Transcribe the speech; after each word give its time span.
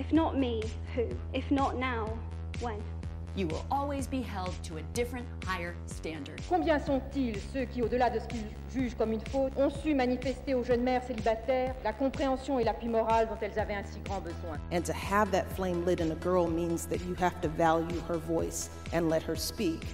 If 0.00 0.14
not 0.14 0.38
me, 0.38 0.62
who? 0.96 1.02
If 1.34 1.50
not 1.50 1.76
now, 1.76 2.06
when? 2.62 2.78
You 3.36 3.48
will 3.48 3.66
always 3.70 4.06
be 4.06 4.22
held 4.22 4.54
to 4.62 4.78
a 4.78 4.82
different, 4.94 5.26
higher 5.44 5.74
standard. 5.84 6.40
Combien 6.48 6.78
sont-ils 6.78 7.36
ceux 7.52 7.66
qui, 7.66 7.82
au-delà 7.82 8.08
de 8.08 8.18
ce 8.18 8.26
qu'ils 8.26 8.46
jugent 8.72 8.94
comme 8.94 9.12
une 9.12 9.20
faute, 9.20 9.52
ont 9.58 9.68
su 9.68 9.94
manifester 9.94 10.54
aux 10.54 10.64
jeunes 10.64 10.84
mères 10.84 11.04
célibataires 11.04 11.74
la 11.84 11.92
compréhension 11.92 12.58
et 12.58 12.64
l'appui 12.64 12.88
moral 12.88 13.28
dont 13.28 13.36
elles 13.42 13.58
avaient 13.58 13.74
un 13.74 13.84
si 13.84 14.00
grand 14.06 14.22
besoin? 14.22 14.58
And 14.72 14.80
to 14.86 14.92
have 14.94 15.30
that 15.32 15.44
flame 15.54 15.84
lit 15.84 16.00
in 16.00 16.10
a 16.12 16.24
girl 16.24 16.48
means 16.48 16.86
that 16.86 17.04
you 17.06 17.14
have 17.20 17.38
to 17.42 17.48
value 17.48 18.00
her 18.08 18.16
voice 18.16 18.70
and 18.94 19.10
let 19.10 19.20
her 19.28 19.36
speak. 19.36 19.84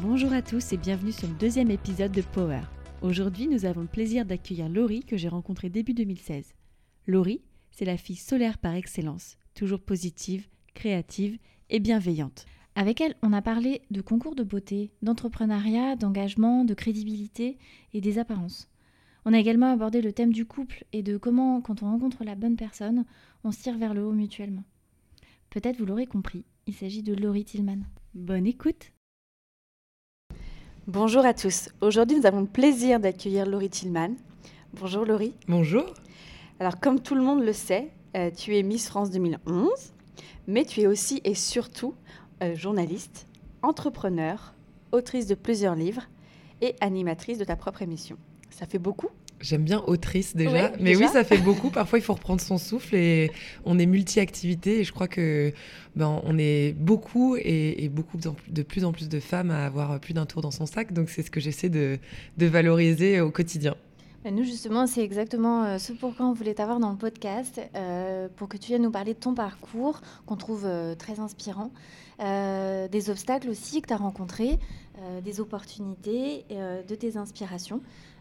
Bonjour 0.00 0.32
à 0.32 0.40
tous 0.40 0.72
et 0.72 0.78
bienvenue 0.78 1.12
sur 1.12 1.28
le 1.28 1.34
deuxième 1.34 1.70
épisode 1.70 2.12
de 2.12 2.22
Power. 2.22 2.62
Aujourd'hui, 3.02 3.46
nous 3.46 3.66
avons 3.66 3.82
le 3.82 3.88
plaisir 3.88 4.24
d'accueillir 4.24 4.70
Laurie 4.70 5.04
que 5.04 5.18
j'ai 5.18 5.28
rencontrée 5.28 5.68
début 5.68 5.92
2016. 5.92 6.54
Laurie, 7.06 7.42
c'est 7.74 7.84
la 7.84 7.96
fille 7.96 8.16
solaire 8.16 8.58
par 8.58 8.74
excellence, 8.74 9.36
toujours 9.54 9.80
positive, 9.80 10.46
créative 10.74 11.38
et 11.70 11.80
bienveillante. 11.80 12.46
Avec 12.76 13.00
elle, 13.00 13.14
on 13.22 13.32
a 13.32 13.42
parlé 13.42 13.82
de 13.90 14.00
concours 14.00 14.34
de 14.34 14.42
beauté, 14.42 14.90
d'entrepreneuriat, 15.02 15.96
d'engagement, 15.96 16.64
de 16.64 16.74
crédibilité 16.74 17.58
et 17.92 18.00
des 18.00 18.18
apparences. 18.18 18.68
On 19.24 19.32
a 19.32 19.38
également 19.38 19.72
abordé 19.72 20.02
le 20.02 20.12
thème 20.12 20.32
du 20.32 20.44
couple 20.44 20.84
et 20.92 21.02
de 21.02 21.16
comment, 21.16 21.60
quand 21.60 21.82
on 21.82 21.90
rencontre 21.90 22.24
la 22.24 22.34
bonne 22.34 22.56
personne, 22.56 23.04
on 23.42 23.52
se 23.52 23.62
tire 23.62 23.78
vers 23.78 23.94
le 23.94 24.04
haut 24.04 24.12
mutuellement. 24.12 24.64
Peut-être 25.50 25.78
vous 25.78 25.86
l'aurez 25.86 26.06
compris, 26.06 26.44
il 26.66 26.74
s'agit 26.74 27.02
de 27.02 27.14
Laurie 27.14 27.44
Tillman. 27.44 27.78
Bonne 28.14 28.46
écoute 28.46 28.92
Bonjour 30.86 31.24
à 31.24 31.32
tous. 31.32 31.70
Aujourd'hui, 31.80 32.18
nous 32.18 32.26
avons 32.26 32.42
le 32.42 32.46
plaisir 32.46 33.00
d'accueillir 33.00 33.46
Laurie 33.46 33.70
Tillman. 33.70 34.16
Bonjour 34.74 35.06
Laurie. 35.06 35.34
Bonjour. 35.48 35.94
Alors, 36.60 36.78
comme 36.80 37.00
tout 37.00 37.14
le 37.14 37.22
monde 37.22 37.42
le 37.44 37.52
sait, 37.52 37.88
euh, 38.16 38.30
tu 38.30 38.56
es 38.56 38.62
Miss 38.62 38.86
France 38.88 39.10
2011, 39.10 39.68
mais 40.46 40.64
tu 40.64 40.80
es 40.80 40.86
aussi 40.86 41.20
et 41.24 41.34
surtout 41.34 41.94
euh, 42.42 42.54
journaliste, 42.54 43.26
entrepreneur, 43.62 44.54
autrice 44.92 45.26
de 45.26 45.34
plusieurs 45.34 45.74
livres 45.74 46.02
et 46.60 46.74
animatrice 46.80 47.38
de 47.38 47.44
ta 47.44 47.56
propre 47.56 47.82
émission. 47.82 48.16
Ça 48.50 48.66
fait 48.66 48.78
beaucoup? 48.78 49.08
J'aime 49.40 49.64
bien 49.64 49.82
autrice 49.88 50.36
déjà, 50.36 50.52
Ouais, 50.52 50.72
mais 50.78 50.92
déjà. 50.92 51.06
oui, 51.06 51.12
ça 51.12 51.24
fait 51.24 51.38
beaucoup. 51.42 51.70
Parfois, 51.70 51.98
il 51.98 52.02
faut 52.02 52.14
reprendre 52.14 52.40
son 52.40 52.56
souffle 52.56 52.94
et 52.94 53.32
on 53.64 53.78
est 53.80 53.84
multi-activité. 53.86 54.78
Et 54.78 54.84
je 54.84 54.92
crois 54.92 55.08
que 55.08 55.52
ben, 55.96 56.20
on 56.24 56.38
est 56.38 56.72
beaucoup 56.72 57.34
et, 57.36 57.84
et 57.84 57.88
beaucoup 57.88 58.16
de, 58.48 58.62
plus 58.62 58.84
en 58.84 58.92
plus 58.92 59.08
de 59.08 59.18
femmes 59.18 59.50
à 59.50 59.66
avoir 59.66 59.98
plus 59.98 60.14
d'un 60.14 60.24
tour 60.24 60.40
dans 60.40 60.52
son 60.52 60.66
sac. 60.66 60.92
Donc, 60.92 61.10
c'est 61.10 61.22
ce 61.22 61.32
que 61.32 61.40
j'essaie 61.40 61.68
de, 61.68 61.98
de 62.38 62.46
valoriser 62.46 63.20
au 63.20 63.30
quotidien. 63.32 63.74
Bah, 64.24 64.30
Nous, 64.30 64.44
justement, 64.44 64.86
c'est 64.86 65.02
exactement 65.02 65.64
euh, 65.64 65.78
ce 65.78 65.92
pourquoi 65.92 66.26
on 66.26 66.32
voulait 66.32 66.54
t'avoir 66.54 66.80
dans 66.80 66.90
le 66.90 66.96
podcast, 66.96 67.60
euh, 67.74 68.28
pour 68.36 68.48
que 68.48 68.56
tu 68.56 68.68
viennes 68.68 68.82
nous 68.82 68.90
parler 68.90 69.12
de 69.14 69.18
ton 69.18 69.34
parcours, 69.34 70.00
qu'on 70.26 70.36
trouve 70.36 70.64
euh, 70.64 70.94
très 70.94 71.20
inspirant, 71.20 71.70
euh, 72.20 72.88
des 72.88 73.10
obstacles 73.10 73.50
aussi 73.50 73.82
que 73.82 73.88
tu 73.88 73.92
as 73.92 73.98
rencontrés, 73.98 74.58
euh, 75.00 75.20
des 75.20 75.40
opportunités, 75.40 76.44
euh, 76.50 76.82
de 76.82 76.94
tes 76.94 77.16
inspirations, 77.18 77.80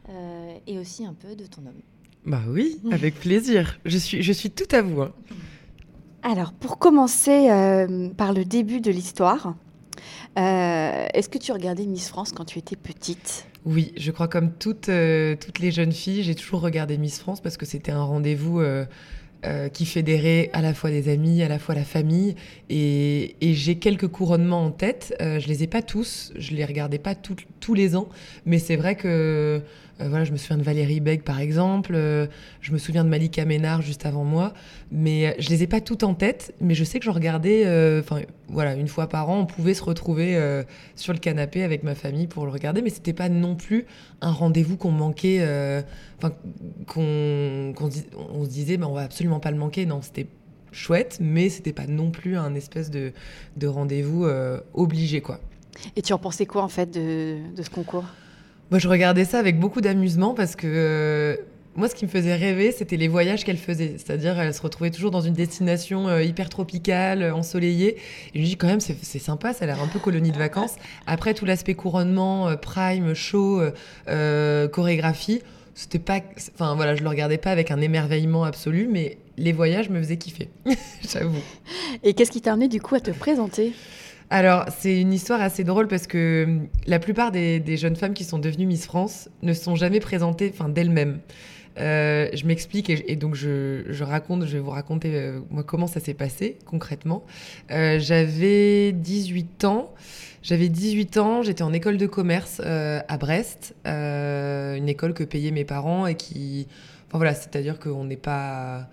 euh, 0.10 0.58
et 0.68 0.78
aussi 0.78 1.06
un 1.06 1.14
peu 1.14 1.36
de 1.36 1.46
ton 1.46 1.62
homme. 1.62 1.82
Bah 2.26 2.42
oui, 2.50 2.80
avec 2.92 3.16
plaisir. 3.20 3.80
Je 3.86 3.98
suis, 3.98 4.22
je 4.22 4.32
suis 4.34 4.50
tout 4.52 4.74
à 4.76 4.82
vous. 4.82 5.02
hein. 5.02 5.12
Alors, 6.22 6.54
pour 6.54 6.80
commencer 6.80 7.50
euh, 7.50 8.10
par 8.10 8.34
le 8.34 8.46
début 8.46 8.80
de 8.80 8.92
l'histoire, 8.92 9.56
euh, 10.38 11.06
est-ce 11.14 11.28
que 11.30 11.38
tu 11.38 11.52
regardais 11.52 11.86
Miss 11.86 12.08
France 12.10 12.32
quand 12.32 12.46
tu 12.46 12.60
étais 12.60 12.78
petite? 12.78 13.46
Oui, 13.66 13.94
je 13.96 14.12
crois 14.12 14.28
comme 14.28 14.52
toutes, 14.52 14.90
euh, 14.90 15.36
toutes 15.40 15.60
les 15.60 15.72
jeunes 15.72 15.94
filles, 15.94 16.24
j'ai 16.24 16.36
toujours 16.36 16.60
regardé 16.60 16.98
Miss 16.98 17.20
France 17.20 17.40
parce 17.40 17.56
que 17.56 17.66
c'était 17.66 17.94
un 17.94 18.04
rendez-vous 18.04 18.60
euh, 18.60 18.84
euh, 19.46 19.70
qui 19.70 19.86
fédérait 19.86 20.50
à 20.52 20.62
la 20.62 20.74
fois 20.74 20.90
des 20.90 21.08
amis, 21.08 21.42
à 21.44 21.48
la 21.48 21.60
fois 21.60 21.74
la 21.74 21.86
famille. 21.86 22.36
Et, 22.70 23.36
j'ai 23.42 23.76
quelques 23.76 24.10
couronnements 24.10 24.66
en 24.66 24.72
tête. 24.72 25.16
Je 25.20 25.48
les 25.48 25.64
ai 25.64 25.68
pas 25.68 25.82
tous, 25.82 26.34
je 26.36 26.54
les 26.56 26.66
regardais 26.66 27.00
pas 27.00 27.16
tous 27.16 27.74
les 27.74 27.96
ans, 27.96 28.10
mais 28.46 28.60
c'est 28.60 28.76
vrai 28.76 28.96
que 28.96 29.62
euh, 30.04 30.26
je 30.26 30.32
me 30.32 30.38
souviens 30.38 30.58
de 30.58 30.64
Valérie 30.64 31.00
Beg 31.00 31.24
par 31.24 31.40
exemple, 31.40 31.94
euh, 31.96 32.28
je 32.62 32.72
me 32.72 32.78
souviens 32.78 33.04
de 33.04 33.10
Malika 33.10 33.46
Ménard 33.46 33.82
juste 33.82 34.06
avant 34.06 34.24
moi, 34.24 34.54
mais 34.92 35.28
euh, 35.28 35.32
je 35.40 35.50
les 35.50 35.64
ai 35.64 35.68
pas 35.68 35.82
toutes 35.82 36.04
en 36.04 36.14
tête, 36.14 36.54
mais 36.62 36.76
je 36.76 36.84
sais 36.84 37.00
que 37.00 37.06
je 37.06 37.10
regardais, 37.10 37.64
enfin 38.00 38.22
voilà, 38.50 38.76
une 38.76 38.88
fois 38.88 39.08
par 39.08 39.30
an, 39.30 39.40
on 39.40 39.46
pouvait 39.46 39.74
se 39.74 39.84
retrouver 39.84 40.38
sur 40.96 41.14
le 41.14 41.20
canapé 41.20 41.64
avec 41.64 41.84
ma 41.84 41.96
famille 41.96 42.28
pour 42.28 42.46
le 42.46 42.52
regarder, 42.52 42.82
mais 42.82 42.90
c'était 42.90 43.14
pas 43.14 43.30
non 43.30 43.56
plus 43.56 43.86
un 44.22 44.32
rendez-vous 44.32 44.78
qu'on 44.78 44.92
manquait, 44.92 45.42
enfin 46.18 46.34
qu'on 46.88 47.74
dis- 47.88 48.06
on 48.34 48.44
se 48.44 48.50
disait, 48.50 48.78
mais 48.78 48.86
on 48.86 48.94
va 48.94 49.04
absolument 49.04 49.40
pas 49.40 49.52
le 49.52 49.58
manquer. 49.58 49.86
Non, 49.86 50.02
c'était 50.02 50.28
chouette, 50.72 51.18
mais 51.22 51.50
c'était 51.50 51.74
pas 51.74 51.88
non 51.88 52.12
plus 52.12 52.38
un 52.38 52.54
espèce 52.56 52.92
de, 52.92 53.12
de 53.58 53.68
rendez-vous 53.68 54.28
obligé, 54.74 55.22
quoi. 55.22 55.40
Et 55.96 56.02
tu 56.02 56.14
en 56.14 56.20
pensais 56.20 56.46
quoi 56.46 56.64
en 56.64 56.70
fait 56.70 56.92
de 56.92 57.40
ce 57.62 57.70
concours? 57.70 58.06
Moi, 58.74 58.80
je 58.80 58.88
regardais 58.88 59.24
ça 59.24 59.38
avec 59.38 59.60
beaucoup 59.60 59.82
d'amusement 59.82 60.34
parce 60.34 60.56
que 60.56 60.66
euh, 60.66 61.36
moi, 61.76 61.88
ce 61.88 61.94
qui 61.94 62.06
me 62.06 62.10
faisait 62.10 62.34
rêver, 62.34 62.72
c'était 62.72 62.98
les 62.98 63.08
voyages 63.08 63.44
qu'elle 63.44 63.60
faisait. 63.60 63.98
C'est-à-dire, 64.00 64.40
elle 64.40 64.52
se 64.52 64.64
retrouvait 64.64 64.90
toujours 64.90 65.12
dans 65.12 65.22
une 65.22 65.36
destination 65.36 66.08
euh, 66.08 66.24
hyper 66.24 66.50
tropicale, 66.50 67.22
euh, 67.22 67.36
ensoleillée. 67.36 67.98
Et 68.34 68.40
je 68.40 68.40
me 68.40 68.46
dis, 68.46 68.58
quand 68.58 68.66
même, 68.66 68.80
c'est 68.80 69.20
sympa, 69.20 69.54
ça 69.54 69.66
a 69.66 69.68
l'air 69.68 69.80
un 69.80 69.86
peu 69.86 70.00
colonie 70.00 70.32
de 70.32 70.40
vacances. 70.40 70.74
Après, 71.06 71.36
tout 71.36 71.46
l'aspect 71.46 71.76
couronnement, 71.76 72.50
prime, 72.58 73.14
show, 73.14 73.62
chorégraphie, 74.08 75.44
c'était 75.76 76.00
pas. 76.00 76.22
Enfin, 76.56 76.74
voilà, 76.74 76.96
je 76.96 77.04
le 77.04 77.10
regardais 77.10 77.38
pas 77.38 77.52
avec 77.52 77.70
un 77.70 77.80
émerveillement 77.80 78.44
absolu, 78.44 78.90
mais 78.92 79.20
les 79.38 79.52
voyages 79.52 79.92
me 79.92 80.02
faisaient 80.02 80.18
kiffer, 80.18 80.50
j'avoue. 81.14 81.44
Et 82.02 82.16
qu'est-ce 82.16 82.32
qui 82.32 82.42
t'a 82.42 82.54
amené 82.54 82.70
du 82.70 82.82
coup 82.82 82.96
à 82.96 83.02
te 83.02 83.12
présenter? 83.12 83.74
Alors, 84.36 84.66
c'est 84.80 85.00
une 85.00 85.14
histoire 85.14 85.42
assez 85.42 85.64
drôle 85.64 85.88
parce 85.88 86.08
que 86.08 86.46
hum, 86.48 86.68
la 86.88 86.98
plupart 86.98 87.32
des, 87.32 87.78
jeunes 87.78 87.96
femmes 87.96 88.16
qui 88.16 88.24
sont 88.24 88.40
devenues 88.40 88.66
Miss 88.66 88.88
France 88.88 89.30
ne 89.44 89.54
sont 89.54 89.76
jamais 89.76 90.00
présentées 90.00 90.52
d'elles-mêmes. 90.70 91.20
Euh, 91.80 92.30
je 92.34 92.44
m'explique 92.48 92.90
et, 92.90 93.16
donc 93.16 93.36
je, 93.36 94.04
raconte, 94.04 94.48
je 94.48 94.54
vais 94.54 94.60
vous 94.60 94.72
raconter 94.72 95.12
euh, 95.14 95.40
moi 95.52 95.62
comment 95.62 95.86
ça 95.86 96.00
s'est 96.00 96.16
passé 96.16 96.58
concrètement. 96.66 97.24
Euh, 97.70 98.00
j'avais 98.00 98.92
18 98.92 99.66
ans. 99.66 99.94
J'avais 100.42 100.68
18 100.68 101.18
ans, 101.18 101.44
j'étais 101.44 101.62
en 101.62 101.72
école 101.72 101.98
de 101.98 102.08
commerce 102.08 102.60
euh, 102.66 103.02
à 103.08 103.18
Brest, 103.18 103.76
une 103.86 104.90
école 104.90 105.14
que 105.14 105.24
payaient 105.24 105.52
mes 105.52 105.64
parents 105.64 106.08
et 106.08 106.16
qui, 106.16 106.68
enfin 107.08 107.20
voilà, 107.20 107.36
c'est-à-dire 107.36 107.78
qu'on 107.78 108.04
n'est 108.04 108.18
pas, 108.18 108.90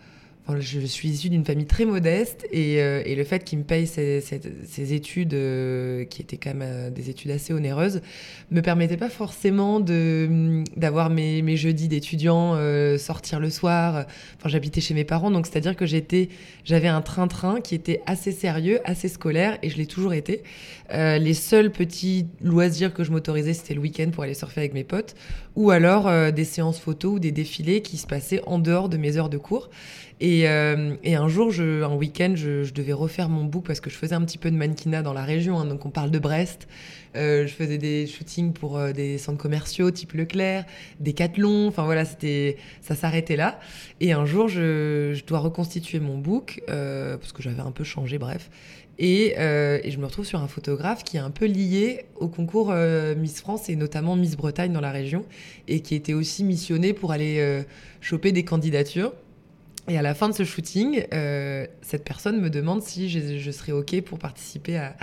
Je 0.58 0.80
suis 0.80 1.08
issue 1.10 1.28
d'une 1.28 1.44
famille 1.44 1.66
très 1.66 1.84
modeste 1.84 2.46
et, 2.50 2.82
euh, 2.82 3.02
le 3.06 3.24
fait 3.24 3.44
qu'ils 3.44 3.58
me 3.58 3.64
payent 3.64 3.86
ces, 3.86 4.92
études, 4.92 5.34
euh, 5.34 6.04
qui 6.04 6.22
étaient 6.22 6.38
quand 6.38 6.54
même 6.54 6.62
euh, 6.62 6.90
des 6.90 7.10
études 7.10 7.30
assez 7.30 7.52
onéreuses, 7.52 8.00
me 8.50 8.60
permettait 8.60 8.96
pas 8.96 9.10
forcément 9.10 9.80
de 9.80 10.64
d'avoir 10.76 11.10
mes, 11.10 11.56
jeudis 11.56 11.88
d'étudiants, 11.88 12.54
euh, 12.54 12.98
sortir 12.98 13.38
le 13.38 13.50
soir. 13.50 14.06
J'habitais 14.44 14.80
chez 14.80 14.94
mes 14.94 15.04
parents, 15.04 15.30
donc 15.30 15.46
c'est-à-dire 15.46 15.76
que 15.76 15.84
j'avais 15.86 16.88
un 16.88 17.02
train-train 17.02 17.60
qui 17.60 17.74
était 17.74 18.00
assez 18.06 18.32
sérieux, 18.32 18.80
assez 18.84 19.08
scolaire, 19.08 19.58
et 19.62 19.70
je 19.70 19.76
l'ai 19.76 19.86
toujours 19.86 20.14
été. 20.14 20.42
Les 20.92 21.34
seuls 21.34 21.70
petits 21.70 22.26
loisirs 22.42 22.92
que 22.92 23.04
je 23.04 23.12
m'autorisais, 23.12 23.52
c'était 23.52 23.74
le 23.74 23.80
week-end 23.80 24.10
pour 24.10 24.24
aller 24.24 24.34
surfer 24.34 24.60
avec 24.60 24.74
mes 24.74 24.84
potes, 24.84 25.14
ou 25.54 25.70
alors 25.70 26.32
des 26.32 26.44
séances 26.44 26.80
photos 26.80 27.16
ou 27.16 27.18
des 27.18 27.32
défilés 27.32 27.82
qui 27.82 27.96
se 27.96 28.06
passaient 28.06 28.40
en 28.46 28.58
dehors 28.58 28.88
de 28.88 28.96
mes 28.96 29.16
heures 29.16 29.28
de 29.28 29.38
cours. 29.38 29.70
Et, 30.20 30.46
euh, 30.46 30.96
et 31.02 31.14
un 31.14 31.28
jour, 31.28 31.50
un 31.58 31.94
week-end, 31.94 32.34
je, 32.36 32.70
devais 32.72 32.92
refaire 32.92 33.30
mon 33.30 33.44
book 33.44 33.64
parce 33.66 33.80
que 33.80 33.88
je 33.88 33.96
faisais 33.96 34.14
un 34.14 34.20
petit 34.20 34.36
peu 34.36 34.50
de 34.50 34.56
mannequinat 34.56 35.02
dans 35.02 35.14
la 35.14 35.24
région. 35.24 35.58
hein, 35.58 35.64
donc, 35.64 35.86
on 35.86 35.90
parle 35.90 36.10
de 36.10 36.18
Brest. 36.18 36.68
Euh, 37.16 37.46
je 37.46 37.52
faisais 37.52 37.78
des 37.78 38.06
shootings 38.06 38.52
pour 38.52 38.76
euh, 38.76 38.92
des 38.92 39.18
centres 39.18 39.38
commerciaux 39.38 39.90
type 39.90 40.12
Leclerc, 40.12 40.66
des 41.00 41.12
Decathlon. 41.12 41.68
Enfin, 41.68 41.84
voilà, 41.84 42.04
ça 42.04 42.94
s'arrêtait 42.94 43.36
là. 43.36 43.58
Et 44.00 44.12
un 44.12 44.26
jour, 44.26 44.48
je, 44.48 45.24
dois 45.24 45.38
reconstituer 45.38 46.00
mon 46.00 46.18
book 46.18 46.62
parce 46.66 47.32
que 47.32 47.42
j'avais 47.42 47.62
un 47.62 47.72
peu 47.72 47.84
changé, 47.84 48.18
bref. 48.18 48.50
Et, 48.98 49.34
je 49.38 49.96
me 49.96 50.04
retrouve 50.04 50.26
sur 50.26 50.40
un 50.40 50.48
photographe 50.48 51.02
qui 51.02 51.16
est 51.16 51.20
un 51.20 51.30
peu 51.30 51.46
lié 51.46 52.04
au 52.16 52.28
concours 52.28 52.74
Miss 53.16 53.40
France 53.40 53.70
et 53.70 53.76
notamment 53.76 54.16
Miss 54.16 54.36
Bretagne 54.36 54.72
dans 54.72 54.80
la 54.82 54.92
région 54.92 55.24
et 55.66 55.80
qui 55.80 55.94
était 55.94 56.14
aussi 56.14 56.44
missionné 56.44 56.92
pour 56.92 57.12
aller 57.12 57.62
choper 58.00 58.32
des 58.32 58.44
candidatures. 58.44 59.12
Et 59.88 59.98
à 59.98 60.02
la 60.02 60.14
fin 60.14 60.28
de 60.28 60.34
ce 60.34 60.44
shooting, 60.44 61.04
euh, 61.12 61.66
cette 61.82 62.04
personne 62.04 62.40
me 62.40 62.50
demande 62.50 62.82
si 62.82 63.08
je, 63.08 63.38
je 63.38 63.50
serais 63.50 63.72
OK 63.72 64.00
pour 64.02 64.18
participer 64.18 64.76
à, 64.76 64.94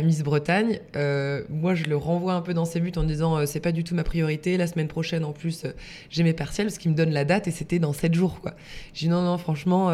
Miss 0.00 0.22
Bretagne. 0.22 0.80
Euh, 0.96 1.42
moi, 1.50 1.74
je 1.74 1.84
le 1.84 1.96
renvoie 1.96 2.32
un 2.32 2.40
peu 2.40 2.54
dans 2.54 2.64
ses 2.64 2.80
buts 2.80 2.92
en 2.96 3.02
disant 3.02 3.36
euh, 3.36 3.46
c'est 3.46 3.60
pas 3.60 3.72
du 3.72 3.84
tout 3.84 3.94
ma 3.94 4.04
priorité. 4.04 4.56
La 4.56 4.66
semaine 4.66 4.88
prochaine, 4.88 5.22
en 5.22 5.32
plus, 5.32 5.64
euh, 5.64 5.72
j'ai 6.08 6.22
mes 6.22 6.32
partiels, 6.32 6.70
ce 6.70 6.78
qui 6.78 6.88
me 6.88 6.94
donne 6.94 7.10
la 7.10 7.26
date 7.26 7.46
et 7.46 7.50
c'était 7.50 7.78
dans 7.78 7.92
7 7.92 8.14
jours. 8.14 8.40
Quoi. 8.40 8.54
J'ai 8.94 9.06
dit 9.06 9.10
non, 9.10 9.20
non, 9.20 9.36
franchement, 9.36 9.90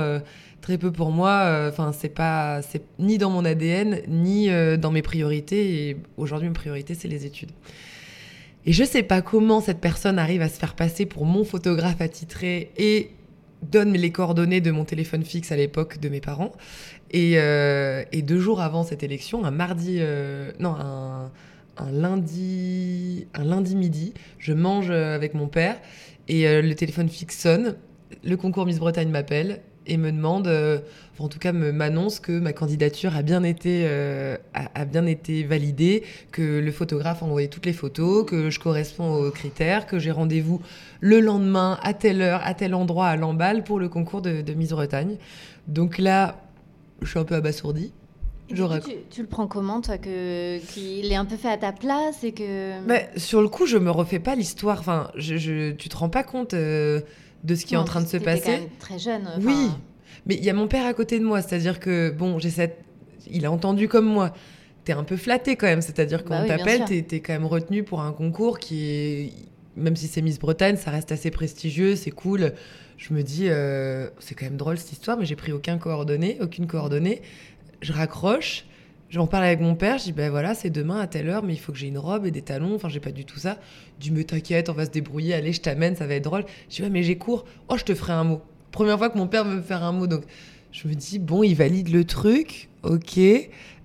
très 0.61 0.79
peu 0.79 0.93
pour 0.93 1.11
moi. 1.11 1.67
Enfin, 1.69 1.93
c'est 1.93 2.11
pas, 2.11 2.61
ni 3.01 3.19
dans 3.19 3.31
mon 3.31 3.45
ADN, 3.45 4.03
ni 4.07 4.49
dans 4.79 4.93
mes 4.93 5.03
priorités. 5.03 5.89
Et 5.89 5.97
aujourd'hui, 6.17 6.49
mes 6.49 6.55
priorités, 6.55 6.95
c'est 6.95 7.09
les 7.09 7.27
études. 7.27 7.51
Et 8.67 8.73
je 8.73 8.85
sais 8.85 9.03
pas 9.03 9.23
comment 9.23 9.61
cette 9.61 9.81
personne 9.81 10.19
arrive 10.19 10.43
à 10.43 10.49
se 10.49 10.59
faire 10.59 10.75
passer 10.75 11.07
pour 11.07 11.25
mon 11.25 11.43
photographe 11.45 12.01
attitré 12.01 12.71
et 12.77 13.11
donne 13.63 13.93
les 13.93 14.11
coordonnées 14.11 14.61
de 14.61 14.71
mon 14.71 14.85
téléphone 14.85 15.25
fixe 15.25 15.53
à 15.53 15.57
l'époque 15.57 15.99
de 15.99 16.09
mes 16.09 16.21
parents. 16.21 16.53
Et, 17.11 17.35
euh, 17.37 18.05
et, 18.13 18.23
deux 18.23 18.39
jours 18.39 18.61
avant 18.61 18.85
cette 18.85 19.03
élection, 19.03 19.45
un 19.45 19.51
mardi, 19.51 19.97
euh, 20.01 20.53
non, 20.61 20.75
un, 20.79 21.31
un, 21.79 21.91
lundi, 21.91 23.27
un 23.35 23.45
lundi 23.45 23.77
midi, 23.77 24.15
je 24.39 24.53
mange 24.53 24.91
avec 24.91 25.35
mon 25.35 25.49
père 25.49 25.81
et 26.29 26.47
euh, 26.47 26.63
le 26.63 26.75
téléphone 26.75 27.09
fixe 27.09 27.39
sonne. 27.39 27.77
Le 28.25 28.37
concours 28.37 28.67
Miss 28.67 28.79
Bretagne 28.79 29.11
m'appelle 29.11 29.61
et 29.89 29.97
me 29.97 30.13
demande, 30.13 30.47
euh, 30.47 30.79
en 31.19 31.29
tout 31.29 31.39
cas 31.39 31.53
m'annonce 31.53 32.21
que 32.21 32.39
ma 32.39 32.53
candidature 32.53 33.17
a 33.17 33.23
bien 33.23 33.43
été, 33.43 33.85
euh, 33.87 34.37
a, 34.55 34.81
a, 34.81 34.85
bien 34.85 35.07
été 35.07 35.43
validée, 35.43 36.05
que 36.31 36.61
le 36.61 36.73
photographe 36.73 37.23
a 37.23 37.27
envoyé 37.27 37.49
toutes 37.49 37.67
les 37.67 37.73
photos, 37.73 38.25
que 38.25 38.51
je 38.51 38.61
corresponds 38.61 39.15
aux 39.15 39.31
critères, 39.31 39.87
que 39.87 39.99
j'ai 39.99 40.11
rendez-vous 40.11 40.61
le 41.01 41.21
lendemain 41.21 41.79
à 41.83 41.95
telle 41.95 42.23
heure, 42.23 42.41
à 42.45 42.55
tel 42.55 42.75
endroit 42.75 43.07
à 43.09 43.17
Lamballe 43.17 43.65
pour 43.65 43.81
le 43.81 43.89
concours 43.89 44.23
de, 44.23 44.43
de 44.43 44.55
Miss 44.55 44.71
Bretagne. 44.71 45.17
Donc 45.67 45.99
là, 45.99 46.41
je 47.03 47.09
suis 47.09 47.19
un 47.19 47.25
peu 47.25 47.35
abasourdie. 47.35 47.93
Tu, 48.49 48.57
tu, 49.11 49.21
le 49.21 49.29
prends 49.29 49.47
comment, 49.47 49.83
toi, 49.83 49.99
que 49.99 50.59
qu'il 50.73 51.13
est 51.13 51.17
un 51.17 51.27
peu 51.27 51.37
fait 51.37 51.51
à 51.51 51.59
ta 51.59 51.73
place 51.73 52.25
et 52.25 52.33
que. 52.33 52.81
Mais 52.87 53.11
sur 53.17 53.43
le 53.43 53.49
coup, 53.49 53.67
je 53.67 53.77
me 53.77 53.91
refais 53.91 54.21
pas 54.21 54.35
l'histoire. 54.35 54.81
Enfin, 54.81 55.11
je, 55.17 55.37
je, 55.37 55.73
tu 55.73 55.91
te 55.91 55.97
rends 55.97 56.09
pas 56.09 56.23
compte 56.23 56.55
euh, 56.55 57.03
de 57.45 57.55
ce 57.55 57.65
qui 57.65 57.75
non, 57.75 57.81
est 57.81 57.83
en 57.83 57.87
train 57.87 58.03
de 58.03 58.09
se 58.09 58.17
passer. 58.17 58.43
Quand 58.43 58.51
même 58.51 58.69
très 58.79 58.99
jeune. 58.99 59.23
Enfin... 59.27 59.47
Oui, 59.47 59.71
mais 60.27 60.35
il 60.37 60.45
y 60.45 60.51
a 60.51 60.55
mon 60.55 60.69
père 60.69 60.87
à 60.87 60.95
côté 60.95 61.19
de 61.19 61.25
moi, 61.25 61.43
c'est-à-dire 61.43 61.81
que 61.81 62.11
bon, 62.11 62.39
j'ai 62.39 62.51
cette, 62.51 62.79
il 63.31 63.47
a 63.47 63.51
entendu 63.51 63.89
comme 63.89 64.07
moi. 64.07 64.33
T'es 64.85 64.93
un 64.93 65.05
peu 65.05 65.17
flatté 65.17 65.57
quand 65.57 65.67
même, 65.67 65.83
c'est-à-dire 65.83 66.25
quand 66.25 66.31
bah 66.31 66.43
oui, 66.43 66.49
t'appelle, 66.49 66.85
t'es 66.85 67.17
es 67.17 67.21
quand 67.21 67.35
même 67.35 67.47
retenu 67.47 67.83
pour 67.83 68.01
un 68.01 68.13
concours 68.13 68.59
qui 68.59 68.91
est, 68.91 69.33
même 69.77 69.97
si 69.97 70.07
c'est 70.07 70.23
Miss 70.23 70.39
Bretagne, 70.39 70.77
ça 70.77 70.91
reste 70.91 71.13
assez 71.13 71.31
prestigieux, 71.31 71.95
c'est 71.95 72.11
cool. 72.11 72.53
Je 72.97 73.13
me 73.15 73.23
dis, 73.23 73.49
euh, 73.49 74.09
c'est 74.19 74.35
quand 74.35 74.47
même 74.47 74.57
drôle 74.57 74.79
cette 74.79 74.93
histoire, 74.93 75.19
mais 75.19 75.27
j'ai 75.27 75.37
pris 75.37 75.53
aucun 75.53 75.79
coordonnée, 75.79 76.39
aucune 76.41 76.67
coordonnée. 76.67 77.23
Je 77.81 77.93
raccroche. 77.93 78.65
J'en 79.11 79.27
parle 79.27 79.45
avec 79.45 79.61
mon 79.61 79.75
père, 79.75 79.97
je 79.97 80.05
dis 80.05 80.13
ben 80.13 80.31
voilà, 80.31 80.55
c'est 80.55 80.69
demain 80.69 81.01
à 81.01 81.07
telle 81.07 81.29
heure, 81.31 81.43
mais 81.43 81.55
il 81.55 81.59
faut 81.59 81.73
que 81.73 81.79
j'ai 81.79 81.87
une 81.87 81.97
robe 81.97 82.27
et 82.27 82.31
des 82.31 82.43
talons. 82.43 82.75
Enfin, 82.75 82.91
j'ai 82.91 83.01
pas 83.01 83.11
du 83.11 83.25
tout 83.25 83.39
ça. 83.39 83.57
Du 83.99 84.11
me 84.11 84.23
t'inquiète, 84.23 84.69
on 84.69 84.75
va 84.75 84.85
se 84.85 84.91
débrouiller, 84.91 85.33
allez, 85.33 85.55
je 85.55 85.63
t'amène, 85.63 85.97
ça 85.97 86.07
va 86.07 86.15
être 86.15 86.25
drôle. 86.25 86.45
Je 86.69 86.77
dis 86.77 86.83
ouais, 86.83 86.91
mais 86.91 87.03
j'ai 87.03 87.17
cours. 87.17 87.47
Oh, 87.69 87.77
je 87.79 87.85
te 87.85 87.95
ferai 87.95 88.13
un 88.13 88.25
mot. 88.25 88.43
Première 88.71 88.99
fois 88.99 89.09
que 89.09 89.17
mon 89.17 89.27
père 89.27 89.45
veut 89.45 89.57
me 89.57 89.63
faire 89.63 89.83
un 89.83 89.93
mot, 89.93 90.07
donc 90.07 90.25
je 90.73 90.89
me 90.89 90.95
dis 90.95 91.19
bon, 91.19 91.43
il 91.43 91.55
valide 91.55 91.89
le 91.89 92.05
truc, 92.05 92.69
ok. 92.83 93.19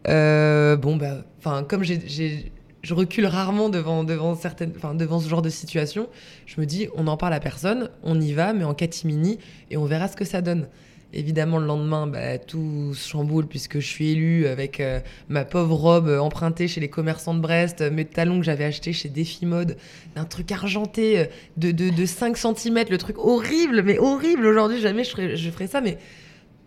Euh, 0.09 0.75
bon 0.75 0.97
bah, 0.97 1.23
enfin 1.39 1.63
comme 1.63 1.81
je 1.85 2.93
recule 2.93 3.25
rarement 3.25 3.69
devant 3.69 4.03
devant 4.03 4.35
certaines, 4.35 4.73
enfin 4.75 4.93
devant 4.93 5.21
ce 5.21 5.29
genre 5.29 5.41
de 5.41 5.49
situation. 5.49 6.09
Je 6.45 6.59
me 6.59 6.65
dis 6.65 6.89
on 6.95 7.03
n'en 7.03 7.15
parle 7.15 7.33
à 7.33 7.39
personne, 7.39 7.89
on 8.03 8.19
y 8.19 8.33
va, 8.33 8.51
mais 8.51 8.65
en 8.65 8.73
catimini 8.73 9.39
et 9.71 9.77
on 9.77 9.85
verra 9.85 10.09
ce 10.09 10.17
que 10.17 10.25
ça 10.25 10.41
donne. 10.41 10.67
Évidemment, 11.15 11.59
le 11.59 11.67
lendemain, 11.67 12.07
bah, 12.07 12.39
tout 12.39 12.95
se 12.95 13.07
chamboule 13.07 13.45
puisque 13.45 13.79
je 13.79 13.85
suis 13.85 14.11
élue 14.11 14.47
avec 14.47 14.79
euh, 14.79 14.99
ma 15.29 15.45
pauvre 15.45 15.75
robe 15.75 16.07
euh, 16.07 16.19
empruntée 16.19 16.67
chez 16.67 16.81
les 16.81 16.89
commerçants 16.89 17.35
de 17.35 17.39
Brest, 17.39 17.81
euh, 17.81 17.91
mes 17.91 18.05
talons 18.05 18.39
que 18.39 18.45
j'avais 18.45 18.63
achetés 18.63 18.93
chez 18.93 19.09
Défi 19.09 19.45
Mode, 19.45 19.77
un 20.15 20.25
truc 20.25 20.51
argenté 20.51 21.27
de, 21.57 21.69
de, 21.69 21.91
de 21.91 22.05
5 22.07 22.35
cm, 22.35 22.85
le 22.89 22.97
truc 22.97 23.19
horrible, 23.19 23.83
mais 23.83 23.99
horrible. 23.99 24.47
Aujourd'hui, 24.47 24.81
jamais 24.81 25.03
je 25.03 25.51
ferais, 25.51 25.67
ça. 25.67 25.81
Mais 25.81 25.99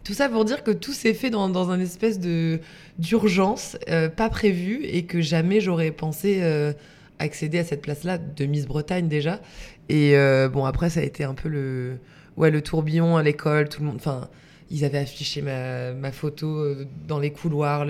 tout 0.04 0.14
ça 0.14 0.28
pour 0.28 0.44
dire 0.44 0.62
que 0.62 0.70
tout 0.70 0.92
s'est 0.92 1.14
fait 1.14 1.30
dans, 1.30 1.48
dans 1.48 1.72
un 1.72 1.80
espèce 1.80 2.20
de 2.20 2.60
d'urgence, 2.98 3.76
pas 4.16 4.30
prévu, 4.30 4.84
et 4.84 5.04
que 5.04 5.20
jamais 5.20 5.60
j'aurais 5.60 5.90
pensé 5.90 6.40
accéder 7.18 7.58
à 7.58 7.64
cette 7.64 7.82
place-là 7.82 8.18
de 8.18 8.46
Miss 8.46 8.66
Bretagne 8.66 9.08
déjà. 9.08 9.40
Et 9.88 10.14
bon, 10.52 10.64
après, 10.64 10.88
ça 10.88 11.00
a 11.00 11.02
été 11.02 11.24
un 11.24 11.34
peu 11.34 11.48
le 11.48 11.98
ouais, 12.36 12.50
le 12.50 12.62
tourbillon 12.62 13.16
à 13.16 13.22
l'école, 13.22 13.68
tout 13.68 13.80
le 13.80 13.86
monde. 13.86 13.96
Enfin, 13.96 14.28
ils 14.70 14.84
avaient 14.84 14.98
affiché 14.98 15.42
ma, 15.42 15.92
ma 15.92 16.10
photo 16.10 16.74
dans 17.06 17.18
les 17.18 17.30
couloirs, 17.30 17.86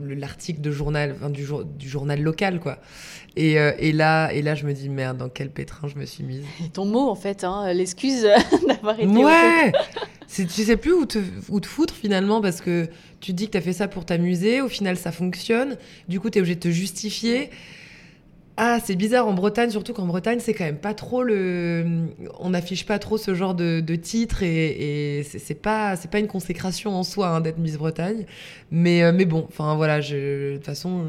l'article 0.00 0.60
de 0.60 0.70
journal, 0.70 1.14
enfin, 1.16 1.30
du, 1.30 1.46
du, 1.78 1.88
journal 1.88 2.20
local, 2.20 2.60
quoi. 2.60 2.78
Et, 3.36 3.58
euh, 3.58 3.72
et, 3.78 3.92
là, 3.92 4.30
et 4.32 4.42
là, 4.42 4.54
je 4.54 4.66
me 4.66 4.72
dis 4.72 4.88
merde, 4.88 5.18
dans 5.18 5.28
quel 5.28 5.50
pétrin 5.50 5.88
je 5.88 5.96
me 5.96 6.06
suis 6.06 6.24
mise? 6.24 6.44
Et 6.64 6.70
ton 6.70 6.86
mot, 6.86 7.08
en 7.08 7.14
fait, 7.14 7.44
hein, 7.44 7.72
l'excuse 7.72 8.26
d'avoir 8.68 8.98
été. 8.98 9.06
Ouais. 9.06 9.72
tu 10.28 10.48
sais 10.48 10.76
plus 10.76 10.92
où 10.92 11.06
te, 11.06 11.18
où 11.48 11.60
te 11.60 11.66
foutre 11.66 11.94
finalement 11.94 12.40
parce 12.40 12.60
que 12.60 12.88
tu 13.20 13.32
te 13.32 13.36
dis 13.36 13.46
que 13.46 13.52
tu 13.52 13.58
as 13.58 13.62
fait 13.62 13.72
ça 13.72 13.88
pour 13.88 14.04
t'amuser, 14.04 14.60
au 14.60 14.68
final 14.68 14.96
ça 14.96 15.12
fonctionne, 15.12 15.76
du 16.08 16.20
coup 16.20 16.30
tu 16.30 16.38
es 16.38 16.40
obligé 16.40 16.56
de 16.56 16.60
te 16.60 16.68
justifier. 16.68 17.50
Ah, 18.58 18.78
c'est 18.82 18.96
bizarre 18.96 19.28
en 19.28 19.34
Bretagne, 19.34 19.70
surtout 19.70 19.92
qu'en 19.92 20.06
Bretagne, 20.06 20.38
c'est 20.40 20.54
quand 20.54 20.64
même 20.64 20.78
pas 20.78 20.94
trop 20.94 21.22
le. 21.22 22.06
On 22.40 22.48
n'affiche 22.50 22.86
pas 22.86 22.98
trop 22.98 23.18
ce 23.18 23.34
genre 23.34 23.54
de, 23.54 23.80
de 23.80 23.96
titre 23.96 24.42
et, 24.42 25.26
c'est 25.28 25.60
pas, 25.60 25.94
pas 26.10 26.18
une 26.18 26.26
consécration 26.26 26.94
en 26.96 27.02
soi 27.02 27.28
hein, 27.28 27.42
d'être 27.42 27.58
Miss 27.58 27.76
Bretagne. 27.76 28.24
Mais, 28.70 29.02
euh, 29.02 29.12
mais 29.12 29.26
bon, 29.26 29.44
enfin 29.48 29.74
voilà, 29.76 30.00
de 30.00 30.54
toute 30.54 30.64
façon, 30.64 31.04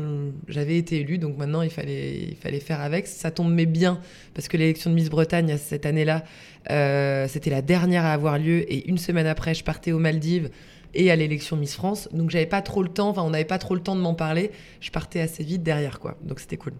j'avais 0.50 0.76
été 0.78 0.98
élue, 1.00 1.20
donc 1.20 1.38
maintenant 1.38 1.62
il 1.62 1.70
fallait, 1.70 2.18
il 2.32 2.36
fallait 2.36 2.60
faire 2.60 2.82
avec. 2.82 3.08
Ça 3.08 3.32
tombait 3.32 3.66
bien 3.66 4.02
parce 4.34 4.50
que 4.50 4.58
l'élection 4.58 4.90
de 4.90 4.96
Miss 4.96 5.10
Bretagne 5.10 5.56
cette 5.58 5.86
année-là, 5.86 6.26
euh, 6.70 7.30
c'était 7.30 7.50
la 7.50 7.62
dernière 7.62 8.04
à 8.04 8.12
avoir 8.12 8.40
lieu 8.40 8.70
et 8.70 8.90
une 8.90 8.98
semaine 8.98 9.28
après, 9.28 9.54
je 9.54 9.64
partais 9.64 9.94
aux 9.94 10.00
Maldives 10.00 10.50
et 10.94 11.12
à 11.12 11.16
l'élection 11.16 11.56
Miss 11.56 11.76
France. 11.76 12.10
Donc 12.12 12.30
j'avais 12.30 12.46
pas 12.46 12.62
trop 12.62 12.84
le 12.84 12.90
temps, 12.90 13.08
enfin 13.10 13.22
on 13.24 13.30
n'avait 13.30 13.46
pas 13.46 13.58
trop 13.58 13.74
le 13.74 13.82
temps 13.82 13.96
de 13.96 14.02
m'en 14.02 14.16
parler. 14.16 14.52
Je 14.82 14.92
partais 14.92 15.22
assez 15.22 15.44
vite 15.46 15.64
derrière, 15.64 16.02
quoi. 16.02 16.18
Donc 16.24 16.42
c'était 16.42 16.58
cool. 16.58 16.74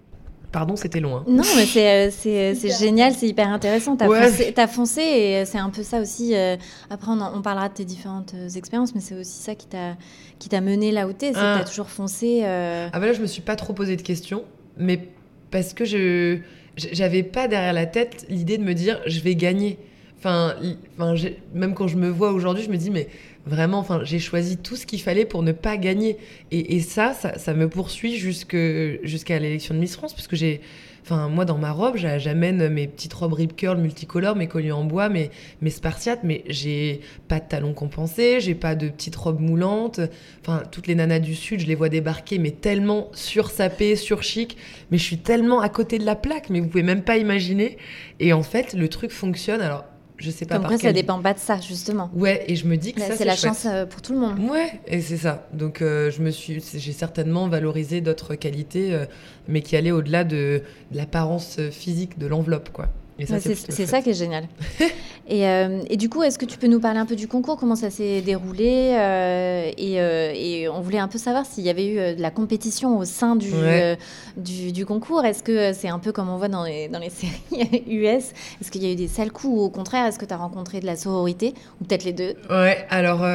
Pardon, 0.52 0.76
c'était 0.78 1.02
loin. 1.02 1.24
Non, 1.28 1.44
mais 1.58 1.66
c'est, 1.66 2.10
c'est, 2.10 2.56
c'est 2.56 2.80
génial, 2.80 3.14
c'est 3.14 3.28
hyper 3.28 3.50
intéressant. 3.50 3.98
T'as, 3.98 4.08
Ouais. 4.08 4.28
foncé, 4.30 4.54
t'as 4.54 4.68
foncé 4.68 5.02
et 5.02 5.46
c'est 5.46 5.58
un 5.58 5.70
peu 5.70 5.84
ça 5.84 6.00
aussi. 6.00 6.36
euh, 6.36 6.56
après, 6.90 7.12
on, 7.12 7.42
parlera 7.42 7.68
de 7.70 7.74
tes 7.74 7.86
différentes 7.86 8.34
euh, 8.34 8.48
expériences, 8.50 8.96
mais 8.96 9.02
c'est 9.02 9.16
aussi 9.16 9.42
ça 9.44 9.56
qui 9.56 9.68
t'a, 9.68 9.98
qui 10.40 10.48
t'a 10.50 10.62
mené 10.62 10.92
là 10.92 11.06
où 11.08 11.12
t'es. 11.14 11.34
C'est 11.34 11.40
Ah. 11.40 11.56
que 11.58 11.64
t'as 11.64 11.70
toujours 11.70 11.90
foncé. 11.90 12.42
euh, 12.44 12.88
Ah 12.94 13.00
bah 13.00 13.08
là, 13.08 13.14
je 13.14 13.22
me 13.22 13.28
suis 13.28 13.42
pas 13.42 13.56
trop 13.58 13.74
posé 13.74 13.98
de 13.98 14.02
questions, 14.02 14.46
mais 14.78 15.10
parce 15.52 15.74
que 15.74 15.84
je 15.86 16.38
j'avais 16.78 17.24
pas 17.24 17.48
derrière 17.48 17.74
la 17.74 17.88
tête 17.88 18.26
l'idée 18.30 18.58
de 18.58 18.64
me 18.64 18.74
dire 18.74 19.02
je 19.06 19.20
vais 19.20 19.36
gagner. 19.36 19.78
Enfin, 20.20 20.56
enfin 20.98 21.14
même 21.54 21.74
quand 21.74 21.88
je 21.88 21.98
me 21.98 22.10
vois 22.10 22.32
aujourd'hui, 22.32 22.64
je 22.64 22.70
me 22.70 22.78
dis 22.78 22.90
mais 22.92 23.08
vraiment, 23.48 23.80
enfin, 23.80 24.02
j'ai 24.04 24.20
choisi 24.20 24.58
tout 24.58 24.76
ce 24.76 24.86
qu'il 24.86 25.02
fallait 25.02 25.26
pour 25.26 25.44
ne 25.44 25.52
pas 25.52 25.78
gagner. 25.78 26.18
Et, 26.52 26.80
ça, 26.82 27.14
ça, 27.14 27.38
ça 27.40 27.54
me 27.54 27.68
poursuit 27.70 28.16
jusqu'à 28.18 29.40
l'élection 29.40 29.74
de 29.74 29.80
Miss 29.80 29.96
France, 29.96 30.14
parce 30.14 30.28
que 30.28 30.36
j'ai 30.36 30.62
Enfin, 31.10 31.30
moi, 31.30 31.46
dans 31.46 31.58
ma 31.58 31.72
robe, 31.72 31.96
j'a- 31.96 32.18
j'amène 32.20 32.68
mes 32.68 32.86
petites 32.86 33.14
robes 33.14 33.32
rip 33.32 33.56
curl 33.56 33.78
multicolores, 33.78 34.36
mes 34.36 34.48
colliers 34.48 34.74
en 34.74 34.84
bois, 34.84 35.08
mes, 35.08 35.32
mes 35.62 35.70
spartiates, 35.70 36.20
mais 36.26 36.44
j'ai 36.50 37.00
pas 37.30 37.40
de 37.40 37.48
talons 37.48 37.72
compensés, 37.74 38.42
j'ai 38.42 38.56
pas 38.56 38.76
de 38.76 38.90
petites 38.90 39.16
robes 39.16 39.40
moulantes. 39.40 40.02
Enfin, 40.42 40.64
toutes 40.70 40.86
les 40.86 40.96
nanas 40.96 41.20
du 41.20 41.34
Sud, 41.34 41.62
je 41.62 41.66
les 41.66 41.76
vois 41.76 41.88
débarquer, 41.88 42.40
mais 42.40 42.52
tellement 42.52 43.08
sursapées, 43.14 43.96
surchic. 43.96 44.58
Mais 44.92 44.98
je 44.98 45.04
suis 45.04 45.18
tellement 45.20 45.62
à 45.62 45.70
côté 45.70 45.98
de 45.98 46.04
la 46.06 46.16
plaque, 46.18 46.50
mais 46.50 46.60
vous 46.60 46.68
pouvez 46.68 46.84
même 46.84 47.04
pas 47.04 47.16
imaginer. 47.16 47.78
Et 48.20 48.34
en 48.34 48.44
fait, 48.44 48.74
le 48.74 48.90
truc 48.90 49.12
fonctionne. 49.12 49.62
Alors, 49.62 49.86
je 50.18 50.32
sais 50.32 50.46
pas 50.46 50.56
Comme 50.56 50.64
par 50.64 50.72
quoi, 50.72 50.80
ça 50.80 50.94
dépend 50.94 51.22
pas 51.22 51.34
de 51.34 51.40
ça, 51.40 51.60
justement. 51.60 52.10
Ouais, 52.14 52.44
et 52.48 52.56
je 52.56 52.66
me 52.68 52.76
dis 52.76 52.94
que 52.94 53.02
ça, 53.02 53.16
c'est 53.16 53.26
la 53.26 53.36
chouette. 53.36 53.54
chance 53.54 53.66
euh, 53.66 53.86
pour 53.86 54.02
tout 54.02 54.14
le 54.14 54.20
monde. 54.20 54.40
Ouais, 54.40 54.80
et 54.88 55.02
c'est 55.02 55.18
ça. 55.18 55.48
Donc 55.54 55.82
euh, 55.82 56.10
je 56.12 56.22
me 56.22 56.32
suis, 56.32 56.64
j'ai 56.76 56.92
certainement 56.94 57.48
valorisé 57.48 58.02
d'autres 58.02 58.36
qualités, 58.36 58.94
euh, 58.94 59.06
mais 59.48 59.62
qui 59.62 59.76
allaient 59.76 59.92
au-delà 59.92 60.24
de, 60.24 60.64
de 60.92 60.98
l'apparence 60.98 61.60
physique 61.72 62.18
de 62.18 62.28
l'enveloppe, 62.28 62.70
quoi. 62.72 62.90
Ouais, 63.20 63.26
c'est 63.70 63.86
ça 63.88 64.02
qui 64.02 64.12
est 64.12 64.14
génial. 64.14 64.48
et, 65.28 65.48
euh, 65.48 65.82
et 65.90 65.98
du 65.98 66.08
coup, 66.08 66.22
est-ce 66.24 66.38
que 66.38 66.46
tu 66.46 66.58
peux 66.58 66.68
nous 66.68 66.80
parler 66.80 67.00
un 67.00 67.06
peu 67.08 67.16
du 67.16 67.28
concours, 67.28 67.58
comment 67.58 67.76
ça 67.76 67.90
s'est 67.90 68.22
déroulé 68.22 68.92
euh, 68.94 69.72
et, 69.78 70.00
euh, 70.00 70.32
et 70.36 70.70
on 70.70 70.82
voulait 70.82 71.00
un 71.00 71.08
peu 71.08 71.18
savoir 71.18 71.46
s'il 71.46 71.64
y 71.64 71.70
avait 71.70 71.88
eu 71.88 72.16
de 72.16 72.22
la 72.22 72.30
compétition 72.30 72.98
au 72.98 73.06
sein 73.06 73.36
du, 73.36 73.52
Ouais. 73.52 73.98
du, 74.38 74.72
du 74.72 74.86
concours. 74.86 75.26
Est-ce 75.26 75.42
que 75.42 75.74
c'est 75.74 75.90
un 75.90 76.00
peu 76.00 76.12
comme 76.12 76.30
on 76.30 76.38
voit 76.38 76.48
dans 76.48 76.64
les, 76.64 76.90
dans 76.90 77.00
les 77.00 77.10
séries 77.50 77.84
US 77.88 78.34
Est-ce 78.62 78.70
qu'il 78.72 78.84
y 78.84 78.88
a 78.88 78.92
eu 78.92 78.96
des 78.96 79.08
sales 79.08 79.32
coups 79.32 79.54
ou 79.58 79.62
au 79.62 79.70
contraire, 79.70 80.06
est-ce 80.06 80.20
que 80.20 80.26
tu 80.26 80.34
as 80.34 80.38
rencontré 80.38 80.80
de 80.80 80.86
la 80.86 80.96
sororité 80.96 81.54
Ou 81.82 81.86
peut-être 81.86 82.04
les 82.04 82.14
deux? 82.14 82.36
Ouais, 82.50 82.86
alors 82.90 83.26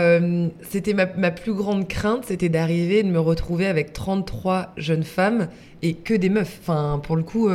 c'était 0.70 0.94
ma, 0.94 1.06
ma 1.06 1.30
plus 1.32 1.54
grande 1.54 1.88
crainte, 1.88 2.24
c'était 2.26 2.48
d'arriver 2.48 3.00
et 3.00 3.02
de 3.02 3.10
me 3.10 3.20
retrouver 3.20 3.66
avec 3.66 3.92
33 3.92 4.72
jeunes 4.76 5.02
femmes 5.04 5.48
et 5.82 5.94
que 5.94 6.14
des 6.14 6.28
meufs. 6.28 6.58
Enfin, 6.62 7.00
pour 7.02 7.16
le 7.16 7.22
coup, 7.24 7.48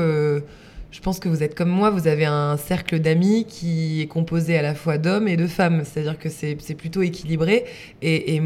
je 0.91 1.01
pense 1.01 1.20
que 1.20 1.29
vous 1.29 1.44
êtes 1.44 1.56
comme 1.56 1.70
moi, 1.70 1.89
vous 1.89 2.08
avez 2.08 2.25
un 2.25 2.58
cercle 2.58 3.00
d'amis 3.00 3.46
qui 3.46 4.01
est 4.01 4.08
composé 4.08 4.58
à 4.58 4.62
la 4.62 4.74
fois 4.74 4.98
d'hommes 4.98 5.27
et 5.27 5.38
de 5.38 5.48
femmes. 5.48 5.84
C'est-à-dire 5.84 6.17
que 6.17 6.29
c'est 6.29 6.56
plutôt 6.77 7.01
équilibré. 7.01 7.65
Et, 8.01 8.41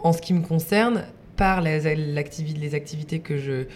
en 0.00 0.12
ce 0.12 0.20
qui 0.20 0.32
me 0.32 0.42
concerne, 0.42 1.04
par 1.36 1.60
les, 1.60 1.94
les 1.94 2.74
activités 2.74 3.20
que 3.20 3.36
je, 3.36 3.66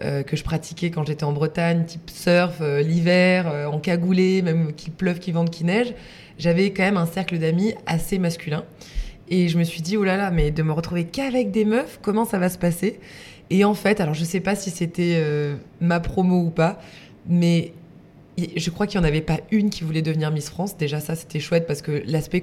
euh, 0.00 0.22
que 0.22 0.36
je 0.36 0.42
pratiquais 0.42 0.90
quand 0.90 1.06
j'étais 1.06 1.24
en 1.24 1.32
Bretagne, 1.32 1.84
type 1.84 2.10
surf, 2.10 2.56
euh, 2.60 2.82
l'hiver, 2.82 3.46
euh, 3.46 3.66
en 3.66 3.78
cagoulé, 3.78 4.42
même 4.42 4.72
qu'il 4.72 4.92
pleuve, 4.92 5.18
qu'il 5.18 5.34
vente, 5.34 5.50
qu'il 5.50 5.66
neige, 5.66 5.94
j'avais 6.38 6.70
quand 6.72 6.82
même 6.82 6.96
un 6.96 7.06
cercle 7.06 7.38
d'amis 7.38 7.74
assez 7.86 8.18
masculin. 8.18 8.64
Et 9.28 9.48
je 9.48 9.58
me 9.58 9.64
suis 9.64 9.82
dit, 9.82 9.96
oh 9.96 10.02
là 10.02 10.16
là, 10.16 10.30
mais 10.30 10.50
de 10.50 10.62
me 10.62 10.72
retrouver 10.72 11.04
qu'avec 11.04 11.52
des 11.52 11.64
meufs, 11.64 12.00
comment 12.02 12.24
ça 12.24 12.38
va 12.38 12.48
se 12.48 12.58
passer? 12.58 12.98
Et 13.50 13.64
en 13.64 13.74
fait, 13.74 14.00
alors 14.00 14.14
je 14.14 14.24
sais 14.24 14.40
pas 14.40 14.56
si 14.56 14.70
c'était 14.70 15.22
ma 15.80 16.00
promo 16.00 16.40
ou 16.40 16.50
pas, 16.50 16.80
mais 17.26 17.72
je 18.56 18.70
crois 18.70 18.86
qu'il 18.86 18.98
n'y 19.00 19.06
en 19.06 19.08
avait 19.08 19.20
pas 19.20 19.40
une 19.50 19.70
qui 19.70 19.84
voulait 19.84 20.02
devenir 20.02 20.30
Miss 20.30 20.48
France. 20.48 20.76
Déjà, 20.76 21.00
ça, 21.00 21.14
c'était 21.14 21.40
chouette 21.40 21.66
parce 21.66 21.82
que 21.82 22.02
l'aspect 22.06 22.42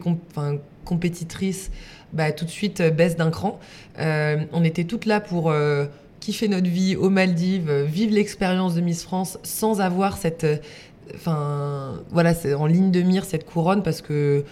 compétitrice, 0.86 1.72
bah, 2.14 2.32
tout 2.32 2.46
de 2.46 2.50
suite, 2.50 2.82
euh, 2.82 2.90
baisse 2.90 3.16
d'un 3.16 3.32
cran. 3.32 3.60
Euh, 4.00 4.38
on 4.52 4.64
était 4.64 4.84
toutes 4.84 5.06
là 5.06 5.20
pour 5.20 5.50
euh, 5.50 5.86
kiffer 6.20 6.48
notre 6.48 6.70
vie 6.70 6.96
aux 6.96 7.10
Maldives, 7.10 7.72
vivre 7.84 8.14
l'expérience 8.14 8.76
de 8.76 8.82
Miss 8.82 9.04
France 9.04 9.40
sans 9.44 9.82
avoir 9.82 10.18
cette. 10.18 10.46
Enfin, 11.16 12.04
voilà, 12.12 12.34
c'est 12.34 12.54
en 12.54 12.68
ligne 12.68 12.92
de 12.92 13.02
mire 13.02 13.26
cette 13.26 13.46
couronne 13.46 13.84
parce 13.84 14.02
que. 14.02 14.44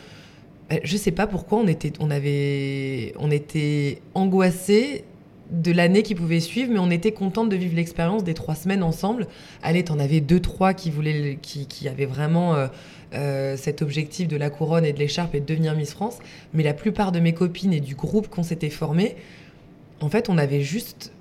Je 0.84 0.98
sais 0.98 1.12
pas 1.12 1.27
pourquoi 1.27 1.60
on 1.60 1.67
était, 1.67 1.93
on 2.01 2.12
avait, 2.12 3.13
on 3.19 3.31
était 3.31 4.01
angoissés 4.13 5.05
de 5.51 5.72
l'année 5.72 6.04
qui 6.04 6.16
pouvait 6.16 6.39
suivre, 6.39 6.72
mais 6.72 6.80
on 6.80 6.89
était 6.89 7.12
contente 7.12 7.50
de 7.50 7.56
vivre 7.56 7.75
l'expérience 7.75 8.24
des 8.24 8.34
trois 8.34 8.56
semaines 8.56 8.84
ensemble. 8.84 9.27
Allez, 9.63 9.84
t'en 9.84 10.00
avais 10.00 10.20
deux, 10.20 10.39
trois 10.39 10.74
qui 10.74 10.92
voulaient, 10.92 11.39
qui, 11.42 11.68
qui 11.68 11.88
avaient 11.88 12.06
vraiment 12.06 12.56
euh, 12.56 12.68
euh, 13.13 13.56
cet 13.58 13.82
objectif 13.82 14.27
de 14.27 14.36
la 14.36 14.50
couronne 14.50 14.86
et 14.86 14.94
de 14.94 15.00
l'écharpe 15.00 15.36
et 15.36 15.39
de 15.39 15.46
devenir 15.46 15.75
Miss 15.75 15.92
France. 15.92 16.18
Mais 16.54 16.63
la 16.63 16.74
plupart 16.74 17.12
de 17.12 17.20
mes 17.20 17.34
copines 17.34 17.74
et 17.74 17.80
du 17.80 17.96
groupe 17.96 18.27
qu'on 18.27 18.44
s'était 18.44 18.70
formé, 18.70 19.16
en 20.01 20.10
fait, 20.10 20.30
on 20.30 20.38
avait 20.38 20.62
juste 20.62 21.12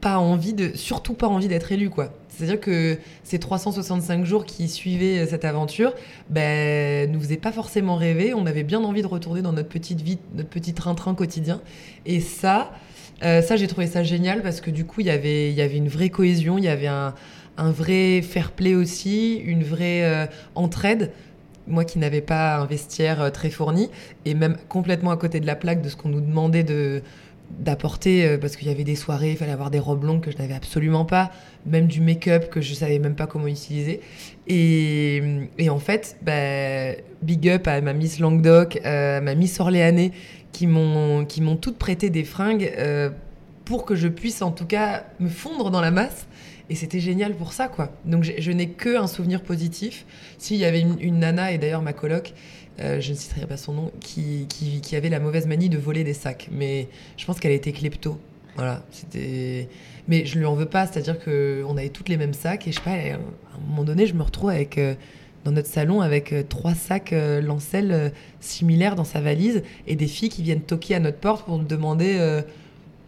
pas 0.00 0.18
envie 0.18 0.54
de, 0.54 0.74
surtout 0.74 1.14
pas 1.14 1.26
envie 1.26 1.48
d'être 1.48 1.72
élu, 1.72 1.90
quoi. 1.90 2.12
C'est-à-dire 2.28 2.60
que 2.60 2.98
ces 3.22 3.38
365 3.38 4.24
jours 4.24 4.44
qui 4.44 4.68
suivaient 4.68 5.26
cette 5.26 5.44
aventure, 5.44 5.94
ben, 6.28 7.10
nous 7.10 7.18
faisaient 7.20 7.38
pas 7.38 7.52
forcément 7.52 7.96
rêver. 7.96 8.34
On 8.34 8.44
avait 8.44 8.62
bien 8.62 8.82
envie 8.84 9.00
de 9.00 9.06
retourner 9.06 9.40
dans 9.40 9.52
notre 9.52 9.70
petite 9.70 10.02
vie, 10.02 10.18
notre 10.34 10.50
petit 10.50 10.74
train-train 10.74 11.14
quotidien. 11.14 11.62
Et 12.04 12.20
ça, 12.20 12.72
euh, 13.22 13.40
ça, 13.42 13.56
j'ai 13.56 13.66
trouvé 13.66 13.86
ça 13.86 14.02
génial 14.02 14.42
parce 14.42 14.60
que 14.60 14.70
du 14.70 14.84
coup, 14.84 15.00
il 15.00 15.06
y 15.06 15.10
avait 15.10 15.76
une 15.76 15.88
vraie 15.88 16.10
cohésion, 16.10 16.58
il 16.58 16.64
y 16.64 16.68
avait 16.68 16.86
un, 16.86 17.14
vrai 17.58 18.20
fair 18.22 18.52
play 18.52 18.74
aussi, 18.74 19.36
une 19.36 19.62
vraie 19.62 20.04
euh, 20.04 20.26
entraide. 20.54 21.12
Moi 21.68 21.84
qui 21.84 21.98
n'avais 21.98 22.20
pas 22.20 22.58
un 22.58 22.66
vestiaire 22.66 23.20
euh, 23.20 23.30
très 23.30 23.50
fourni 23.50 23.90
et 24.24 24.34
même 24.34 24.56
complètement 24.68 25.10
à 25.10 25.16
côté 25.16 25.40
de 25.40 25.46
la 25.46 25.56
plaque 25.56 25.82
de 25.82 25.88
ce 25.88 25.96
qu'on 25.96 26.10
nous 26.10 26.20
demandait 26.20 26.62
de 26.62 27.02
d'apporter 27.50 28.36
parce 28.38 28.56
qu'il 28.56 28.68
y 28.68 28.70
avait 28.70 28.84
des 28.84 28.96
soirées, 28.96 29.30
il 29.30 29.36
fallait 29.36 29.52
avoir 29.52 29.70
des 29.70 29.78
robes 29.78 30.04
longues 30.04 30.20
que 30.20 30.30
je 30.30 30.36
n'avais 30.36 30.54
absolument 30.54 31.04
pas, 31.04 31.30
même 31.64 31.86
du 31.86 32.00
make-up 32.00 32.50
que 32.50 32.60
je 32.60 32.74
savais 32.74 32.98
même 32.98 33.14
pas 33.14 33.26
comment 33.26 33.46
utiliser. 33.46 34.00
Et, 34.46 35.22
et 35.58 35.70
en 35.70 35.78
fait, 35.78 36.16
bah, 36.22 36.92
big 37.22 37.48
up 37.48 37.66
à 37.68 37.80
ma 37.80 37.92
Miss 37.92 38.18
Languedoc, 38.18 38.80
à 38.84 39.20
ma 39.20 39.34
Miss 39.34 39.60
Orléanais 39.60 40.12
qui 40.56 40.66
m'ont 40.66 41.26
qui 41.26 41.42
m'ont 41.42 41.56
toutes 41.56 41.76
prêté 41.76 42.08
des 42.08 42.24
fringues 42.24 42.72
euh, 42.78 43.10
pour 43.66 43.84
que 43.84 43.94
je 43.94 44.08
puisse 44.08 44.40
en 44.40 44.52
tout 44.52 44.64
cas 44.64 45.04
me 45.20 45.28
fondre 45.28 45.70
dans 45.70 45.82
la 45.82 45.90
masse. 45.90 46.26
Et 46.68 46.74
c'était 46.74 46.98
génial 46.98 47.34
pour 47.34 47.52
ça, 47.52 47.68
quoi. 47.68 47.92
Donc 48.04 48.24
je, 48.24 48.50
n'ai 48.50 48.70
que 48.70 48.96
un 48.96 49.06
souvenir 49.06 49.42
positif. 49.42 50.04
S'il 50.38 50.56
y 50.56 50.64
avait 50.64 50.80
une, 50.80 51.18
nana, 51.20 51.52
et 51.52 51.58
d'ailleurs 51.58 51.82
ma 51.82 51.92
coloc, 51.92 52.32
euh, 52.80 53.00
je 53.00 53.12
ne 53.12 53.16
citerai 53.16 53.46
pas 53.46 53.56
son 53.56 53.72
nom, 53.72 53.92
qui, 54.00 54.46
qui, 54.48 54.80
qui, 54.80 54.96
avait 54.96 55.08
la 55.08 55.20
mauvaise 55.20 55.46
manie 55.46 55.68
de 55.68 55.78
voler 55.78 56.04
des 56.04 56.14
sacs. 56.14 56.48
Mais 56.50 56.88
je 57.16 57.24
pense 57.24 57.40
qu'elle 57.40 57.52
était 57.52 57.72
klepto. 57.72 58.18
Voilà, 58.56 58.82
c'était. 58.90 59.68
Mais 60.08 60.24
je 60.24 60.38
lui 60.38 60.46
en 60.46 60.54
veux 60.54 60.66
pas, 60.66 60.86
c'est-à-dire 60.86 61.18
qu'on 61.18 61.76
avait 61.76 61.88
toutes 61.88 62.08
les 62.08 62.16
mêmes 62.16 62.34
sacs 62.34 62.66
et 62.68 62.72
je 62.72 62.76
sais 62.76 62.82
pas, 62.82 62.92
à 62.92 63.14
un 63.14 63.60
moment 63.68 63.84
donné, 63.84 64.06
je 64.06 64.14
me 64.14 64.22
retrouve 64.22 64.50
avec. 64.50 64.78
Euh, 64.78 64.94
dans 65.46 65.52
notre 65.52 65.68
salon 65.68 66.00
avec 66.00 66.32
euh, 66.32 66.42
trois 66.42 66.74
sacs 66.74 67.12
euh, 67.12 67.40
Lancel 67.40 67.92
euh, 67.92 68.08
similaires 68.40 68.96
dans 68.96 69.04
sa 69.04 69.20
valise 69.20 69.62
et 69.86 69.94
des 69.94 70.08
filles 70.08 70.28
qui 70.28 70.42
viennent 70.42 70.60
toquer 70.60 70.96
à 70.96 70.98
notre 70.98 71.18
porte 71.18 71.46
pour 71.46 71.56
nous 71.56 71.64
demander 71.64 72.42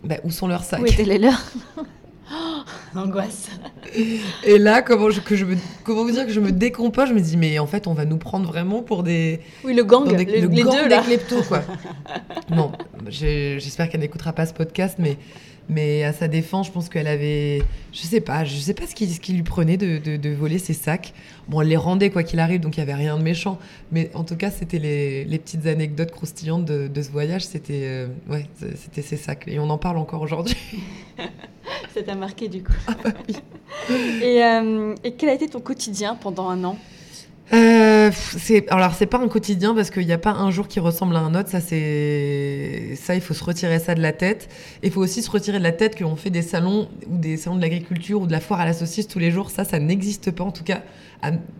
bah, 0.04 0.16
où 0.22 0.30
sont 0.30 0.46
leurs 0.46 0.62
sacs. 0.62 0.80
Où 0.80 0.86
étaient 0.86 1.04
les 1.04 1.18
leurs 1.18 1.52
Angoisse. 2.94 3.48
Et 4.44 4.58
là, 4.58 4.82
comment, 4.82 5.10
je, 5.10 5.20
que 5.20 5.36
je 5.36 5.44
me, 5.44 5.56
comment 5.84 6.04
vous 6.04 6.10
dire 6.10 6.26
que 6.26 6.32
je 6.32 6.40
me 6.40 6.52
décompose 6.52 7.08
Je 7.08 7.14
me 7.14 7.20
dis, 7.20 7.36
mais 7.36 7.58
en 7.58 7.66
fait, 7.66 7.86
on 7.86 7.94
va 7.94 8.04
nous 8.04 8.18
prendre 8.18 8.46
vraiment 8.48 8.82
pour 8.82 9.02
des. 9.02 9.40
Oui, 9.64 9.74
le 9.74 9.84
gang, 9.84 10.06
des, 10.06 10.24
les, 10.24 10.40
le 10.40 10.48
les 10.48 10.62
gang 10.62 10.72
deux, 10.74 10.82
des 10.84 10.88
là. 10.88 11.02
kleptos, 11.02 11.42
quoi. 11.42 11.62
bon, 12.50 12.72
j'espère 13.08 13.88
qu'elle 13.88 14.00
n'écoutera 14.00 14.32
pas 14.32 14.46
ce 14.46 14.52
podcast, 14.54 14.96
mais 14.98 15.16
mais 15.68 16.04
à 16.04 16.12
sa 16.12 16.28
défense, 16.28 16.66
je 16.68 16.72
pense 16.72 16.88
qu'elle 16.88 17.06
avait, 17.06 17.62
je 17.92 18.00
sais 18.00 18.20
pas, 18.20 18.44
je 18.44 18.56
sais 18.56 18.74
pas 18.74 18.86
ce 18.86 18.94
qui, 18.94 19.06
ce 19.08 19.20
qui 19.20 19.32
lui 19.32 19.42
prenait 19.42 19.76
de, 19.76 19.98
de, 20.16 20.30
voler 20.30 20.58
ses 20.58 20.72
sacs. 20.72 21.12
Bon, 21.48 21.60
elle 21.60 21.68
les 21.68 21.76
rendait 21.76 22.10
quoi 22.10 22.22
qu'il 22.22 22.40
arrive, 22.40 22.60
donc 22.60 22.76
il 22.76 22.80
y 22.80 22.82
avait 22.82 22.94
rien 22.94 23.18
de 23.18 23.22
méchant. 23.22 23.58
Mais 23.92 24.10
en 24.14 24.24
tout 24.24 24.36
cas, 24.36 24.50
c'était 24.50 24.78
les, 24.78 25.24
les, 25.24 25.38
petites 25.38 25.66
anecdotes 25.66 26.10
croustillantes 26.10 26.64
de, 26.64 26.88
de 26.88 27.02
ce 27.02 27.10
voyage. 27.10 27.44
C'était, 27.44 27.82
euh, 27.84 28.08
ouais, 28.28 28.46
c'était 28.76 29.02
ses 29.02 29.16
sacs, 29.16 29.44
et 29.46 29.58
on 29.58 29.68
en 29.68 29.78
parle 29.78 29.98
encore 29.98 30.22
aujourd'hui. 30.22 30.56
Ça 31.94 32.02
t'a 32.02 32.14
marqué 32.14 32.48
du 32.48 32.62
coup. 32.62 32.72
Ah 32.86 32.96
bah 33.04 33.10
oui. 33.28 33.36
et, 34.22 34.42
euh, 34.44 34.94
et 35.04 35.12
quel 35.12 35.28
a 35.28 35.34
été 35.34 35.48
ton 35.48 35.60
quotidien 35.60 36.14
pendant 36.14 36.48
un 36.48 36.64
an? 36.64 36.78
Euh, 37.54 38.10
c'est 38.12 38.68
alors 38.70 38.92
c'est 38.94 39.06
pas 39.06 39.18
un 39.18 39.28
quotidien 39.28 39.74
parce 39.74 39.90
qu'il 39.90 40.04
n'y 40.04 40.12
a 40.12 40.18
pas 40.18 40.32
un 40.32 40.50
jour 40.50 40.68
qui 40.68 40.80
ressemble 40.80 41.16
à 41.16 41.20
un 41.20 41.34
autre. 41.34 41.48
Ça 41.48 41.60
c'est 41.60 42.94
ça 42.96 43.14
il 43.14 43.20
faut 43.20 43.34
se 43.34 43.42
retirer 43.42 43.78
ça 43.78 43.94
de 43.94 44.02
la 44.02 44.12
tête. 44.12 44.48
Il 44.82 44.90
faut 44.90 45.00
aussi 45.00 45.22
se 45.22 45.30
retirer 45.30 45.58
de 45.58 45.62
la 45.62 45.72
tête 45.72 45.98
qu'on 45.98 46.16
fait 46.16 46.30
des 46.30 46.42
salons 46.42 46.88
ou 47.08 47.16
des 47.16 47.36
salons 47.36 47.56
de 47.56 47.62
l'agriculture 47.62 48.20
ou 48.20 48.26
de 48.26 48.32
la 48.32 48.40
foire 48.40 48.60
à 48.60 48.66
la 48.66 48.74
saucisse 48.74 49.08
tous 49.08 49.18
les 49.18 49.30
jours. 49.30 49.50
Ça 49.50 49.64
ça 49.64 49.78
n'existe 49.78 50.30
pas 50.30 50.44
en 50.44 50.52
tout 50.52 50.64
cas. 50.64 50.82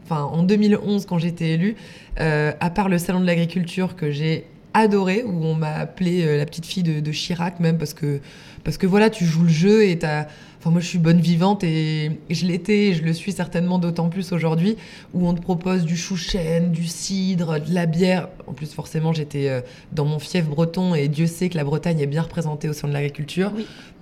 enfin 0.04 0.23
en 0.25 0.42
2011 0.42 1.07
quand 1.07 1.18
j'étais 1.18 1.50
élue, 1.50 1.76
euh, 2.21 2.52
à 2.61 2.68
part 2.68 2.90
le 2.90 2.99
salon 2.99 3.21
de 3.21 3.26
l'agriculture 3.26 3.97
que 3.97 4.11
j'ai 4.11 4.45
adoré 4.75 5.23
où 5.25 5.45
on 5.45 5.54
m'a 5.54 5.73
appelé 5.73 6.23
euh, 6.23 6.37
la 6.37 6.45
petite 6.45 6.66
fille 6.66 6.83
de, 6.83 7.00
de, 7.00 7.12
Chirac 7.12 7.59
même 7.59 7.78
parce 7.78 7.95
que 7.95 8.21
parce 8.64 8.76
que 8.76 8.87
voilà 8.87 9.09
tu 9.09 9.25
joues 9.25 9.45
le 9.45 9.49
jeu 9.49 9.88
et 9.88 9.99
t'as 9.99 10.26
Enfin, 10.61 10.71
moi, 10.71 10.81
je 10.81 10.88
suis 10.88 10.99
bonne 10.99 11.21
vivante 11.21 11.62
et 11.62 12.19
je 12.31 12.45
l'étais, 12.45 12.88
et 12.88 12.95
je 12.95 13.05
le 13.05 13.12
suis 13.12 13.31
certainement 13.31 13.79
d'autant 13.79 14.09
plus 14.09 14.33
aujourd'hui, 14.33 14.77
où 15.15 15.29
on 15.29 15.35
te 15.35 15.41
propose 15.41 15.85
du 15.85 15.97
chou-chêne, 15.97 16.73
du 16.73 16.88
cidre, 16.88 17.61
de 17.61 17.73
la 17.73 17.87
bière. 17.87 18.29
En 18.49 18.55
plus, 18.55 18.73
forcément, 18.73 19.12
j'étais 19.12 19.49
euh, 19.49 19.61
dans 19.93 20.05
mon 20.05 20.19
fief 20.19 20.47
breton 20.47 20.97
et 20.97 21.07
Dieu 21.07 21.29
sait 21.29 21.49
que 21.49 21.57
la 21.57 21.62
Bretagne 21.62 22.00
est 22.00 22.09
bien 22.09 22.23
représentée 22.23 22.69
au 22.69 22.73
sein 22.73 22.88
de 22.88 22.93
l'agriculture. 22.93 23.53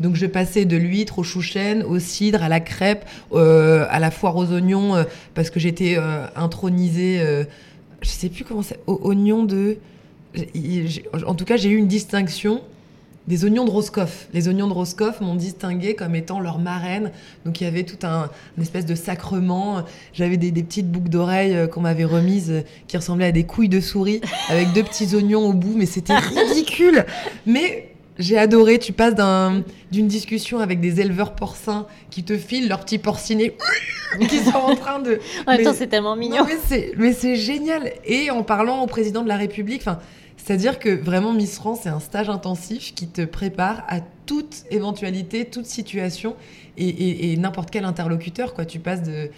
Donc, 0.00 0.16
je 0.16 0.24
passais 0.24 0.64
de 0.64 0.78
l'huître 0.78 1.18
au 1.18 1.22
chou-chêne, 1.22 1.82
au 1.82 1.98
cidre, 1.98 2.42
à 2.42 2.48
la 2.48 2.60
crêpe, 2.60 3.04
euh, 3.34 3.86
à 3.90 3.98
la 3.98 4.10
foire 4.10 4.34
aux 4.36 4.50
oignons, 4.50 4.96
euh, 4.96 5.04
parce 5.34 5.50
que 5.50 5.60
j'étais 5.60 5.98
intronisée, 6.36 7.20
je 8.00 8.08
sais 8.08 8.30
plus 8.30 8.44
comment 8.44 8.62
c'est, 8.62 8.78
aux 8.86 8.98
oignons 9.04 9.44
de. 9.44 9.76
En 11.26 11.34
tout 11.34 11.44
cas, 11.44 11.56
j'ai 11.56 11.68
eu 11.68 11.76
une 11.76 11.86
distinction 11.86 12.62
des 13.26 13.44
oignons 13.44 13.64
de 13.64 13.70
Roscoff. 13.70 14.28
Les 14.32 14.48
oignons 14.48 14.68
de 14.68 14.72
Roscoff 14.72 15.20
m'ont 15.20 15.34
distingué 15.34 15.94
comme 15.94 16.14
étant 16.14 16.40
leur 16.40 16.58
marraine. 16.58 17.10
Donc 17.44 17.60
il 17.60 17.64
y 17.64 17.66
avait 17.66 17.82
tout 17.82 18.06
un 18.06 18.30
espèce 18.60 18.86
de 18.86 18.94
sacrement. 18.94 19.84
J'avais 20.12 20.36
des, 20.36 20.52
petites 20.62 20.90
boucles 20.90 21.08
d'oreilles 21.08 21.54
euh, 21.54 21.66
qu'on 21.66 21.80
m'avait 21.80 22.04
remises 22.04 22.50
euh, 22.50 22.62
qui 22.86 22.96
ressemblaient 22.96 23.26
à 23.26 23.32
des 23.32 23.44
couilles 23.44 23.68
de 23.68 23.80
souris 23.80 24.20
avec 24.48 24.72
deux 24.72 24.82
petits 24.82 25.14
oignons 25.14 25.48
au 25.48 25.52
bout, 25.52 25.74
mais 25.76 25.86
c'était 25.86 26.16
ridicule. 26.16 27.04
Mais 27.46 27.90
j'ai 28.18 28.38
adoré. 28.38 28.78
Tu 28.78 28.92
passes 28.92 29.14
d'une 29.90 30.08
discussion 30.08 30.60
avec 30.60 30.80
des 30.80 31.00
éleveurs 31.00 31.34
porcins 31.34 31.86
qui 32.10 32.22
te 32.22 32.36
filent 32.36 32.68
leurs 32.68 32.80
petits 32.80 32.98
porcinés 32.98 33.56
qui 34.28 34.38
sont 34.38 34.56
en 34.56 34.76
train 34.76 35.00
de. 35.00 35.20
En 35.46 35.52
même 35.52 35.64
temps, 35.64 35.74
c'est 35.74 35.88
tellement 35.88 36.16
mignon. 36.16 36.46
mais 36.96 37.12
c'est 37.12 37.36
génial. 37.36 37.92
Et 38.04 38.30
en 38.30 38.42
parlant 38.42 38.82
au 38.82 38.86
président 38.86 39.22
de 39.22 39.28
la 39.28 39.36
République, 39.36 39.82
enfin 39.82 39.98
c'est-à-dire 40.46 40.78
que 40.78 40.90
vraiment 40.90 41.32
Miss 41.32 41.56
France, 41.56 41.80
c'est 41.82 41.88
un 41.88 41.98
stage 41.98 42.30
intensif 42.30 42.94
qui 42.94 43.08
te 43.08 43.22
prépare 43.22 43.82
à 43.88 43.98
toute 44.26 44.62
éventualité, 44.70 45.44
toute 45.44 45.66
situation 45.66 46.36
et, 46.78 47.36
n'importe 47.36 47.72
quel 47.72 47.84
interlocuteur. 47.84 48.54
Quoi. 48.54 48.64
Tu 48.64 48.78
passes 48.78 49.02
de, 49.02 49.28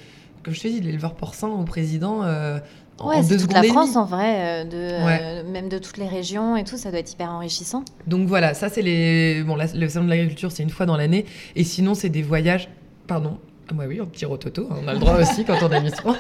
comme 0.43 0.53
je 0.53 0.61
te 0.61 0.69
dis, 0.69 0.83
de 0.83 0.85
l'éleveur 0.85 1.15
porcin 1.15 1.49
au 1.49 1.63
président. 1.63 2.25
Euh, 2.25 2.59
ouais, 3.03 3.27
toute 3.27 3.55
la 3.55 3.63
France 3.63 3.97
en 3.97 4.05
vrai, 4.05 4.35
euh, 4.37 4.65
de, 4.65 4.77
euh, 4.77 5.51
même 5.51 5.71
de 5.71 5.79
toutes 5.79 5.97
les 5.97 6.09
régions 6.09 6.59
et 6.59 6.65
tout, 6.65 6.77
ça 6.77 6.91
doit 6.91 7.01
être 7.01 7.11
hyper 7.11 7.31
enrichissant. 7.31 7.87
Donc 8.07 8.29
voilà, 8.29 8.53
ça 8.53 8.69
c'est 8.69 8.83
les. 8.83 9.43
Bon, 9.45 9.57
le 9.57 9.89
salon 9.89 10.05
de 10.05 10.11
l'agriculture, 10.11 10.53
c'est 10.53 10.63
une 10.63 10.69
fois 10.69 10.85
dans 10.85 10.99
l'année. 10.99 11.25
Et 11.57 11.65
sinon, 11.65 11.95
c'est 11.95 12.11
des 12.11 12.23
voyages. 12.23 12.69
Pardon. 13.07 13.39
Ah, 13.71 13.73
bah 13.73 13.85
oui, 13.89 13.99
un 13.99 14.05
petit 14.05 14.27
rototo, 14.27 14.69
on 14.71 14.87
a 14.87 14.93
le 14.93 14.99
droit 14.99 15.15
aussi 15.23 15.47
quand 15.47 15.57
on 15.63 15.73
a 15.73 15.81
Miss 15.81 15.95
France. 15.95 16.19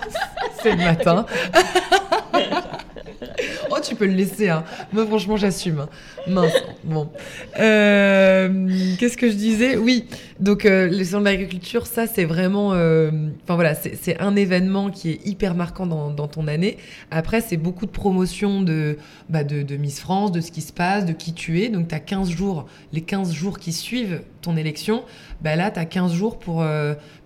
c'est 0.62 0.75
le 0.75 0.83
matin. 0.83 1.26
oh, 3.71 3.77
tu 3.83 3.95
peux 3.95 4.07
le 4.07 4.13
laisser. 4.13 4.49
Hein. 4.49 4.65
Moi, 4.93 5.07
franchement, 5.07 5.37
j'assume. 5.37 5.81
Hein. 5.81 5.89
Mince. 6.27 6.53
Bon. 6.85 7.11
Euh, 7.59 8.95
qu'est-ce 8.99 9.17
que 9.17 9.31
je 9.31 9.37
disais? 9.37 9.77
Oui. 9.77 10.07
Donc, 10.41 10.65
euh, 10.65 10.89
les 10.89 11.05
salons 11.05 11.21
de 11.21 11.25
l'agriculture, 11.27 11.87
ça, 11.87 12.07
c'est 12.07 12.25
vraiment. 12.25 12.73
Euh, 12.75 13.11
enfin, 13.45 13.55
voilà, 13.55 13.75
c'est 13.75 14.21
un 14.21 14.37
événement 14.37 14.91
qui 14.91 15.11
est 15.11 15.27
hyper 15.27 15.55
marquant 15.55 15.87
dans, 15.87 16.29
ton 16.29 16.49
année. 16.49 16.79
Après, 17.11 17.41
c'est 17.41 17.57
beaucoup 17.57 17.87
de 17.87 17.91
promotion 17.91 18.63
de, 18.63 18.99
bah, 19.29 19.45
de, 19.45 19.63
de, 19.63 19.77
Miss 19.77 20.01
France, 20.01 20.33
de 20.33 20.41
ce 20.41 20.51
qui 20.51 20.61
se 20.61 20.73
passe, 20.73 21.07
de 21.07 21.13
qui 21.13 21.33
tu 21.33 21.63
es. 21.63 21.69
Donc, 21.69 21.89
tu 21.89 21.95
as 21.95 22.01
15 22.01 22.31
jours, 22.31 22.67
les 22.93 23.01
15 23.01 23.33
jours 23.33 23.59
qui 23.59 23.73
suivent 23.73 24.23
ton 24.40 24.57
élection. 24.57 25.04
Bah, 25.40 25.57
là, 25.57 25.71
tu 25.71 25.78
as 25.78 25.85
15 25.85 26.12
jours 26.12 26.38
pour, 26.38 26.64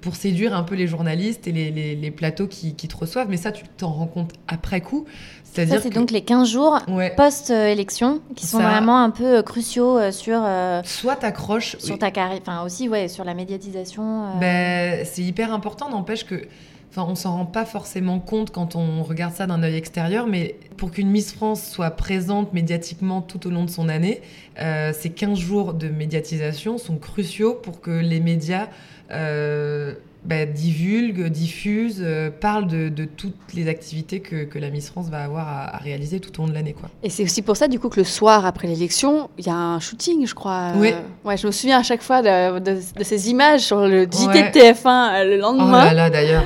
pour 0.00 0.16
séduire 0.16 0.54
un 0.54 0.62
peu 0.62 0.74
les 0.74 0.86
journalistes 0.86 1.46
et 1.46 1.52
les, 1.52 1.70
les, 1.94 2.10
plateaux 2.10 2.46
qui, 2.46 2.74
qui, 2.74 2.88
te 2.88 2.96
reçoivent. 2.96 3.28
Mais 3.28 3.36
ça, 3.36 3.52
tu 3.52 3.64
t'en 3.76 3.90
rends 3.90 4.06
compte 4.06 4.32
après 4.48 4.80
coup. 4.80 5.06
Ça, 5.54 5.80
c'est 5.80 5.90
donc 5.90 6.10
les 6.10 6.22
15 6.22 6.48
jours 6.48 6.78
post-élection 7.16 8.22
qui 8.34 8.46
sont 8.46 8.60
vraiment 8.60 9.02
un 9.02 9.10
peu 9.10 9.38
euh, 9.38 9.42
cruciaux 9.42 9.98
euh, 9.98 10.10
sur. 10.10 10.40
Euh, 10.42 10.80
Soit 10.84 11.16
t'accroches. 11.16 11.76
Sur 11.78 11.98
ta 11.98 12.10
carrière. 12.10 12.38
Enfin, 12.40 12.64
aussi, 12.64 12.88
ouais, 12.88 13.08
sur 13.08 13.24
la 13.24 13.34
médiatisation. 13.34 14.38
Ben, 14.40 15.04
c'est 15.04 15.22
hyper 15.22 15.52
important, 15.52 15.90
n'empêche 15.90 16.24
que. 16.24 16.46
Enfin, 16.94 17.06
on 17.08 17.14
s'en 17.14 17.32
rend 17.38 17.46
pas 17.46 17.64
forcément 17.64 18.20
compte 18.20 18.50
quand 18.50 18.76
on 18.76 19.02
regarde 19.02 19.32
ça 19.32 19.46
d'un 19.46 19.62
œil 19.62 19.76
extérieur, 19.76 20.26
mais 20.26 20.56
pour 20.76 20.90
qu'une 20.90 21.08
Miss 21.08 21.32
France 21.32 21.66
soit 21.66 21.92
présente 21.92 22.52
médiatiquement 22.52 23.22
tout 23.22 23.46
au 23.46 23.50
long 23.50 23.64
de 23.64 23.70
son 23.70 23.88
année, 23.88 24.20
euh, 24.60 24.92
ces 24.92 25.08
15 25.08 25.38
jours 25.38 25.72
de 25.72 25.88
médiatisation 25.88 26.76
sont 26.76 26.98
cruciaux 26.98 27.54
pour 27.54 27.80
que 27.80 27.90
les 27.90 28.20
médias 28.20 28.68
euh, 29.10 29.94
bah, 30.24 30.46
divulguent, 30.46 31.28
diffusent, 31.28 32.00
euh, 32.00 32.30
parlent 32.30 32.68
de, 32.68 32.88
de 32.88 33.04
toutes 33.04 33.34
les 33.54 33.68
activités 33.68 34.20
que, 34.20 34.44
que 34.44 34.58
la 34.58 34.70
Miss 34.70 34.88
France 34.88 35.08
va 35.10 35.22
avoir 35.24 35.48
à, 35.48 35.74
à 35.74 35.78
réaliser 35.78 36.20
tout 36.20 36.30
au 36.38 36.42
long 36.44 36.48
de 36.48 36.54
l'année. 36.54 36.74
quoi. 36.74 36.88
Et 37.02 37.10
c'est 37.10 37.24
aussi 37.24 37.42
pour 37.42 37.56
ça, 37.56 37.66
du 37.68 37.80
coup, 37.80 37.88
que 37.88 37.98
le 37.98 38.04
soir 38.04 38.46
après 38.46 38.68
l'élection, 38.68 39.30
il 39.38 39.46
y 39.46 39.50
a 39.50 39.54
un 39.56 39.80
shooting, 39.80 40.24
je 40.26 40.34
crois. 40.34 40.72
Oui. 40.76 40.92
ouais, 41.24 41.36
je 41.36 41.46
me 41.46 41.52
souviens 41.52 41.80
à 41.80 41.82
chaque 41.82 42.02
fois 42.02 42.22
de, 42.22 42.58
de- 42.60 42.80
de 42.98 43.04
ces 43.04 43.30
images 43.30 43.62
sur 43.62 43.80
le 43.86 44.04
JT 44.04 44.26
Ouais. 44.28 44.50
de 44.50 44.58
TF1 44.58 44.86
euh, 44.86 45.24
le 45.24 45.38
Oh 45.38 45.40
lendemain. 45.42 45.84
là 45.86 45.92
là, 45.94 46.10
d'ailleurs. 46.10 46.44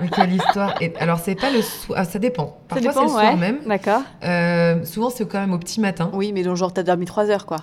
Mais 0.00 0.08
quelle 0.08 0.32
histoire. 0.34 0.74
Et, 0.80 0.94
alors, 0.98 1.18
c'est 1.18 1.34
pas 1.34 1.50
le 1.50 1.60
soir. 1.60 2.04
ça 2.06 2.18
dépend. 2.18 2.58
Ça 2.70 2.76
Parfois, 2.80 2.92
c'est 2.92 3.02
le 3.02 3.08
soir 3.08 3.32
ouais. 3.34 3.36
même. 3.38 3.58
D'accord. 3.66 4.02
Euh, 4.24 4.84
souvent, 4.84 5.10
c'est 5.10 5.28
quand 5.28 5.40
même 5.40 5.52
au 5.52 5.58
petit 5.58 5.80
matin. 5.80 6.10
Oui, 6.14 6.32
mais 6.32 6.42
donc, 6.42 6.56
genre, 6.56 6.72
t'as 6.72 6.82
dormi 6.82 7.04
3 7.04 7.30
heures, 7.30 7.44
quoi. 7.46 7.58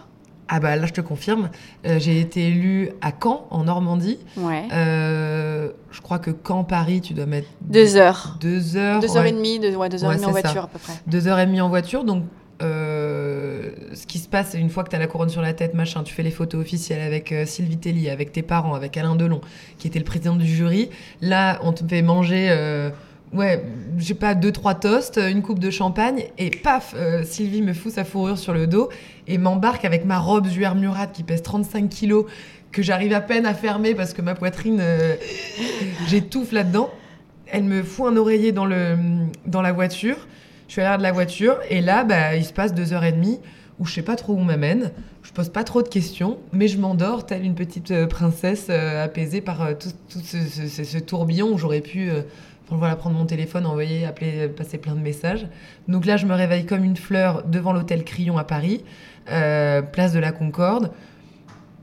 Ah 0.47 0.59
bah 0.59 0.75
là, 0.75 0.85
je 0.85 0.93
te 0.93 1.01
confirme. 1.01 1.49
Euh, 1.87 1.97
j'ai 1.99 2.19
été 2.19 2.47
élue 2.47 2.91
à 3.01 3.11
Caen, 3.11 3.47
en 3.49 3.63
Normandie. 3.63 4.19
Ouais. 4.37 4.63
Euh, 4.73 5.69
je 5.91 6.01
crois 6.01 6.19
que 6.19 6.31
Caen-Paris, 6.31 7.01
tu 7.01 7.13
dois 7.13 7.25
mettre... 7.25 7.47
Deux 7.61 7.95
heures. 7.95 8.37
Deux 8.39 8.77
heures. 8.77 8.99
Deux 8.99 9.17
heures 9.17 9.23
ouais. 9.23 9.29
et 9.29 9.33
demie, 9.33 9.59
deux, 9.59 9.75
ouais, 9.75 9.89
deux 9.89 10.03
heures 10.03 10.09
Ouais, 10.09 10.15
et 10.15 10.19
demie 10.19 10.29
en 10.29 10.33
ça. 10.33 10.41
voiture, 10.41 10.63
à 10.65 10.67
peu 10.67 10.77
près. 10.77 10.93
Deux 11.07 11.27
heures 11.27 11.39
et 11.39 11.45
demie 11.47 11.61
en 11.61 11.69
voiture. 11.69 12.03
Donc, 12.03 12.25
euh, 12.61 13.71
ce 13.93 14.05
qui 14.05 14.19
se 14.19 14.27
passe, 14.29 14.53
une 14.53 14.69
fois 14.69 14.83
que 14.83 14.89
tu 14.89 14.95
as 14.95 14.99
la 14.99 15.07
couronne 15.07 15.29
sur 15.29 15.41
la 15.41 15.53
tête, 15.53 15.73
machin, 15.73 16.03
tu 16.03 16.13
fais 16.13 16.23
les 16.23 16.31
photos 16.31 16.61
officielles 16.61 17.01
avec 17.01 17.31
euh, 17.31 17.45
Sylvie 17.45 17.77
Tellier, 17.77 18.09
avec 18.09 18.31
tes 18.31 18.43
parents, 18.43 18.75
avec 18.75 18.95
Alain 18.97 19.15
Delon, 19.15 19.41
qui 19.77 19.87
était 19.87 19.99
le 19.99 20.05
président 20.05 20.35
du 20.35 20.45
jury. 20.45 20.89
Là, 21.21 21.59
on 21.63 21.73
te 21.73 21.83
fait 21.83 22.01
manger, 22.01 22.47
euh, 22.49 22.91
ouais, 23.33 23.65
je 23.97 24.05
sais 24.05 24.13
pas, 24.13 24.35
deux, 24.35 24.51
trois 24.51 24.75
toasts, 24.75 25.17
une 25.17 25.41
coupe 25.41 25.59
de 25.59 25.69
champagne, 25.69 26.25
et 26.37 26.49
paf, 26.49 26.95
Sylvie 27.23 27.61
me 27.61 27.73
fout 27.73 27.91
sa 27.91 28.05
fourrure 28.05 28.37
sur 28.37 28.53
le 28.53 28.67
dos 28.67 28.89
et 29.27 29.37
m'embarque 29.37 29.85
avec 29.85 30.05
ma 30.05 30.19
robe 30.19 30.47
Juer 30.47 30.73
Murat 30.75 31.07
qui 31.07 31.23
pèse 31.23 31.41
35 31.41 31.89
kilos, 31.89 32.25
que 32.71 32.81
j'arrive 32.81 33.13
à 33.13 33.21
peine 33.21 33.45
à 33.45 33.53
fermer 33.53 33.95
parce 33.95 34.13
que 34.13 34.21
ma 34.21 34.35
poitrine, 34.35 34.79
euh, 34.81 35.15
j'étouffe 36.07 36.51
là-dedans. 36.51 36.89
Elle 37.47 37.63
me 37.63 37.83
fout 37.83 38.07
un 38.11 38.17
oreiller 38.17 38.51
dans, 38.51 38.65
le, 38.65 38.97
dans 39.45 39.61
la 39.61 39.71
voiture. 39.71 40.27
Je 40.67 40.73
suis 40.73 40.81
à 40.81 40.85
l'arrière 40.85 40.97
de 40.97 41.03
la 41.03 41.11
voiture 41.11 41.57
et 41.69 41.81
là, 41.81 42.03
bah, 42.03 42.35
il 42.35 42.43
se 42.45 42.53
passe 42.53 42.73
deux 42.73 42.91
heures 42.93 43.03
et 43.03 43.11
demie 43.11 43.39
où 43.79 43.85
je 43.85 43.93
sais 43.93 44.01
pas 44.01 44.15
trop 44.15 44.33
où 44.33 44.39
m'amène. 44.39 44.91
Je 45.21 45.31
pose 45.31 45.49
pas 45.49 45.63
trop 45.63 45.81
de 45.81 45.87
questions, 45.89 46.37
mais 46.53 46.67
je 46.67 46.77
m'endors 46.77 47.25
telle 47.25 47.43
une 47.43 47.55
petite 47.55 47.91
euh, 47.91 48.07
princesse 48.07 48.67
euh, 48.69 49.03
apaisée 49.03 49.41
par 49.41 49.69
tout, 49.77 49.89
ce- 50.23 50.83
ce 50.83 50.97
tourbillon 50.99 51.51
où 51.53 51.57
j'aurais 51.57 51.81
pu 51.81 52.09
enfin, 52.65 52.75
voilà, 52.77 52.95
prendre 52.95 53.15
mon 53.17 53.25
téléphone, 53.25 53.65
envoyer, 53.65 54.05
appeler, 54.05 54.47
passer 54.49 54.77
plein 54.77 54.93
de 54.95 54.99
messages. 55.01 55.47
Donc 55.87 56.05
là, 56.05 56.17
je 56.17 56.25
me 56.25 56.33
réveille 56.33 56.65
comme 56.65 56.83
une 56.83 56.97
fleur 56.97 57.43
devant 57.45 57.73
l'hôtel 57.73 58.03
Crillon 58.03 58.37
à 58.37 58.43
Paris, 58.43 58.83
euh, 59.31 59.81
place 59.81 60.13
de 60.13 60.19
la 60.19 60.31
Concorde. 60.31 60.91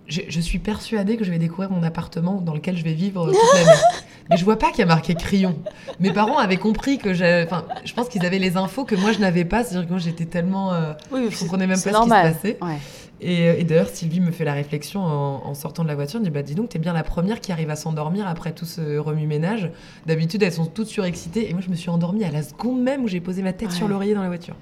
Je, 0.08 0.20
je 0.28 0.40
suis 0.40 0.58
persuadée 0.58 1.16
que 1.16 1.24
je 1.24 1.30
vais 1.30 1.38
découvrir 1.38 1.70
mon 1.70 1.82
appartement 1.84 2.40
dans 2.40 2.54
lequel 2.54 2.76
je 2.76 2.82
vais 2.84 2.92
vivre 2.92 3.26
toute 3.26 3.36
l'année. 3.54 3.78
Mais 4.30 4.36
je 4.36 4.44
vois 4.44 4.58
pas 4.58 4.70
qu'il 4.70 4.80
y 4.80 4.82
a 4.82 4.86
marqué 4.86 5.14
Crillon. 5.14 5.56
Mes 6.00 6.12
parents 6.12 6.38
avaient 6.38 6.56
compris 6.56 6.98
que. 6.98 7.10
Enfin, 7.44 7.64
je 7.84 7.92
pense 7.92 8.08
qu'ils 8.08 8.24
avaient 8.26 8.38
les 8.38 8.56
infos 8.56 8.84
que 8.84 8.94
moi 8.94 9.12
je 9.12 9.18
n'avais 9.18 9.44
pas. 9.44 9.64
C'est-à-dire 9.64 9.86
que 9.86 9.92
moi 9.92 9.98
j'étais 10.00 10.26
tellement. 10.26 10.72
euh, 10.74 10.92
Oui, 11.12 11.26
je 11.30 11.38
comprenais 11.38 11.66
même 11.66 11.76
pas 11.76 11.82
ce 11.82 11.88
qui 11.88 11.92
se 12.04 12.08
passait. 12.34 12.58
Ouais. 12.62 12.76
Et, 13.22 13.48
euh, 13.48 13.54
et 13.56 13.64
d'ailleurs, 13.64 13.88
Sylvie 13.88 14.20
me 14.20 14.32
fait 14.32 14.44
la 14.44 14.52
réflexion 14.52 15.00
en, 15.00 15.46
en 15.46 15.54
sortant 15.54 15.84
de 15.84 15.88
la 15.88 15.94
voiture. 15.94 16.16
Elle 16.16 16.22
me 16.22 16.24
dit 16.26 16.30
Bah, 16.34 16.42
dis 16.42 16.54
donc, 16.54 16.68
t'es 16.70 16.78
bien 16.78 16.92
la 16.92 17.04
première 17.04 17.40
qui 17.40 17.52
arrive 17.52 17.70
à 17.70 17.76
s'endormir 17.76 18.26
après 18.26 18.52
tout 18.52 18.66
ce 18.66 18.98
remue-ménage. 18.98 19.70
D'habitude, 20.06 20.42
elles 20.42 20.52
sont 20.52 20.66
toutes 20.66 20.88
surexcitées. 20.88 21.48
Et 21.48 21.52
moi, 21.52 21.62
je 21.64 21.70
me 21.70 21.74
suis 21.76 21.88
endormie 21.90 22.24
à 22.24 22.30
la 22.30 22.42
seconde 22.42 22.82
même 22.82 23.04
où 23.04 23.08
j'ai 23.08 23.20
posé 23.20 23.42
ma 23.42 23.52
tête 23.52 23.68
Ouais. 23.70 23.74
sur 23.74 23.86
l'oreiller 23.88 24.14
dans 24.14 24.22
la 24.22 24.28
voiture. 24.28 24.56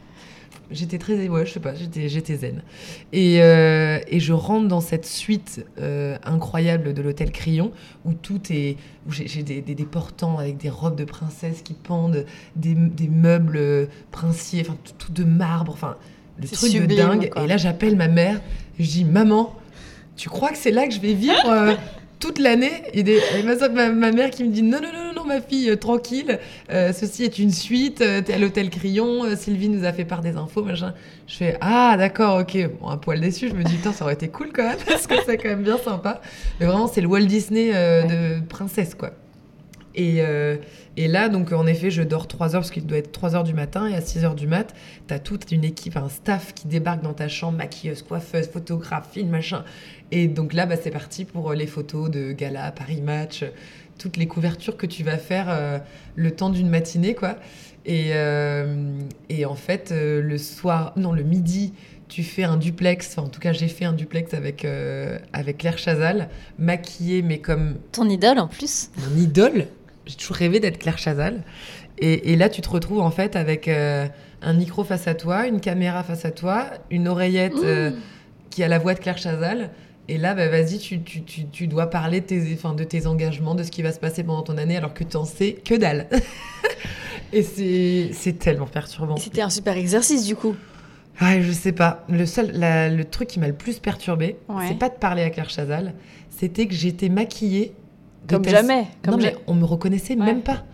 J'étais 0.70 0.98
très. 0.98 1.28
Ouais, 1.28 1.46
je 1.46 1.52
sais 1.52 1.58
pas, 1.60 1.72
j'étais, 1.74 2.36
zen. 2.36 2.62
Et, 3.12 3.42
euh, 3.42 3.98
et 4.06 4.20
je 4.20 4.32
rentre 4.32 4.68
dans 4.68 4.80
cette 4.80 5.04
suite 5.06 5.66
euh, 5.80 6.16
incroyable 6.24 6.92
de 6.94 7.02
l'hôtel 7.02 7.32
Crillon 7.32 7.72
où 8.04 8.12
tout 8.12 8.40
est. 8.50 8.76
où 9.08 9.10
j'ai, 9.10 9.42
des, 9.42 9.62
des, 9.62 9.74
des 9.74 9.84
portants 9.84 10.38
avec 10.38 10.58
des 10.58 10.70
robes 10.70 10.94
de 10.96 11.04
princesse 11.04 11.62
qui 11.62 11.72
pendent, 11.74 12.24
des, 12.54 12.74
des 12.74 13.08
meubles 13.08 13.88
princiers, 14.12 14.60
enfin, 14.60 14.76
tout, 14.84 15.06
tout 15.06 15.12
de 15.12 15.24
marbre. 15.24 15.72
Enfin, 15.72 15.96
le 16.40 16.46
C'est 16.46 16.56
truc 16.56 16.72
de 16.86 16.94
dingue. 16.94 17.30
quoi. 17.30 17.42
Et 17.44 17.46
là, 17.46 17.56
j'appelle 17.56 17.96
ma 17.96 18.08
mère. 18.08 18.40
Je 18.78 18.86
dis 18.86 19.04
Maman, 19.04 19.54
tu 20.16 20.28
crois 20.28 20.50
que 20.50 20.58
c'est 20.58 20.70
là 20.70 20.86
que 20.86 20.94
je 20.94 21.00
vais 21.00 21.12
vivre 21.14 21.46
euh, 21.48 21.74
toute 22.18 22.38
l'année? 22.38 22.82
Et, 22.92 23.02
des- 23.02 23.20
et 23.38 23.42
ma, 23.44 23.56
soeur- 23.58 23.70
ma, 23.72 23.88
ma 23.90 24.10
mère 24.12 24.30
qui 24.30 24.44
me 24.44 24.50
dit 24.50 24.62
Non, 24.62 24.78
non, 24.80 24.88
non, 24.92 25.12
non, 25.14 25.24
ma 25.26 25.40
fille, 25.40 25.68
euh, 25.70 25.76
tranquille. 25.76 26.38
euh, 26.70 26.92
ceci 26.92 27.24
est 27.24 27.38
une 27.38 27.50
suite. 27.50 27.98
T'es 27.98 28.32
à 28.32 28.38
l'hôtel 28.38 28.70
Crillon. 28.70 29.24
Sylvie 29.36 29.68
nous 29.68 29.84
a 29.84 29.92
fait 29.92 30.04
part 30.04 30.20
des 30.22 30.36
infos, 30.36 30.62
machin. 30.64 30.94
Je 31.26 31.34
fais 31.36 31.56
Ah, 31.60 31.94
d'accord, 31.98 32.40
ok. 32.40 32.56
Bon, 32.80 32.88
un 32.88 32.96
poil 32.96 33.20
déçu. 33.20 33.48
Je 33.48 33.54
me 33.54 33.62
dis 33.64 33.74
Putain, 33.76 33.92
ça 33.92 34.04
aurait 34.04 34.14
été 34.14 34.28
cool 34.28 34.50
quand 34.54 34.62
même, 34.66 34.78
parce 34.88 35.06
que 35.06 35.14
c'est 35.26 35.36
quand 35.36 35.48
même 35.50 35.62
bien 35.62 35.78
sympa. 35.78 36.20
Mais 36.58 36.66
vraiment, 36.66 36.86
c'est 36.86 37.00
le 37.02 37.06
Walt 37.08 37.26
Disney 37.26 37.70
de 37.72 38.40
princesse, 38.48 38.94
quoi. 38.94 39.10
Et, 39.94 40.22
et 40.96 41.08
là, 41.08 41.28
donc, 41.28 41.52
en 41.52 41.66
effet, 41.66 41.90
je 41.90 42.02
dors 42.02 42.26
3 42.26 42.54
heures 42.54 42.62
parce 42.62 42.70
qu'il 42.70 42.86
doit 42.86 42.98
être 42.98 43.12
3 43.12 43.36
heures 43.36 43.44
du 43.44 43.54
matin. 43.54 43.86
Et 43.86 43.94
à 43.94 44.00
6 44.00 44.24
heures 44.24 44.34
du 44.34 44.46
mat, 44.46 44.74
t'as 45.06 45.18
toute 45.18 45.50
une 45.52 45.64
équipe, 45.64 45.96
un 45.96 46.08
staff 46.08 46.52
qui 46.54 46.66
débarque 46.66 47.02
dans 47.02 47.14
ta 47.14 47.28
chambre, 47.28 47.56
maquilleuse, 47.58 48.02
coiffeuse, 48.02 48.48
photographe, 48.48 49.08
film, 49.12 49.28
machin. 49.30 49.64
Et 50.10 50.26
donc 50.28 50.52
là, 50.52 50.66
bah, 50.66 50.74
c'est 50.80 50.90
parti 50.90 51.24
pour 51.24 51.50
euh, 51.50 51.54
les 51.54 51.66
photos 51.66 52.10
de 52.10 52.32
gala, 52.32 52.72
Paris 52.72 53.00
Match, 53.02 53.42
euh, 53.44 53.48
toutes 53.98 54.16
les 54.16 54.26
couvertures 54.26 54.76
que 54.76 54.86
tu 54.86 55.04
vas 55.04 55.18
faire 55.18 55.46
euh, 55.48 55.78
le 56.16 56.30
temps 56.32 56.50
d'une 56.50 56.68
matinée, 56.68 57.14
quoi. 57.14 57.36
Et, 57.86 58.10
euh, 58.12 58.98
et 59.28 59.44
en 59.46 59.54
fait, 59.54 59.92
euh, 59.92 60.20
le 60.20 60.38
soir, 60.38 60.92
non, 60.96 61.12
le 61.12 61.22
midi, 61.22 61.72
tu 62.08 62.22
fais 62.24 62.42
un 62.42 62.56
duplex. 62.56 63.10
Enfin, 63.10 63.26
en 63.26 63.30
tout 63.30 63.40
cas, 63.40 63.52
j'ai 63.52 63.68
fait 63.68 63.84
un 63.84 63.92
duplex 63.92 64.34
avec, 64.34 64.66
avec 65.32 65.58
Claire 65.58 65.78
Chazal, 65.78 66.28
maquillée, 66.58 67.22
mais 67.22 67.38
comme 67.38 67.76
Ton 67.92 68.08
idole 68.08 68.40
en 68.40 68.48
plus. 68.48 68.90
mon 68.96 69.16
idole? 69.22 69.66
J'ai 70.10 70.16
toujours 70.16 70.36
rêvé 70.36 70.58
d'être 70.60 70.78
Claire 70.78 70.98
Chazal. 70.98 71.42
Et, 71.98 72.32
et 72.32 72.36
là, 72.36 72.48
tu 72.48 72.60
te 72.62 72.68
retrouves 72.68 73.00
en 73.00 73.10
fait 73.10 73.36
avec 73.36 73.68
euh, 73.68 74.06
un 74.42 74.52
micro 74.54 74.82
face 74.84 75.06
à 75.06 75.14
toi, 75.14 75.46
une 75.46 75.60
caméra 75.60 76.02
face 76.02 76.24
à 76.24 76.30
toi, 76.32 76.66
une 76.90 77.06
oreillette 77.08 77.54
euh, 77.62 77.92
qui 78.50 78.62
a 78.64 78.68
la 78.68 78.78
voix 78.78 78.94
de 78.94 78.98
Claire 79.00 79.18
Chazal. 79.18 79.70
Et 80.08 80.18
là, 80.18 80.34
bah, 80.34 80.48
vas-y, 80.48 80.78
tu, 80.78 81.00
tu, 81.02 81.22
tu, 81.22 81.46
tu 81.46 81.66
dois 81.68 81.88
parler 81.88 82.20
de 82.20 82.26
tes, 82.26 82.42
enfin, 82.54 82.74
de 82.74 82.82
tes 82.82 83.06
engagements, 83.06 83.54
de 83.54 83.62
ce 83.62 83.70
qui 83.70 83.82
va 83.82 83.92
se 83.92 84.00
passer 84.00 84.24
pendant 84.24 84.42
ton 84.42 84.58
année, 84.58 84.76
alors 84.76 84.92
que 84.94 85.04
tu 85.04 85.16
en 85.16 85.24
sais 85.24 85.52
que 85.64 85.74
dalle. 85.76 86.08
et 87.32 87.42
c'est 88.12 88.38
tellement 88.38 88.66
perturbant. 88.66 89.16
C'était 89.16 89.42
un 89.42 89.50
super 89.50 89.76
exercice, 89.76 90.26
du 90.26 90.34
coup. 90.34 90.56
Ah, 91.20 91.40
je 91.40 91.52
sais 91.52 91.72
pas. 91.72 92.04
Le 92.08 92.24
seul, 92.26 92.50
la- 92.54 92.88
le 92.88 93.04
truc 93.04 93.28
qui 93.28 93.38
m'a 93.40 93.46
le 93.46 93.52
plus 93.54 93.78
perturbé, 93.78 94.36
Ouais. 94.48 94.64
c'est 94.68 94.78
pas 94.78 94.88
de 94.88 94.94
parler 94.94 95.22
à 95.22 95.30
Claire 95.30 95.50
Chazal, 95.50 95.92
c'était 96.30 96.66
que 96.66 96.74
j'étais 96.74 97.08
maquillée. 97.10 97.72
Comme 98.30 98.44
jamais. 98.48 98.86
Comme 99.02 99.14
non, 99.16 99.20
mais 99.22 99.36
on 99.46 99.54
me 99.54 99.64
reconnaissait 99.64 100.16
Ouais. 100.16 100.24
même 100.24 100.42
pas. 100.42 100.64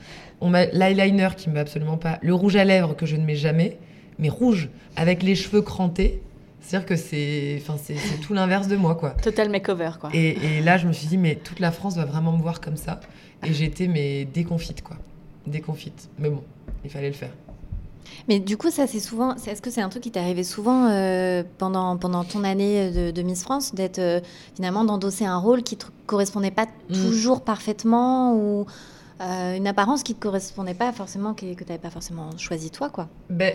On 0.40 0.50
m'a 0.50 0.66
l'eyeliner 0.66 1.28
qui 1.36 1.48
me 1.48 1.54
va 1.54 1.60
absolument 1.60 1.96
pas, 1.96 2.18
le 2.22 2.34
rouge 2.34 2.56
à 2.56 2.64
lèvres 2.64 2.94
que 2.94 3.06
je 3.06 3.16
ne 3.16 3.24
mets 3.24 3.36
jamais, 3.36 3.78
mais 4.18 4.28
rouge 4.28 4.68
avec 4.96 5.22
les 5.22 5.34
cheveux 5.34 5.62
crantés. 5.62 6.22
C'est-à-dire 6.60 6.86
que 6.86 6.96
c'est, 6.96 7.58
enfin, 7.60 7.76
c'est 7.82 7.94
c'est 7.96 8.18
tout 8.20 8.34
l'inverse 8.34 8.66
de 8.68 8.76
moi, 8.76 8.96
quoi. 8.96 9.10
Total 9.10 9.48
makeover, 9.50 9.90
quoi. 10.00 10.10
Et, 10.12 10.30
et 10.58 10.60
là, 10.60 10.76
je 10.78 10.88
me 10.88 10.92
suis 10.92 11.06
dit, 11.06 11.16
mais 11.16 11.36
toute 11.36 11.60
la 11.60 11.70
France 11.70 11.96
va 11.96 12.04
vraiment 12.04 12.32
me 12.32 12.42
voir 12.42 12.60
comme 12.60 12.76
ça. 12.76 13.00
Et 13.46 13.52
j'étais, 13.52 13.86
mais 13.86 14.24
déconfite, 14.24 14.82
quoi. 14.82 14.96
Déconfite. 15.46 16.10
Mais 16.18 16.28
bon, 16.28 16.42
il 16.84 16.90
fallait 16.90 17.06
le 17.08 17.14
faire. 17.14 17.30
Mais 18.28 18.40
du 18.40 18.56
coup, 18.56 18.70
ça, 18.70 18.86
c'est 18.86 19.00
souvent. 19.00 19.34
Est-ce 19.36 19.62
que 19.62 19.70
c'est 19.70 19.80
un 19.82 19.88
truc 19.88 20.02
qui 20.02 20.10
t'est 20.10 20.20
arrivé 20.20 20.44
souvent 20.44 20.86
euh, 20.90 21.42
pendant, 21.58 21.96
pendant 21.96 22.24
ton 22.24 22.44
année 22.44 22.90
de, 22.90 23.10
de 23.10 23.22
Miss 23.22 23.42
France, 23.42 23.74
d'être 23.74 23.98
euh, 23.98 24.20
finalement 24.54 24.84
d'endosser 24.84 25.24
un 25.24 25.38
rôle 25.38 25.62
qui 25.62 25.76
te 25.76 25.86
correspondait 26.06 26.50
pas 26.50 26.66
Mm. 26.88 26.94
toujours 26.94 27.40
parfaitement 27.42 28.34
ou 28.34 28.66
euh, 29.20 29.56
une 29.56 29.66
apparence 29.66 30.02
qui 30.02 30.14
te 30.14 30.20
correspondait 30.20 30.74
pas 30.74 30.92
forcément, 30.92 31.34
que, 31.34 31.54
que 31.54 31.64
tu 31.64 31.68
n'avais 31.70 31.80
pas 31.82 31.90
forcément 31.90 32.36
choisi 32.38 32.70
toi, 32.70 32.90
quoi? 32.90 33.08
Ben, 33.30 33.54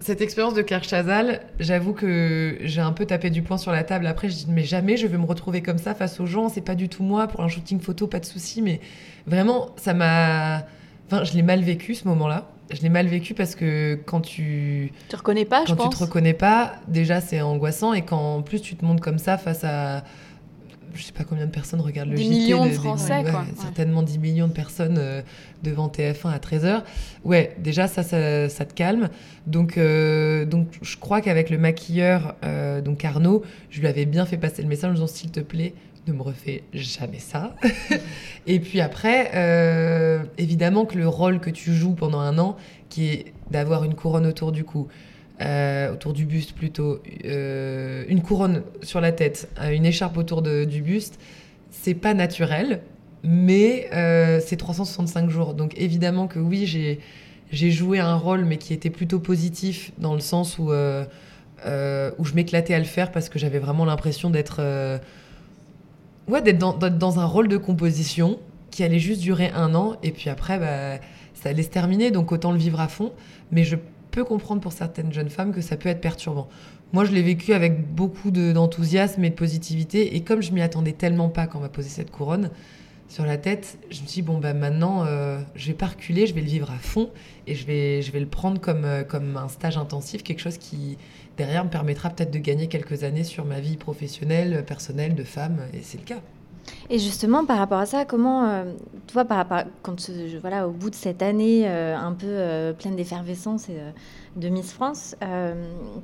cette 0.00 0.20
expérience 0.20 0.54
de 0.54 0.62
Claire 0.62 0.82
Chazal, 0.84 1.42
j'avoue 1.58 1.92
que 1.92 2.56
j'ai 2.62 2.80
un 2.80 2.92
peu 2.92 3.06
tapé 3.06 3.30
du 3.30 3.42
poing 3.42 3.58
sur 3.58 3.70
la 3.72 3.84
table. 3.84 4.06
Après, 4.06 4.28
je 4.28 4.34
dis, 4.34 4.46
mais 4.48 4.64
jamais 4.64 4.96
je 4.96 5.06
vais 5.06 5.18
me 5.18 5.26
retrouver 5.26 5.62
comme 5.62 5.78
ça 5.78 5.94
face 5.94 6.20
aux 6.20 6.26
gens. 6.26 6.48
C'est 6.48 6.60
pas 6.62 6.74
du 6.74 6.88
tout 6.88 7.02
moi. 7.02 7.28
Pour 7.28 7.40
un 7.40 7.48
shooting 7.48 7.80
photo, 7.80 8.06
pas 8.06 8.18
de 8.20 8.24
souci. 8.26 8.62
Mais 8.62 8.80
vraiment, 9.26 9.70
ça 9.76 9.92
m'a. 9.94 10.62
Enfin, 11.06 11.24
je 11.24 11.34
l'ai 11.34 11.42
mal 11.42 11.60
vécu 11.62 11.94
ce 11.94 12.06
moment-là. 12.08 12.50
Je 12.72 12.82
l'ai 12.82 12.88
mal 12.88 13.06
vécu 13.06 13.34
parce 13.34 13.54
que 13.54 13.98
quand 14.06 14.20
tu 14.20 14.92
Tu 15.08 15.16
reconnais 15.16 15.44
pas, 15.44 15.64
je 15.64 15.70
quand 15.74 15.76
tu 15.76 15.82
pense. 15.88 15.98
te 15.98 16.04
reconnais 16.04 16.34
pas, 16.34 16.74
déjà 16.88 17.20
c'est 17.20 17.40
angoissant 17.40 17.92
et 17.94 18.02
quand 18.02 18.36
en 18.36 18.42
plus 18.42 18.60
tu 18.62 18.76
te 18.76 18.84
montres 18.84 19.02
comme 19.02 19.18
ça 19.18 19.38
face 19.38 19.64
à 19.64 20.04
je 20.92 21.04
sais 21.04 21.12
pas 21.12 21.22
combien 21.22 21.46
de 21.46 21.52
personnes 21.52 21.80
regardent 21.80 22.10
le 22.10 22.16
Des 22.16 22.24
JT. 22.24 22.30
millions 22.30 22.66
de 22.66 22.72
Français, 22.72 23.18
ouais, 23.22 23.30
quoi. 23.30 23.40
Ouais. 23.42 23.46
Certainement 23.62 24.02
10 24.02 24.18
millions 24.18 24.48
de 24.48 24.52
personnes 24.52 24.96
euh, 24.98 25.22
devant 25.62 25.86
TF1 25.86 26.30
à 26.30 26.38
13h. 26.38 26.82
Ouais, 27.24 27.54
déjà, 27.58 27.86
ça, 27.86 28.02
ça, 28.02 28.48
ça 28.48 28.64
te 28.64 28.74
calme. 28.74 29.08
Donc, 29.46 29.78
euh, 29.78 30.44
donc 30.44 30.66
je 30.82 30.96
crois 30.96 31.20
qu'avec 31.20 31.48
le 31.50 31.58
maquilleur, 31.58 32.34
euh, 32.44 32.80
donc 32.80 33.04
Arnaud, 33.04 33.44
je 33.70 33.78
lui 33.80 33.86
avais 33.86 34.04
bien 34.04 34.26
fait 34.26 34.36
passer 34.36 34.62
le 34.62 34.68
message 34.68 34.90
en 34.90 34.94
disant 34.94 35.06
s'il 35.06 35.30
te 35.30 35.38
plaît, 35.38 35.74
ne 36.10 36.16
me 36.16 36.22
refais 36.22 36.62
jamais 36.72 37.18
ça. 37.18 37.54
Et 38.46 38.60
puis 38.60 38.80
après, 38.80 39.30
euh, 39.34 40.22
évidemment 40.38 40.84
que 40.84 40.96
le 40.96 41.08
rôle 41.08 41.40
que 41.40 41.50
tu 41.50 41.72
joues 41.72 41.94
pendant 41.94 42.20
un 42.20 42.38
an, 42.38 42.56
qui 42.88 43.08
est 43.08 43.32
d'avoir 43.50 43.84
une 43.84 43.94
couronne 43.94 44.26
autour 44.26 44.52
du 44.52 44.64
cou, 44.64 44.88
euh, 45.40 45.92
autour 45.92 46.12
du 46.12 46.26
buste 46.26 46.52
plutôt, 46.52 47.00
euh, 47.24 48.04
une 48.08 48.22
couronne 48.22 48.62
sur 48.82 49.00
la 49.00 49.12
tête, 49.12 49.48
une 49.70 49.86
écharpe 49.86 50.16
autour 50.16 50.42
du 50.42 50.82
buste, 50.82 51.18
c'est 51.70 51.94
pas 51.94 52.14
naturel, 52.14 52.82
mais 53.22 53.88
c'est 54.44 54.56
365 54.56 55.30
jours. 55.30 55.54
Donc 55.54 55.74
évidemment 55.78 56.26
que 56.26 56.38
oui, 56.38 56.66
j'ai 56.66 57.00
j'ai 57.52 57.72
joué 57.72 57.98
un 57.98 58.14
rôle, 58.14 58.44
mais 58.44 58.58
qui 58.58 58.72
était 58.72 58.90
plutôt 58.90 59.18
positif 59.18 59.90
dans 59.98 60.14
le 60.14 60.20
sens 60.20 60.58
où 60.58 60.70
où 60.72 62.24
je 62.24 62.34
m'éclatais 62.34 62.74
à 62.74 62.78
le 62.78 62.84
faire 62.84 63.12
parce 63.12 63.28
que 63.28 63.38
j'avais 63.38 63.58
vraiment 63.58 63.84
l'impression 63.84 64.30
d'être 64.30 64.60
d'être 66.40 66.58
dans, 66.58 67.18
un 67.18 67.24
rôle 67.24 67.48
de 67.48 67.56
composition 67.56 68.38
qui 68.70 68.84
allait 68.84 69.00
juste 69.00 69.20
durer 69.20 69.50
un 69.52 69.74
an 69.74 69.96
et 70.04 70.12
puis 70.12 70.30
après 70.30 70.58
bah, 70.58 71.02
ça 71.34 71.48
allait 71.48 71.64
se 71.64 71.70
terminer 71.70 72.12
donc 72.12 72.30
autant 72.30 72.52
le 72.52 72.58
vivre 72.58 72.80
à 72.80 72.86
fond. 72.86 73.12
Mais 73.50 73.64
je 73.64 73.76
peux 74.12 74.24
comprendre 74.24 74.60
pour 74.60 74.72
certaines 74.72 75.12
jeunes 75.12 75.30
femmes 75.30 75.52
que 75.52 75.60
ça 75.60 75.76
peut 75.76 75.88
être 75.88 76.00
perturbant. 76.00 76.48
Moi 76.92 77.04
je 77.04 77.12
l'ai 77.12 77.22
vécu 77.22 77.52
avec 77.52 77.92
beaucoup 77.92 78.30
de- 78.30 78.52
d'enthousiasme 78.52 79.24
et 79.24 79.30
de 79.30 79.34
positivité 79.34 80.14
et 80.14 80.20
comme 80.22 80.42
je 80.42 80.52
m'y 80.52 80.62
attendais 80.62 80.92
tellement 80.92 81.28
pas 81.28 81.46
quand 81.46 81.58
on 81.58 81.62
m'a 81.62 81.68
posé 81.68 81.88
cette 81.88 82.10
couronne 82.12 82.50
sur 83.08 83.26
la 83.26 83.36
tête 83.36 83.76
je 83.90 84.02
me 84.02 84.06
suis 84.06 84.22
dit 84.22 84.22
bon 84.22 84.38
bah 84.38 84.54
maintenant 84.54 85.04
euh, 85.04 85.40
je 85.56 85.66
vais 85.66 85.74
pas 85.74 85.86
reculer 85.86 86.28
je 86.28 86.34
vais 86.34 86.40
le 86.40 86.46
vivre 86.46 86.70
à 86.70 86.78
fond 86.78 87.10
et 87.48 87.56
je 87.56 87.66
vais 87.66 88.20
le 88.20 88.26
prendre 88.26 88.60
euh, 88.68 89.02
comme 89.02 89.36
un 89.36 89.48
stage 89.48 89.76
intensif 89.76 90.22
quelque 90.22 90.38
chose 90.40 90.58
qui 90.58 90.96
derrière 91.40 91.64
me 91.64 91.70
permettra 91.70 92.10
peut-être 92.10 92.30
de 92.30 92.38
gagner 92.38 92.66
quelques 92.68 93.02
années 93.02 93.24
sur 93.24 93.44
ma 93.46 93.60
vie 93.60 93.76
professionnelle 93.78 94.62
personnelle 94.66 95.14
de 95.14 95.24
femme 95.24 95.58
et 95.72 95.80
c'est 95.82 95.96
le 95.98 96.04
cas 96.04 96.20
Et 96.90 96.98
justement, 96.98 97.46
par 97.46 97.56
rapport 97.58 97.78
à 97.78 97.86
ça, 97.86 98.04
comment, 98.04 98.44
euh, 98.48 98.64
toi, 99.06 99.24
par 99.24 99.38
rapport, 99.38 99.62
quand 99.82 99.96
voilà, 100.42 100.68
au 100.68 100.70
bout 100.72 100.90
de 100.90 100.94
cette 100.94 101.22
année 101.22 101.62
euh, 101.66 101.96
un 101.96 102.12
peu 102.12 102.26
euh, 102.28 102.72
pleine 102.74 102.94
d'effervescence 102.94 103.70
et 103.70 103.76
euh, 103.78 103.90
de 104.36 104.48
Miss 104.50 104.70
France, 104.72 105.16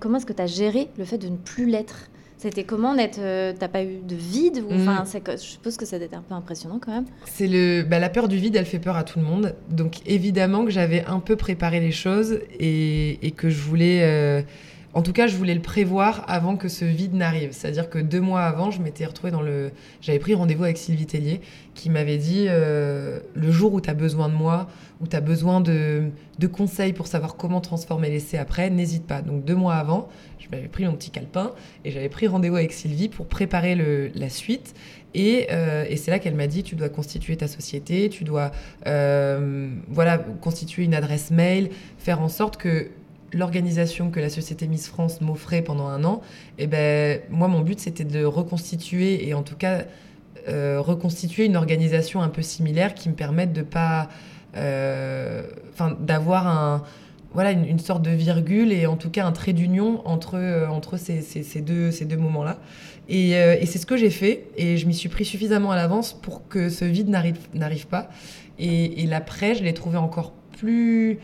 comment 0.00 0.16
est-ce 0.16 0.26
que 0.26 0.32
tu 0.32 0.42
as 0.42 0.46
géré 0.46 0.88
le 0.96 1.04
fait 1.04 1.18
de 1.18 1.28
ne 1.28 1.36
plus 1.36 1.66
l'être? 1.66 2.08
C'était 2.38 2.64
comment 2.64 2.94
d'être. 2.94 3.18
T'as 3.58 3.68
pas 3.68 3.82
eu 3.82 3.96
de 4.06 4.14
vide 4.14 4.62
ou, 4.64 4.68
que- 5.24 5.32
Je 5.32 5.36
suppose 5.54 5.76
que 5.78 5.86
ça 5.86 5.96
doit 5.98 6.04
être 6.06 6.14
un 6.18 6.20
peu 6.28 6.34
impressionnant 6.34 6.78
quand 6.78 6.92
même. 6.92 7.06
C'est 7.24 7.46
le, 7.46 7.82
bah, 7.82 7.98
la 7.98 8.10
peur 8.10 8.28
du 8.28 8.36
vide, 8.36 8.56
elle 8.56 8.66
fait 8.66 8.78
peur 8.78 8.96
à 8.96 9.04
tout 9.04 9.18
le 9.18 9.24
monde. 9.24 9.54
Donc 9.70 9.92
évidemment 10.06 10.64
que 10.66 10.70
j'avais 10.70 11.02
un 11.06 11.20
peu 11.20 11.36
préparé 11.36 11.80
les 11.80 11.92
choses 11.92 12.38
et, 12.60 13.26
et 13.26 13.30
que 13.30 13.48
je 13.48 13.60
voulais, 13.62 14.44
en 14.96 15.02
tout 15.02 15.12
cas, 15.12 15.26
je 15.26 15.36
voulais 15.36 15.54
le 15.54 15.60
prévoir 15.60 16.24
avant 16.26 16.56
que 16.56 16.68
ce 16.68 16.86
vide 16.86 17.12
n'arrive. 17.12 17.50
C'est-à-dire 17.52 17.90
que 17.90 17.98
deux 17.98 18.22
mois 18.22 18.44
avant, 18.44 18.70
je 18.70 18.80
m'étais 18.80 19.04
retrouvée 19.04 19.30
dans 19.30 19.42
le, 19.42 19.70
j'avais 20.00 20.18
pris 20.18 20.32
rendez-vous 20.32 20.64
avec 20.64 20.78
Sylvie 20.78 21.04
Tellier 21.04 21.42
qui 21.74 21.90
m'avait 21.90 22.16
dit 22.16 22.46
euh, 22.48 23.20
le 23.34 23.50
jour 23.50 23.74
où 23.74 23.82
tu 23.82 23.90
as 23.90 23.94
besoin 23.94 24.30
de 24.30 24.34
moi, 24.34 24.68
où 25.02 25.06
tu 25.06 25.14
as 25.14 25.20
besoin 25.20 25.60
de, 25.60 26.10
conseils 26.50 26.94
pour 26.94 27.08
savoir 27.08 27.36
comment 27.36 27.60
transformer 27.60 28.08
l'essai 28.08 28.38
après, 28.38 28.70
n'hésite 28.70 29.06
pas. 29.06 29.20
Donc 29.20 29.44
deux 29.44 29.54
mois 29.54 29.74
avant, 29.74 30.08
je 30.38 30.48
m'avais 30.50 30.68
pris 30.68 30.86
mon 30.86 30.94
petit 30.94 31.10
calepin 31.10 31.52
et 31.84 31.90
j'avais 31.90 32.08
pris 32.08 32.26
rendez-vous 32.26 32.56
avec 32.56 32.72
Sylvie 32.72 33.10
pour 33.10 33.26
préparer 33.26 33.74
le, 33.74 34.10
la 34.14 34.30
suite. 34.30 34.72
Et, 35.12 35.48
euh, 35.50 35.84
et 35.90 35.96
c'est 35.96 36.10
là 36.10 36.18
qu'elle 36.18 36.34
m'a 36.34 36.46
dit 36.46 36.62
tu 36.62 36.74
dois 36.74 36.88
constituer 36.88 37.36
ta 37.36 37.48
société, 37.48 38.08
tu 38.08 38.24
dois 38.24 38.50
euh, 38.86 39.68
voilà 39.88 40.16
constituer 40.16 40.84
une 40.84 40.94
adresse 40.94 41.30
mail, 41.30 41.68
faire 41.98 42.22
en 42.22 42.28
sorte 42.28 42.56
que 42.56 42.88
l'organisation 43.32 44.10
que 44.10 44.20
la 44.20 44.28
société 44.28 44.66
Miss 44.66 44.88
France 44.88 45.20
m'offrait 45.20 45.62
pendant 45.62 45.86
un 45.86 46.04
an, 46.04 46.22
et 46.58 46.66
ben 46.66 47.20
moi 47.30 47.48
mon 47.48 47.60
but 47.60 47.80
c'était 47.80 48.04
de 48.04 48.24
reconstituer 48.24 49.26
et 49.28 49.34
en 49.34 49.42
tout 49.42 49.56
cas 49.56 49.84
euh, 50.48 50.80
reconstituer 50.80 51.44
une 51.44 51.56
organisation 51.56 52.22
un 52.22 52.28
peu 52.28 52.42
similaire 52.42 52.94
qui 52.94 53.08
me 53.08 53.14
permette 53.14 53.52
de 53.52 53.62
pas 53.62 54.08
euh, 54.56 55.42
enfin 55.72 55.96
d'avoir 56.00 56.46
un 56.46 56.84
voilà 57.34 57.50
une, 57.50 57.78
sorte 57.80 58.02
de 58.02 58.12
virgule 58.12 58.72
et 58.72 58.86
en 58.86 58.96
tout 58.96 59.10
cas 59.10 59.26
un 59.26 59.32
trait 59.32 59.52
d'union 59.52 60.00
entre 60.06 60.36
euh, 60.36 60.68
entre 60.68 60.96
ces, 60.96 61.20
ces, 61.20 61.60
deux 61.60 61.90
ces 61.90 62.04
deux 62.06 62.16
moments 62.16 62.44
là 62.44 62.58
et, 63.08 63.32
c'est 63.66 63.78
ce 63.78 63.86
que 63.86 63.96
j'ai 63.96 64.10
fait 64.10 64.46
et 64.56 64.76
je 64.76 64.86
m'y 64.86 64.94
suis 64.94 65.08
pris 65.08 65.24
suffisamment 65.24 65.70
à 65.72 65.76
l'avance 65.76 66.12
pour 66.12 66.48
que 66.48 66.68
ce 66.68 66.84
vide 66.84 67.08
n'arrive 67.08 67.38
n'arrive 67.54 67.86
pas. 67.86 68.08
Et, 68.58 69.02
et 69.02 69.06
l'après 69.06 69.54
je 69.54 69.62
l'ai 69.62 69.74
trouvé 69.74 69.96
encore 69.98 70.32
plus 70.58 71.18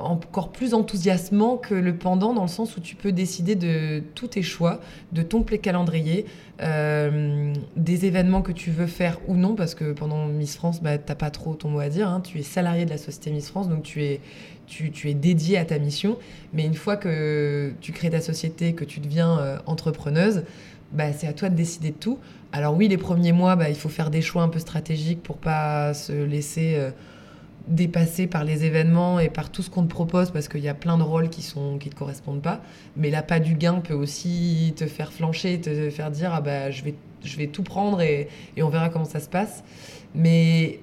encore 0.00 0.52
plus 0.52 0.74
enthousiasmant 0.74 1.56
que 1.56 1.74
le 1.74 1.94
pendant 1.94 2.34
dans 2.34 2.42
le 2.42 2.48
sens 2.48 2.76
où 2.76 2.80
tu 2.80 2.96
peux 2.96 3.12
décider 3.12 3.54
de 3.54 4.02
tous 4.14 4.28
tes 4.28 4.42
choix, 4.42 4.80
de 5.12 5.22
ton 5.22 5.42
calendrier, 5.42 6.26
euh, 6.62 7.52
des 7.76 8.06
événements 8.06 8.42
que 8.42 8.52
tu 8.52 8.70
veux 8.70 8.86
faire 8.86 9.18
ou 9.28 9.34
non, 9.34 9.54
parce 9.54 9.74
que 9.74 9.92
pendant 9.92 10.26
Miss 10.26 10.56
France, 10.56 10.82
bah, 10.82 10.98
t'as 10.98 11.14
pas 11.14 11.30
trop 11.30 11.54
ton 11.54 11.68
mot 11.68 11.80
à 11.80 11.88
dire. 11.88 12.08
hein. 12.08 12.20
Tu 12.20 12.38
es 12.38 12.42
salarié 12.42 12.84
de 12.84 12.90
la 12.90 12.98
société 12.98 13.30
Miss 13.30 13.48
France, 13.48 13.68
donc 13.68 13.82
tu 13.82 14.02
es, 14.02 14.20
tu, 14.66 14.90
tu 14.90 15.10
es 15.10 15.14
dédié 15.14 15.58
à 15.58 15.64
ta 15.64 15.78
mission. 15.78 16.16
Mais 16.52 16.64
une 16.64 16.74
fois 16.74 16.96
que 16.96 17.72
tu 17.80 17.92
crées 17.92 18.10
ta 18.10 18.20
société, 18.20 18.74
que 18.74 18.84
tu 18.84 19.00
deviens 19.00 19.38
euh, 19.38 19.58
entrepreneuse, 19.66 20.44
bah, 20.92 21.12
c'est 21.12 21.26
à 21.26 21.32
toi 21.32 21.48
de 21.48 21.54
décider 21.54 21.90
de 21.90 21.96
tout. 21.96 22.18
Alors 22.52 22.76
oui, 22.76 22.88
les 22.88 22.98
premiers 22.98 23.32
mois, 23.32 23.56
bah, 23.56 23.68
il 23.68 23.76
faut 23.76 23.88
faire 23.88 24.10
des 24.10 24.22
choix 24.22 24.42
un 24.42 24.48
peu 24.48 24.58
stratégiques 24.58 25.22
pour 25.22 25.38
pas 25.38 25.94
se 25.94 26.12
laisser 26.12 26.74
euh, 26.76 26.90
dépasser 27.68 28.26
par 28.26 28.44
les 28.44 28.64
événements 28.64 29.20
et 29.20 29.28
par 29.28 29.50
tout 29.50 29.62
ce 29.62 29.70
qu'on 29.70 29.84
te 29.84 29.88
propose 29.88 30.30
parce 30.30 30.48
qu'il 30.48 30.60
y 30.60 30.68
a 30.68 30.74
plein 30.74 30.98
de 30.98 31.02
rôles 31.02 31.28
qui 31.28 31.42
sont 31.42 31.78
qui 31.78 31.90
te 31.90 31.94
correspondent 31.94 32.42
pas. 32.42 32.60
Mais 32.96 33.10
l'appât 33.10 33.40
du 33.40 33.54
gain 33.54 33.80
peut 33.80 33.94
aussi 33.94 34.74
te 34.76 34.86
faire 34.86 35.12
flancher, 35.12 35.60
te 35.60 35.90
faire 35.90 36.10
dire 36.10 36.32
ah 36.32 36.40
bah 36.40 36.70
je 36.70 36.82
vais 36.82 36.94
je 37.24 37.36
vais 37.36 37.46
tout 37.46 37.62
prendre 37.62 38.00
et, 38.00 38.28
et 38.56 38.62
on 38.62 38.68
verra 38.68 38.88
comment 38.88 39.04
ça 39.04 39.20
se 39.20 39.28
passe. 39.28 39.62
Mais 40.14 40.80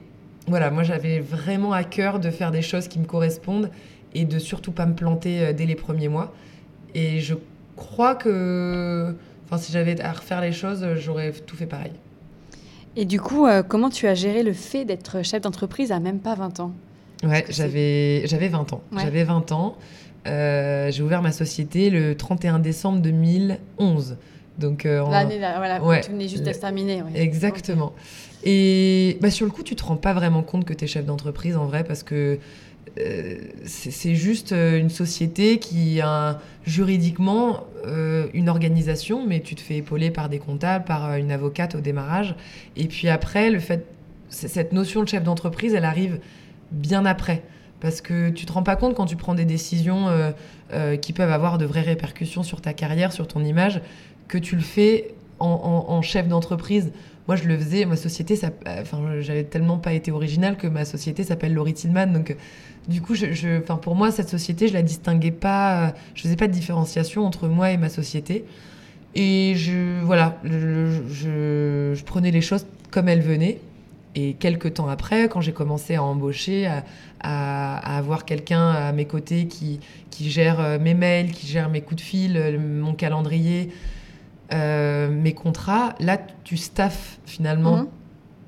voilà, 0.48 0.72
moi 0.72 0.84
j'avais 0.84 1.20
vraiment 1.20 1.74
à 1.74 1.84
cœur 1.84 2.20
de 2.20 2.30
faire 2.30 2.52
des 2.52 2.62
choses 2.62 2.88
qui 2.88 3.00
me 3.00 3.06
correspondent 3.06 3.70
et 4.13 4.26
de 4.26 4.39
surtout 4.39 4.72
pas 4.72 4.86
me 4.86 4.96
planter 4.96 5.42
euh, 5.42 5.54
dès 5.54 5.65
les 5.65 5.76
premiers 5.76 6.08
mois. 6.08 6.34
Et 6.96 7.20
je 7.20 7.36
crois 7.76 8.15
que, 8.15 9.15
enfin, 9.46 9.58
si 9.58 9.72
j'avais 9.72 10.00
à 10.02 10.12
refaire 10.12 10.42
les 10.42 10.52
choses, 10.52 10.86
j'aurais 10.96 11.32
tout 11.32 11.56
fait 11.56 11.68
pareil. 11.68 11.92
Et 13.00 13.06
du 13.06 13.22
coup, 13.22 13.46
euh, 13.48 13.64
comment 13.64 13.90
tu 13.90 14.08
as 14.08 14.14
géré 14.14 14.44
le 14.44 14.52
fait 14.52 14.84
d'être 14.84 15.24
chef 15.24 15.42
d'entreprise 15.42 15.94
à 15.94 16.02
même 16.02 16.20
pas 16.20 16.36
20 16.36 16.60
ans? 16.60 16.74
Ouais, 17.24 17.46
j'avais 17.50 18.24
j'avais 18.28 18.50
20 18.50 18.74
ans. 18.74 18.82
Ouais. 18.92 19.02
J'avais 19.04 19.24
20 19.24 19.54
ans. 19.54 19.78
Euh, 20.28 20.92
j'ai 20.92 21.02
ouvert 21.02 21.22
ma 21.22 21.32
société 21.32 21.90
le 21.90 22.16
31 22.16 22.60
décembre 22.60 23.00
2011. 23.00 24.18
Donc 24.58 24.86
euh, 24.86 25.00
en- 25.00 25.10
L'année, 25.12 25.40
là, 25.40 25.58
voilà, 25.58 25.82
Ouais. 25.82 26.02
tu 26.02 26.12
venais 26.12 26.28
juste 26.28 26.44
de 26.44 26.50
Le- 26.50 26.54
se 26.54 26.60
terminer. 26.60 27.02
ouais. 27.02 27.12
Exactement. 27.16 27.94
Et 28.44 29.18
bah, 29.22 29.32
sur 29.32 29.46
le 29.46 29.52
coup, 29.54 29.64
tu 29.64 29.76
te 29.78 29.84
rends 29.84 29.96
pas 29.96 30.14
vraiment 30.14 30.44
compte 30.44 30.66
que 30.66 30.74
tu 30.74 30.84
es 30.84 30.88
chef 30.88 31.06
d'entreprise 31.06 31.56
en 31.56 31.66
vrai 31.68 31.86
parce 31.86 32.04
que 32.04 32.38
c'est 32.95 33.91
c'est 33.91 34.15
juste 34.15 34.54
euh, 34.54 34.80
une 34.80 34.89
société 34.89 35.60
qui 35.60 36.02
a 36.02 36.39
juridiquement 36.65 37.65
euh, 37.86 38.28
une 38.34 38.49
organisation, 38.49 39.25
mais 39.25 39.41
tu 39.41 39.56
te 39.56 39.62
fais 39.62 39.78
épauler 39.78 40.10
par 40.10 40.30
des 40.30 40.39
comptables, 40.39 40.86
par 40.86 41.12
euh, 41.12 41.17
une 41.17 41.32
avocate 41.32 41.75
au 41.75 41.82
démarrage. 41.82 42.36
Et 42.75 42.88
puis 42.88 43.10
après, 43.10 43.49
le 43.49 43.60
fait, 43.60 43.86
cette 44.30 44.73
notion 44.73 45.04
de 45.04 45.08
chef 45.08 45.23
d'entreprise, 45.23 45.73
elle 45.73 45.86
arrive 45.86 46.19
bien 46.71 47.06
après. 47.06 47.43
Parce 47.80 48.02
que 48.02 48.30
tu 48.30 48.45
te 48.45 48.52
rends 48.52 48.63
pas 48.63 48.75
compte 48.75 48.95
quand 48.95 49.06
tu 49.06 49.15
prends 49.15 49.36
des 49.36 49.45
décisions 49.45 50.10
euh, 50.10 50.32
euh, 50.73 50.97
qui 50.97 51.13
peuvent 51.13 51.32
avoir 51.32 51.58
de 51.58 51.65
vraies 51.65 51.82
répercussions 51.82 52.43
sur 52.43 52.62
ta 52.62 52.73
carrière, 52.73 53.13
sur 53.13 53.28
ton 53.28 53.43
image, 53.43 53.82
que 54.28 54.38
tu 54.38 54.56
le 54.56 54.62
fais 54.62 55.13
en 55.39 56.02
chef 56.02 56.28
d'entreprise. 56.28 56.91
Moi, 57.30 57.36
je 57.36 57.44
le 57.44 57.56
faisais, 57.60 57.86
ma 57.86 57.96
société, 57.96 58.36
ça, 58.36 58.50
enfin, 58.82 59.20
j'avais 59.20 59.44
tellement 59.44 59.78
pas 59.78 59.94
été 59.94 60.12
originale 60.12 60.58
que 60.58 60.65
ma 60.65 60.84
société 60.84 61.24
s'appelle 61.24 61.54
Laurie 61.54 61.76
Tillman. 61.76 62.08
Donc, 62.08 62.32
euh, 62.32 62.34
du 62.88 63.04
coup, 63.04 63.13
je, 63.13 63.60
enfin, 63.62 63.76
pour 63.76 63.94
moi, 63.94 64.10
cette 64.10 64.30
société, 64.30 64.68
je 64.68 64.74
la 64.74 64.82
distinguais 64.82 65.30
pas, 65.30 65.89
euh, 65.89 65.92
je 66.15 66.24
faisais 66.24 66.36
pas 66.36 66.48
de 66.48 66.54
différenciation 66.54 67.24
entre 67.28 67.48
moi 67.48 67.70
et 67.70 67.78
ma 67.78 67.89
société. 67.89 68.46
Et 69.13 69.54
je, 69.58 70.02
voilà, 70.04 70.39
je, 70.44 72.04
prenais 72.04 72.32
les 72.32 72.42
choses 72.42 72.65
comme 72.89 73.08
elles 73.08 73.22
venaient. 73.22 73.60
Et 74.15 74.34
quelques 74.34 74.74
temps 74.74 74.88
après, 74.88 75.30
quand 75.30 75.39
j'ai 75.39 75.54
commencé 75.54 75.94
à 75.94 76.02
embaucher, 76.02 76.65
à, 76.65 76.84
à- 77.20 77.98
avoir 78.00 78.26
quelqu'un 78.26 78.72
à 78.72 78.92
mes 78.92 79.06
côtés 79.06 79.46
qui, 79.46 79.80
qui 80.10 80.32
gère 80.32 80.60
euh, 80.60 80.80
mes 80.80 80.96
mails, 80.96 81.32
qui 81.32 81.46
gère 81.46 81.70
mes 81.70 81.82
coups 81.82 82.02
de 82.02 82.08
fil, 82.08 82.38
euh, 82.38 82.58
mon 82.58 82.96
calendrier, 82.96 83.70
euh, 84.54 85.10
mes 85.10 85.34
contrats, 85.34 85.96
là, 86.00 86.18
tu 86.44 86.58
staffes 86.58 87.20
finalement 87.26 87.78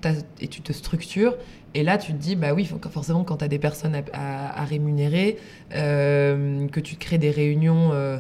Mhm. 0.06 0.14
et 0.42 0.48
tu 0.48 0.62
te 0.62 0.74
structures. 0.74 1.36
Et 1.74 1.84
là, 1.84 1.98
tu 1.98 2.12
te 2.12 2.18
dis, 2.18 2.36
bah 2.36 2.54
oui, 2.54 2.66
faut- 2.66 2.80
forcément, 2.90 3.24
quand 3.24 3.38
tu 3.38 3.46
as 3.46 3.48
des 3.48 3.60
personnes 3.60 3.96
à, 3.96 4.02
à- 4.14 4.62
à 4.62 4.66
rémunérer, 4.66 5.38
euh, 5.76 6.68
que 6.68 6.80
tu 6.80 6.96
crées 6.96 7.18
des 7.18 7.32
réunions 7.32 7.92
euh, 7.94 8.20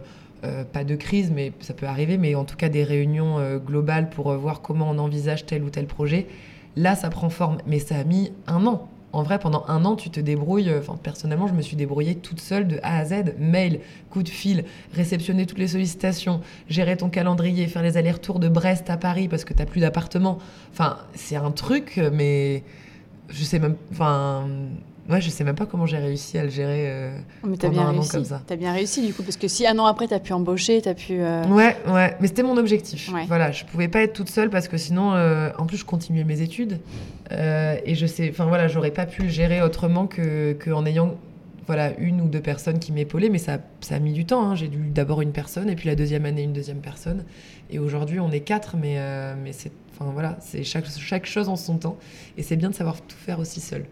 pas 0.73 0.83
de 0.83 0.95
crise, 0.95 1.31
mais 1.33 1.51
ça 1.59 1.73
peut 1.75 1.85
arriver, 1.85 2.17
mais 2.17 2.33
en 2.33 2.45
tout 2.45 2.55
cas 2.55 2.67
des 2.69 2.83
réunions 2.83 3.37
globales 3.65 4.09
pour 4.09 4.33
voir 4.33 4.61
comment 4.61 4.89
on 4.89 4.97
envisage 4.97 5.45
tel 5.45 5.63
ou 5.63 5.69
tel 5.69 5.85
projet. 5.85 6.25
Là, 6.75 6.95
ça 6.95 7.09
prend 7.09 7.29
forme, 7.29 7.57
mais 7.67 7.77
ça 7.79 7.97
a 7.97 8.03
mis 8.03 8.31
un 8.47 8.65
an. 8.65 8.87
En 9.13 9.23
vrai, 9.23 9.39
pendant 9.39 9.65
un 9.67 9.83
an, 9.85 9.95
tu 9.95 10.09
te 10.09 10.19
débrouilles. 10.19 10.73
Enfin, 10.77 10.97
personnellement, 11.01 11.47
je 11.47 11.53
me 11.53 11.61
suis 11.61 11.75
débrouillée 11.75 12.15
toute 12.15 12.39
seule 12.39 12.67
de 12.67 12.79
A 12.83 12.97
à 12.97 13.05
Z. 13.05 13.35
Mail, 13.37 13.81
coup 14.09 14.23
de 14.23 14.29
fil, 14.29 14.63
réceptionner 14.93 15.45
toutes 15.45 15.57
les 15.57 15.67
sollicitations, 15.67 16.41
gérer 16.69 16.95
ton 16.97 17.09
calendrier, 17.09 17.67
faire 17.67 17.83
les 17.83 17.97
allers-retours 17.97 18.39
de 18.39 18.47
Brest 18.47 18.89
à 18.89 18.97
Paris 18.97 19.27
parce 19.27 19.43
que 19.43 19.53
t'as 19.53 19.65
plus 19.65 19.81
d'appartement. 19.81 20.39
Enfin, 20.71 20.97
c'est 21.13 21.35
un 21.35 21.51
truc, 21.51 21.99
mais 22.13 22.63
je 23.29 23.43
sais 23.43 23.59
même. 23.59 23.75
Enfin, 23.91 24.47
Ouais, 25.09 25.19
je 25.19 25.29
sais 25.29 25.43
même 25.43 25.55
pas 25.55 25.65
comment 25.65 25.85
j'ai 25.85 25.97
réussi 25.97 26.37
à 26.37 26.43
le 26.43 26.49
gérer 26.49 26.85
euh, 26.87 27.17
mais 27.43 27.55
as 27.55 27.57
pendant 27.57 27.71
bien 27.71 27.81
un 27.87 27.91
réussi. 27.91 28.09
an 28.09 28.11
comme 28.13 28.25
ça. 28.25 28.41
T'as 28.45 28.55
bien 28.55 28.71
réussi 28.71 29.05
du 29.05 29.13
coup, 29.13 29.23
parce 29.23 29.35
que 29.35 29.47
si 29.47 29.65
un 29.67 29.77
an 29.79 29.85
après 29.85 30.07
t'as 30.07 30.19
pu 30.19 30.31
embaucher, 30.31 30.81
t'as 30.81 30.93
pu. 30.93 31.13
euh, 31.19 31.43
Ouais, 31.47 31.75
ouais, 31.87 32.15
mais 32.21 32.27
c'était 32.27 32.43
mon 32.43 32.55
objectif. 32.57 33.11
Ouais. 33.13 33.25
Voilà, 33.27 33.51
je 33.51 33.65
pouvais 33.65 33.87
pas 33.87 34.01
être 34.03 34.13
toute 34.13 34.29
seule 34.29 34.49
parce 34.49 34.67
que 34.67 34.77
sinon, 34.77 35.13
euh, 35.13 35.49
en 35.57 35.65
plus, 35.65 35.77
je 35.77 35.85
continuais 35.85 36.23
mes 36.23 36.41
études 36.41 36.79
euh, 37.31 37.77
et 37.85 37.95
je 37.95 38.05
sais, 38.05 38.29
enfin 38.29 38.45
voilà, 38.45 38.67
j'aurais 38.67 38.91
pas 38.91 39.05
pu 39.05 39.23
le 39.23 39.29
gérer 39.29 39.61
autrement 39.61 40.07
que, 40.07 40.53
que 40.53 40.69
en 40.71 40.85
ayant 40.85 41.15
voilà 41.67 41.97
une 41.99 42.21
ou 42.21 42.27
deux 42.27 42.41
personnes 42.41 42.79
qui 42.79 42.91
m'épaulaient, 42.91 43.29
mais 43.29 43.37
ça, 43.37 43.59
ça 43.81 43.95
a 43.95 43.99
mis 43.99 44.13
du 44.13 44.25
temps. 44.25 44.43
hein. 44.49 44.55
J'ai 44.55 44.67
dû 44.67 44.77
d'abord 44.89 45.21
une 45.21 45.31
personne 45.31 45.69
et 45.69 45.75
puis 45.75 45.87
la 45.87 45.95
deuxième 45.95 46.25
année 46.25 46.43
une 46.43 46.53
deuxième 46.53 46.79
personne 46.79 47.23
et 47.69 47.79
aujourd'hui 47.79 48.19
on 48.19 48.31
est 48.31 48.41
quatre, 48.41 48.75
mais 48.77 48.97
mais 49.43 49.53
c'est, 49.53 49.71
enfin 49.97 50.11
voilà, 50.11 50.37
c'est 50.41 50.63
chaque 50.63 50.85
chaque 50.87 51.25
chose 51.25 51.47
en 51.49 51.55
son 51.55 51.77
temps 51.77 51.97
et 52.37 52.43
c'est 52.43 52.55
bien 52.57 52.69
de 52.69 52.75
savoir 52.75 52.99
tout 53.01 53.15
faire 53.15 53.39
aussi 53.39 53.61
seul, 53.61 53.85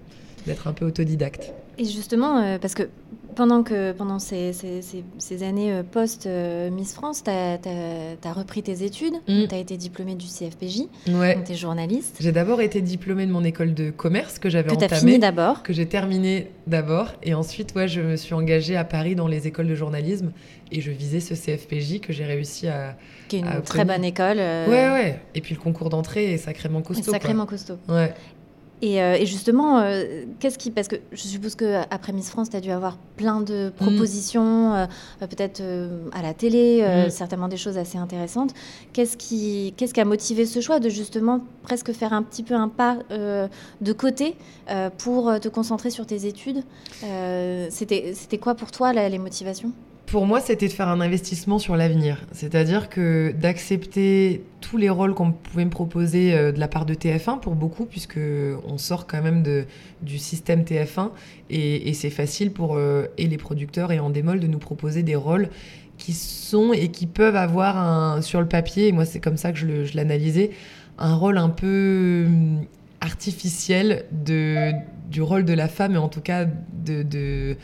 d'être 0.45 0.67
un 0.67 0.73
peu 0.73 0.85
autodidacte. 0.85 1.53
Et 1.77 1.85
justement, 1.85 2.37
euh, 2.39 2.57
parce 2.59 2.73
que 2.73 2.89
pendant, 3.35 3.63
que, 3.63 3.93
pendant 3.93 4.19
ces, 4.19 4.51
ces- 4.51 4.81
ces- 4.81 5.03
ces 5.17 5.43
années 5.43 5.71
euh, 5.71 5.83
post-Miss 5.83 6.93
France, 6.93 7.23
tu 7.23 7.29
as, 7.29 8.33
repris 8.33 8.63
tes 8.63 8.83
études, 8.83 9.13
Mm. 9.27 9.47
tu 9.47 9.55
as 9.55 9.57
été 9.59 9.77
diplômée 9.77 10.15
du 10.15 10.25
CFPJ, 10.27 10.87
Ouais. 11.09 11.41
tu 11.45 11.53
es 11.53 11.55
journaliste, 11.55 12.17
J'ai 12.19 12.31
d'abord 12.33 12.59
été 12.61 12.81
diplômée 12.81 13.25
de 13.25 13.31
mon 13.31 13.43
école 13.45 13.73
de 13.73 13.91
commerce 13.91 14.39
que 14.39 14.49
j'avais 14.49 14.69
que 14.69 14.75
tu 14.75 14.83
entamée. 14.85 14.99
fini 14.99 15.19
d'abord. 15.19 15.63
que 15.63 15.71
j'ai 15.71 15.85
terminé 15.85 16.51
d'abord. 16.67 17.13
Et 17.23 17.33
ensuite, 17.33 17.73
ouais, 17.75 17.87
je 17.87 18.01
me 18.01 18.15
suis 18.17 18.33
engagée 18.33 18.75
à 18.75 18.83
Paris 18.83 19.15
dans 19.15 19.27
les 19.27 19.47
écoles 19.47 19.67
de 19.67 19.75
journalisme 19.75 20.31
et 20.71 20.81
je 20.81 20.91
visais 20.91 21.21
ce 21.21 21.33
CFPJ 21.35 22.01
que 22.01 22.11
j'ai 22.11 22.25
réussi 22.25 22.67
à. 22.67 22.97
qui 23.29 23.37
est 23.37 23.39
une 23.39 23.61
très 23.61 23.85
bonne 23.85 24.03
école. 24.03 24.37
euh, 24.39 24.67
Ouais, 24.67 24.89
ouais. 25.01 25.19
Et 25.35 25.39
puis 25.41 25.55
le 25.55 25.61
concours 25.61 25.89
d'entrée 25.89 26.33
est 26.33 26.37
sacrément 26.37 26.81
costaud. 26.81 27.11
sacrément 27.11 27.45
costaud. 27.45 27.77
Ouais. 27.87 28.13
Et, 28.81 29.01
euh, 29.01 29.15
et 29.15 29.25
justement, 29.25 29.79
euh, 29.79 30.23
qu'est-ce 30.39 30.57
qui. 30.57 30.71
Parce 30.71 30.87
que 30.87 30.95
je 31.11 31.17
suppose 31.21 31.55
qu'après 31.55 32.13
Miss 32.13 32.29
France, 32.29 32.49
tu 32.49 32.55
as 32.55 32.61
dû 32.61 32.71
avoir 32.71 32.97
plein 33.17 33.41
de 33.41 33.73
propositions, 33.75 34.73
euh, 34.73 34.85
euh, 35.21 35.27
peut-être 35.27 35.61
à 36.13 36.21
la 36.21 36.33
télé, 36.33 36.81
Mm. 36.81 37.09
certainement 37.09 37.49
des 37.49 37.57
choses 37.57 37.77
assez 37.77 37.97
intéressantes. 37.97 38.53
Qu'est-ce 38.93 39.17
qui, 39.17 39.73
qu'est-ce 39.75 39.93
qui 39.93 39.99
a 39.99 40.05
motivé 40.05 40.45
ce 40.45 40.61
choix 40.61 40.79
de 40.79 40.87
justement 40.89 41.41
presque 41.63 41.91
faire 41.91 42.13
un 42.13 42.23
petit 42.23 42.43
peu 42.43 42.55
un 42.55 42.69
pas 42.69 42.97
de 43.09 43.93
côté 43.93 44.35
pour 44.97 45.39
te 45.39 45.49
concentrer 45.49 45.89
sur 45.89 46.05
tes 46.05 46.25
études 46.25 46.63
C'était 47.69 48.13
c'était 48.15 48.37
quoi 48.37 48.55
pour 48.55 48.71
toi 48.71 48.93
les 48.93 49.17
motivations? 49.19 49.71
Pour 50.11 50.25
moi, 50.25 50.41
c'était 50.41 50.67
de 50.67 50.73
faire 50.73 50.87
un 50.87 51.01
investissement 51.01 51.59
sur 51.59 51.75
l'avenir. 51.75 52.25
C'est-à-dire 52.31 52.89
que 52.89 53.31
d'accepter 53.31 54.41
tous 54.59 54.75
les 54.75 54.89
rôles 54.89 55.13
qu'on 55.13 55.31
pouvait 55.31 55.65
me 55.65 55.69
proposer 55.69 56.33
euh, 56.33 56.51
de 56.51 56.59
la 56.59 56.67
part 56.67 56.87
de 56.87 56.95
TF1 56.95 57.39
pour 57.39 57.53
beaucoup, 57.53 57.85
puisque 57.85 58.19
on 58.67 58.79
sort 58.79 59.05
quand 59.05 59.21
même 59.21 59.43
de, 59.43 59.65
du 60.01 60.17
système 60.17 60.63
TF1 60.63 61.11
et, 61.51 61.93
c'est 61.93 62.09
facile 62.09 62.51
pour 62.51 62.75
euh, 62.75 63.05
et 63.19 63.27
les 63.27 63.37
producteurs 63.37 63.91
et 63.91 63.99
Endemol 63.99 64.39
de 64.39 64.47
nous 64.47 64.57
proposer 64.57 65.03
des 65.03 65.15
rôles 65.15 65.49
qui 65.99 66.13
sont 66.13 66.73
et 66.73 66.89
qui 66.89 67.05
peuvent 67.05 67.35
avoir 67.35 67.77
un, 67.77 68.21
sur 68.23 68.41
le 68.41 68.47
papier, 68.47 68.87
et 68.87 68.91
moi 68.91 69.05
c'est 69.05 69.19
comme 69.19 69.37
ça 69.37 69.51
que 69.51 69.59
je 69.59 69.95
l'analysais, 69.95 70.51
un 70.97 71.13
rôle 71.13 71.37
un 71.37 71.49
peu 71.49 72.23
hum, 72.25 72.61
artificiel 73.01 74.05
de, 74.11 74.71
du 75.11 75.21
rôle 75.21 75.45
de 75.45 75.53
la 75.53 75.67
femme 75.67 75.93
et 75.93 75.99
en 75.99 76.09
tout 76.09 76.21
cas 76.21 76.45
de 76.45 77.57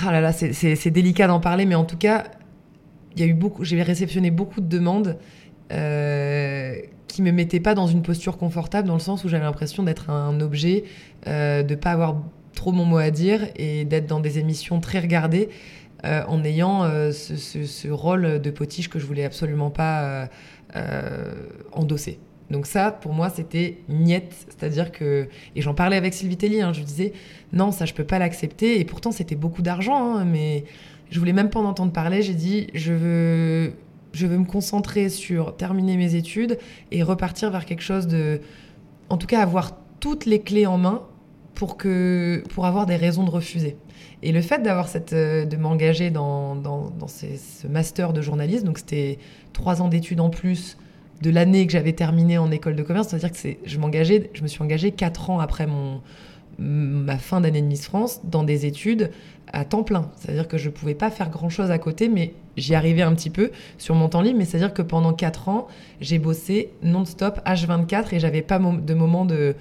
ah 0.00 0.12
là 0.12 0.20
là, 0.20 0.32
c'est- 0.32 0.90
délicat 0.90 1.26
d'en 1.26 1.40
parler, 1.40 1.66
mais 1.66 1.74
en 1.74 1.84
tout 1.84 1.96
cas, 1.96 2.24
il 3.14 3.20
y 3.20 3.22
a 3.24 3.26
eu 3.26 3.34
beaucoup, 3.34 3.64
j'ai 3.64 3.82
réceptionné 3.82 4.30
beaucoup 4.30 4.60
de 4.60 4.68
demandes 4.68 5.18
euh, 5.72 6.74
qui 7.08 7.22
me 7.22 7.32
mettaient 7.32 7.60
pas 7.60 7.74
dans 7.74 7.86
une 7.86 8.02
posture 8.02 8.36
confortable, 8.36 8.86
dans 8.86 8.94
le 8.94 9.00
sens 9.00 9.24
où 9.24 9.28
j'avais 9.28 9.44
l'impression 9.44 9.82
d'être 9.82 10.10
un 10.10 10.40
objet, 10.40 10.84
euh, 11.26 11.62
de 11.62 11.74
pas 11.74 11.90
avoir 11.92 12.16
trop 12.54 12.72
mon 12.72 12.84
mot 12.84 12.98
à 12.98 13.10
dire 13.10 13.48
et 13.56 13.84
d'être 13.84 14.06
dans 14.06 14.20
des 14.20 14.38
émissions 14.38 14.80
très 14.80 15.00
regardées 15.00 15.48
euh, 16.04 16.22
en 16.28 16.44
ayant 16.44 16.84
euh, 16.84 17.12
ce, 17.12 17.36
ce- 17.36 17.88
rôle 17.88 18.40
de 18.40 18.50
potiche 18.50 18.88
que 18.88 18.98
je 18.98 19.06
voulais 19.06 19.24
absolument 19.24 19.70
pas 19.70 20.28
euh, 20.76 21.34
endosser. 21.72 22.18
Donc 22.50 22.66
ça, 22.66 22.90
pour 22.90 23.12
moi, 23.12 23.28
c'était 23.30 23.78
niette. 23.88 24.32
C'est-à-dire 24.48 24.90
que... 24.90 25.28
Et 25.54 25.60
j'en 25.60 25.74
parlais 25.74 25.96
avec 25.96 26.14
Sylvie 26.14 26.36
Tellier, 26.38 26.62
hein, 26.62 26.72
je 26.72 26.82
disais, 26.82 27.12
non, 27.52 27.72
ça, 27.72 27.84
je 27.84 27.94
peux 27.94 28.04
pas 28.04 28.18
l'accepter. 28.18 28.80
Et 28.80 28.84
pourtant, 28.84 29.12
c'était 29.12 29.36
beaucoup 29.36 29.62
d'argent, 29.62 30.16
hein, 30.16 30.24
mais 30.24 30.64
je 31.10 31.18
voulais 31.18 31.32
même 31.32 31.50
pas 31.50 31.60
en 31.60 31.64
entendre 31.64 31.92
parler. 31.92 32.22
J'ai 32.22 32.34
dit, 32.34 32.68
je 32.74 32.92
veux, 32.92 33.72
je 34.12 34.26
veux 34.26 34.38
me 34.38 34.44
concentrer 34.44 35.08
sur 35.08 35.56
terminer 35.56 35.96
mes 35.96 36.14
études 36.14 36.58
et 36.90 37.02
repartir 37.02 37.50
vers 37.50 37.64
quelque 37.64 37.82
chose 37.82 38.06
de... 38.06 38.40
En 39.08 39.16
tout 39.16 39.26
cas, 39.26 39.40
avoir 39.40 39.76
toutes 40.00 40.26
les 40.26 40.40
clés 40.40 40.66
en 40.66 40.78
main 40.78 41.02
pour, 41.54 41.76
que, 41.76 42.42
pour 42.50 42.66
avoir 42.66 42.86
des 42.86 42.96
raisons 42.96 43.24
de 43.24 43.30
refuser. 43.30 43.76
Et 44.22 44.32
le 44.32 44.42
fait 44.42 44.62
d'avoir 44.62 44.88
cette, 44.88 45.12
euh, 45.12 45.44
de 45.44 45.56
m'engager 45.56 46.10
dans, 46.10 46.54
dans, 46.54 46.92
ce 47.08 47.66
master 47.66 48.12
de 48.12 48.20
journalisme, 48.20 48.66
donc 48.66 48.78
c'était 48.78 49.18
trois 49.52 49.80
ans 49.80 49.88
d'études 49.88 50.20
en 50.20 50.30
plus 50.30 50.76
de 51.22 51.30
l'année 51.30 51.66
que 51.66 51.72
j'avais 51.72 51.94
terminée 51.94 52.38
en 52.38 52.50
école 52.50 52.76
de 52.76 52.82
commerce, 52.82 53.08
c'est-à-dire 53.08 53.32
que 53.32 53.48
je 53.64 53.78
m'engageais, 53.78 54.30
je 54.34 54.42
me 54.42 54.46
suis 54.46 54.62
engagée 54.62 54.92
quatre 54.92 55.30
ans 55.30 55.40
après 55.40 55.66
mon, 55.66 56.00
ma 56.58 57.18
fin 57.18 57.40
d'année 57.40 57.62
de 57.62 57.66
Miss 57.66 57.84
France 57.84 58.20
dans 58.24 58.42
des 58.44 58.66
études 58.66 59.10
à 59.52 59.64
temps 59.64 59.82
plein. 59.82 60.10
C'est-à-dire 60.16 60.46
que 60.48 60.58
je 60.58 60.68
pouvais 60.68 60.94
pas 60.94 61.10
faire 61.10 61.30
grand-chose 61.30 61.70
à 61.70 61.78
côté, 61.78 62.08
mais 62.08 62.34
j'y 62.56 62.74
arrivais 62.74 63.02
un 63.02 63.14
petit 63.14 63.30
peu 63.30 63.50
sur 63.78 63.94
mon 63.94 64.08
temps 64.08 64.20
libre. 64.20 64.38
Mais 64.38 64.44
c'est-à-dire 64.44 64.74
que 64.74 64.82
pendant 64.82 65.12
quatre 65.12 65.48
ans, 65.48 65.68
j'ai 66.00 66.18
bossé 66.18 66.70
non-stop 66.82 67.40
H24 67.46 68.14
et 68.14 68.20
j'avais 68.20 68.42
pas 68.42 68.58
de 68.58 68.94
moment 68.94 69.24
de, 69.24 69.54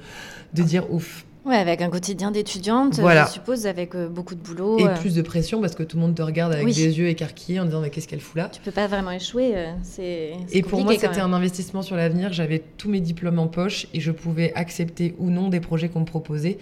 de 0.54 0.64
dire 0.64 0.92
ouf. 0.92 1.24
Ouais, 1.46 1.56
avec 1.56 1.82
un 1.82 1.90
quotidien 1.90 2.30
d'étudiante, 2.32 3.00
Voilà. 3.00 3.26
je 3.26 3.32
suppose, 3.32 3.68
avec 3.68 3.96
euh, 3.96 4.10
beaucoup 4.10 4.36
de 4.36 4.42
boulot. 4.42 4.80
Et 4.80 4.84
euh, 4.86 4.94
plus 4.98 5.16
de 5.16 5.22
pression 5.22 5.62
parce 5.62 5.76
que 5.76 5.84
tout 5.84 5.96
le 5.96 6.02
monde 6.02 6.14
te 6.14 6.22
regarde 6.22 6.52
avec 6.52 6.66
Oui. 6.66 6.74
des 6.74 7.00
yeux 7.00 7.08
écarquillés 7.08 7.62
en 7.62 7.64
disant 7.64 7.80
mais 7.80 7.90
qu'est-ce 7.90 8.10
qu'elle 8.10 8.20
fout 8.20 8.36
là? 8.36 8.50
Tu 8.52 8.60
peux 8.60 8.72
pas 8.72 8.88
vraiment 8.88 9.12
échouer. 9.12 9.54
euh, 9.56 9.72
C'est. 9.82 10.34
Et 10.52 10.62
pour 10.62 10.84
moi, 10.84 10.92
c'était 10.96 11.22
un 11.22 11.32
investissement 11.32 11.82
sur 11.84 11.96
l'avenir. 11.96 12.34
J'avais 12.34 12.62
tous 12.78 12.90
mes 12.90 13.00
diplômes 13.00 13.40
en 13.40 13.48
poche 13.48 13.88
et 13.94 14.02
je 14.02 14.12
pouvais 14.12 14.52
accepter 14.56 15.16
ou 15.20 15.30
non 15.30 15.48
des 15.48 15.62
projets 15.62 15.88
qu'on 15.88 16.02
me 16.02 16.06
proposait. 16.06 16.58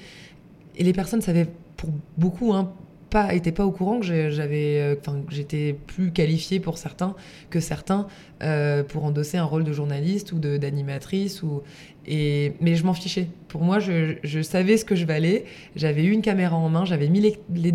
Et 0.77 0.83
les 0.83 0.93
personnes 0.93 1.21
savaient, 1.21 1.47
pour 1.77 1.89
beaucoup, 2.17 2.53
hein, 2.53 2.73
pas, 3.09 3.33
étaient 3.33 3.51
pas 3.51 3.65
au 3.65 3.71
courant 3.71 3.99
que 3.99 4.29
j'avais, 4.29 4.79
euh, 4.79 4.95
enfin, 4.99 5.21
j'étais 5.29 5.73
plus 5.88 6.11
qualifiée 6.11 6.59
pour 6.59 6.77
certains 6.77 7.15
que 7.49 7.59
certains 7.59 8.07
euh, 8.43 8.83
pour 8.83 9.05
endosser 9.05 9.38
un 9.38 9.43
rôle 9.43 9.63
de 9.63 9.71
journaliste 9.71 10.31
ou 10.33 10.39
d'animatrice. 10.39 11.43
Ou... 11.43 11.61
Et... 12.05 12.53
Mais 12.61 12.75
je 12.75 12.85
m'en 12.85 12.93
fichais. 12.93 13.27
Pour 13.47 13.61
moi, 13.61 13.79
je, 13.79 14.41
savais 14.41 14.77
ce 14.77 14.85
que 14.85 14.95
je 14.95 15.05
valais. 15.05 15.45
J'avais 15.75 16.03
eu 16.03 16.11
une 16.11 16.21
caméra 16.21 16.55
en 16.55 16.69
main. 16.69 16.85
J'avais 16.85 17.07
mis 17.07 17.21
les, 17.21 17.73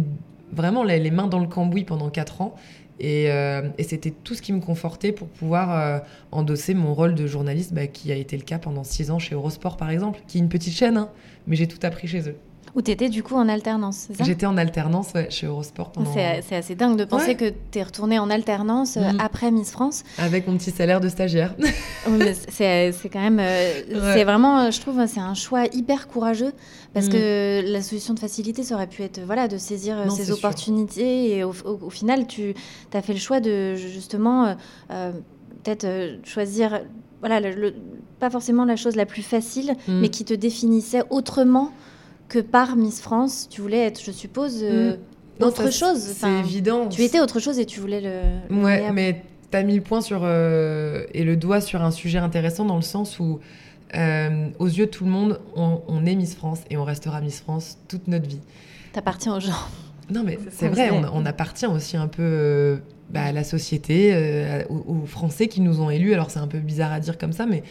vraiment 0.53 0.85
les, 0.85 1.11
mains 1.11 1.29
dans 1.29 1.41
le 1.41 1.49
cambouis 1.49 1.85
pendant 1.85 2.11
quatre 2.11 2.41
ans. 2.41 2.55
Et, 2.99 3.31
euh, 3.31 3.63
c'était 3.79 4.11
tout 4.11 4.35
ce 4.35 4.43
qui 4.43 4.53
me 4.53 4.61
confortait 4.61 5.13
pour 5.13 5.29
pouvoir 5.29 6.03
endosser 6.33 6.75
mon 6.75 6.93
rôle 6.93 7.15
de 7.15 7.27
journaliste, 7.27 7.73
bah, 7.73 7.87
qui 7.87 8.13
a 8.13 8.17
été 8.17 8.37
le 8.37 8.43
cas 8.43 8.59
pendant 8.59 8.85
six 8.85 9.11
ans 9.11 9.19
chez 9.19 9.35
Eurosport, 9.35 9.79
par 9.79 9.89
exemple, 9.89 10.21
qui 10.27 10.37
est 10.37 10.41
une 10.41 10.51
petite 10.51 10.75
chaîne, 10.75 10.99
hein, 10.99 11.09
mais 11.47 11.57
j'ai 11.57 11.67
tout 11.67 11.79
appris 11.83 12.09
chez 12.09 12.29
eux. 12.29 12.37
Où 12.77 12.83
tu 12.83 12.91
étais 12.93 13.09
du 13.09 13.23
coup 13.25 13.35
en 13.35 13.49
alternance, 13.49 14.07
c'est 14.07 14.17
ça? 14.17 14.23
J'étais 14.25 14.47
en 14.47 14.57
alternance 14.57 15.09
ouais, 15.15 15.29
chez 15.31 15.47
Eurosport 15.47 15.91
pendant... 15.91 16.13
C'est 16.15 16.43
c'est 16.49 16.55
assez 16.55 16.75
dingue 16.77 16.97
de 16.97 17.05
penser 17.05 17.29
Ouais. 17.29 17.35
que 17.35 17.53
tu 17.73 17.79
es 17.79 17.83
retournée 17.83 18.19
en 18.21 18.31
alternance 18.31 18.97
euh, 18.97 19.01
Mhm. 19.13 19.19
après 19.21 19.51
Miss 19.51 19.71
France. 19.73 20.05
avec 20.19 20.47
mon 20.47 20.57
petit 20.57 20.71
salaire 20.71 21.01
de 21.01 21.09
stagiaire. 21.09 21.55
Mais 22.09 22.35
c'est 22.35 22.93
c'est 22.93 23.09
quand 23.09 23.21
même. 23.21 23.41
euh, 23.41 23.73
Ouais. 23.93 24.13
C'est 24.15 24.25
vraiment, 24.25 24.61
euh, 24.61 24.71
je 24.71 24.81
trouve, 24.81 25.05
c'est 25.09 25.19
un 25.21 25.35
choix 25.35 25.65
hyper 25.73 26.07
courageux 26.07 26.53
parce 26.95 27.07
Mhm. 27.07 27.13
que 27.13 27.63
la 27.73 27.83
solution 27.83 28.15
de 28.15 28.21
facilité, 28.21 28.63
ça 28.63 28.77
aurait 28.77 28.87
pu 28.87 29.03
être 29.03 29.21
voilà, 29.27 29.49
de 29.49 29.59
saisir 29.59 29.99
euh, 29.99 30.05
Non, 30.05 30.15
ces 30.15 30.27
sûr. 30.27 30.37
opportunités. 30.37 31.37
Et 31.37 31.43
au, 31.45 31.51
au- 31.65 31.81
au 31.87 31.91
final, 31.91 32.27
tu 32.29 32.55
as 32.95 33.03
fait 33.03 33.13
le 33.15 33.19
choix 33.19 33.41
de 33.41 33.75
justement 33.75 34.45
euh, 34.47 34.55
euh, 34.93 35.13
peut-être 35.65 35.85
euh, 35.85 36.17
choisir. 36.25 36.81
Voilà, 37.21 37.41
le- 37.41 37.51
le- 37.55 37.75
pas 38.21 38.31
forcément 38.31 38.65
la 38.65 38.77
chose 38.77 38.95
la 38.97 39.07
plus 39.07 39.23
facile, 39.23 39.75
Mm. 39.89 40.01
mais 40.01 40.09
qui 40.09 40.25
te 40.25 40.35
définissait 40.35 41.03
autrement 41.11 41.71
que 42.31 42.39
par 42.39 42.77
Miss 42.77 43.03
France. 43.03 43.47
Tu 43.51 43.61
voulais 43.61 43.81
être, 43.81 44.01
je 44.03 44.11
suppose, 44.13 44.61
euh, 44.63 44.95
Mm. 44.95 44.99
Non, 45.41 45.47
autre 45.49 45.71
ça, 45.71 45.71
chose. 45.71 45.99
C'est 46.01 46.27
Enfin, 46.27 46.39
évident. 46.41 46.87
Tu 46.89 47.03
étais 47.03 47.19
autre 47.21 47.41
chose 47.41 47.59
et 47.59 47.65
tu 47.67 47.81
voulais 47.81 48.01
le. 48.01 48.55
le 48.55 48.63
Ouais, 48.63 48.91
mais 48.93 49.23
t'as 49.51 49.63
mis 49.63 49.75
le 49.75 49.81
point 49.83 50.01
sur 50.03 50.21
euh, 50.23 51.07
et 51.15 51.25
le 51.25 51.37
doigt 51.37 51.61
sur 51.63 51.83
un 51.83 51.91
sujet 51.91 52.19
intéressant 52.19 52.65
dans 52.67 52.77
le 52.77 52.83
sens 52.83 53.19
où, 53.19 53.41
euh, 53.97 54.49
aux 54.59 54.67
yeux 54.67 54.85
de 54.87 54.91
tout 54.91 55.05
le 55.05 55.11
monde, 55.11 55.41
on, 55.57 55.81
on 55.89 56.05
est 56.05 56.15
Miss 56.15 56.35
France 56.35 56.61
et 56.71 56.77
on 56.77 56.85
restera 56.85 57.21
Miss 57.23 57.41
France 57.41 57.79
toute 57.89 58.07
notre 58.07 58.29
vie. 58.29 58.41
T'appartiens 58.93 59.35
aux 59.37 59.41
gens. 59.41 59.53
Non, 60.11 60.23
mais 60.25 60.39
C'est 60.51 60.69
vrai, 60.69 60.91
on 61.13 61.25
appartient 61.25 61.67
aussi 61.67 61.97
un 61.97 62.09
peu 62.09 62.81
bah, 63.13 63.33
la 63.33 63.43
société, 63.43 64.11
euh, 64.13 64.63
aux, 64.69 65.05
Français 65.07 65.49
qui 65.49 65.61
nous 65.61 65.81
ont 65.81 65.91
élus. 65.91 66.15
Alors 66.15 66.31
c'est 66.31 66.39
un 66.39 66.47
peu 66.47 66.59
bizarre 66.59 66.93
à 66.93 67.01
dire 67.01 67.19
comme 67.19 67.33
ça, 67.33 67.47
mais, 67.47 67.63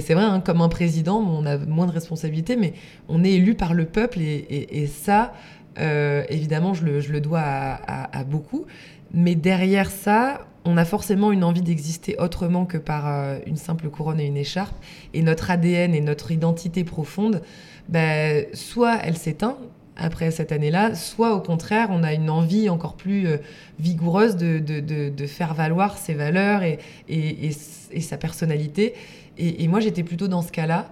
c'est 0.00 0.14
vrai, 0.14 0.24
hein, 0.24 0.40
comme 0.40 0.60
un 0.60 0.68
président, 0.68 1.18
on 1.18 1.44
a 1.46 1.58
moins 1.58 1.86
de 1.86 1.92
responsabilités, 1.92 2.56
mais 2.56 2.74
on 3.08 3.24
est 3.24 3.32
élu 3.32 3.54
par 3.54 3.74
le 3.74 3.86
peuple 3.86 4.20
et, 4.20 4.86
ça, 4.86 5.32
euh, 5.78 6.22
évidemment, 6.28 6.74
je 6.74 6.84
le, 6.84 7.20
dois 7.20 7.40
à, 7.40 8.24
beaucoup. 8.24 8.66
Mais 9.12 9.34
derrière 9.34 9.90
ça, 9.90 10.46
on 10.64 10.76
a 10.76 10.84
forcément 10.84 11.30
une 11.32 11.44
envie 11.44 11.62
d'exister 11.62 12.16
autrement 12.18 12.64
que 12.64 12.78
par 12.78 13.06
euh, 13.06 13.38
une 13.46 13.56
simple 13.56 13.88
couronne 13.88 14.20
et 14.20 14.26
une 14.26 14.36
écharpe. 14.36 14.74
Et 15.12 15.22
notre 15.22 15.50
ADN 15.50 15.94
et 15.94 16.00
notre 16.00 16.30
identité 16.30 16.84
profonde, 16.84 17.42
ben, 17.88 18.46
soit 18.54 18.98
elle 19.02 19.16
s'éteint 19.16 19.58
après 19.96 20.30
cette 20.30 20.50
année-là, 20.52 20.94
soit 20.94 21.34
au 21.34 21.40
contraire, 21.40 21.88
on 21.90 22.02
a 22.02 22.12
une 22.14 22.28
envie 22.30 22.68
encore 22.68 22.94
plus 22.94 23.26
euh, 23.28 23.36
vigoureuse 23.78 24.36
de, 24.36 24.58
de- 24.58 24.80
de- 25.10 25.26
faire 25.26 25.54
valoir 25.54 25.98
ses 25.98 26.14
valeurs 26.14 26.62
et, 26.62 26.78
et- 27.08 27.50
et 27.92 28.00
sa 28.00 28.16
personnalité. 28.16 28.94
Et, 29.38 29.62
et 29.62 29.68
moi, 29.68 29.80
j'étais 29.80 30.02
plutôt 30.02 30.28
dans 30.28 30.42
ce 30.42 30.50
cas-là. 30.52 30.90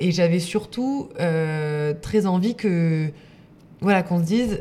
Et 0.00 0.10
j'avais 0.12 0.38
surtout 0.40 1.08
euh, 1.20 1.94
très 2.00 2.26
envie 2.26 2.54
que, 2.56 3.10
voilà, 3.80 4.02
qu'on 4.02 4.18
se 4.18 4.24
dise, 4.24 4.60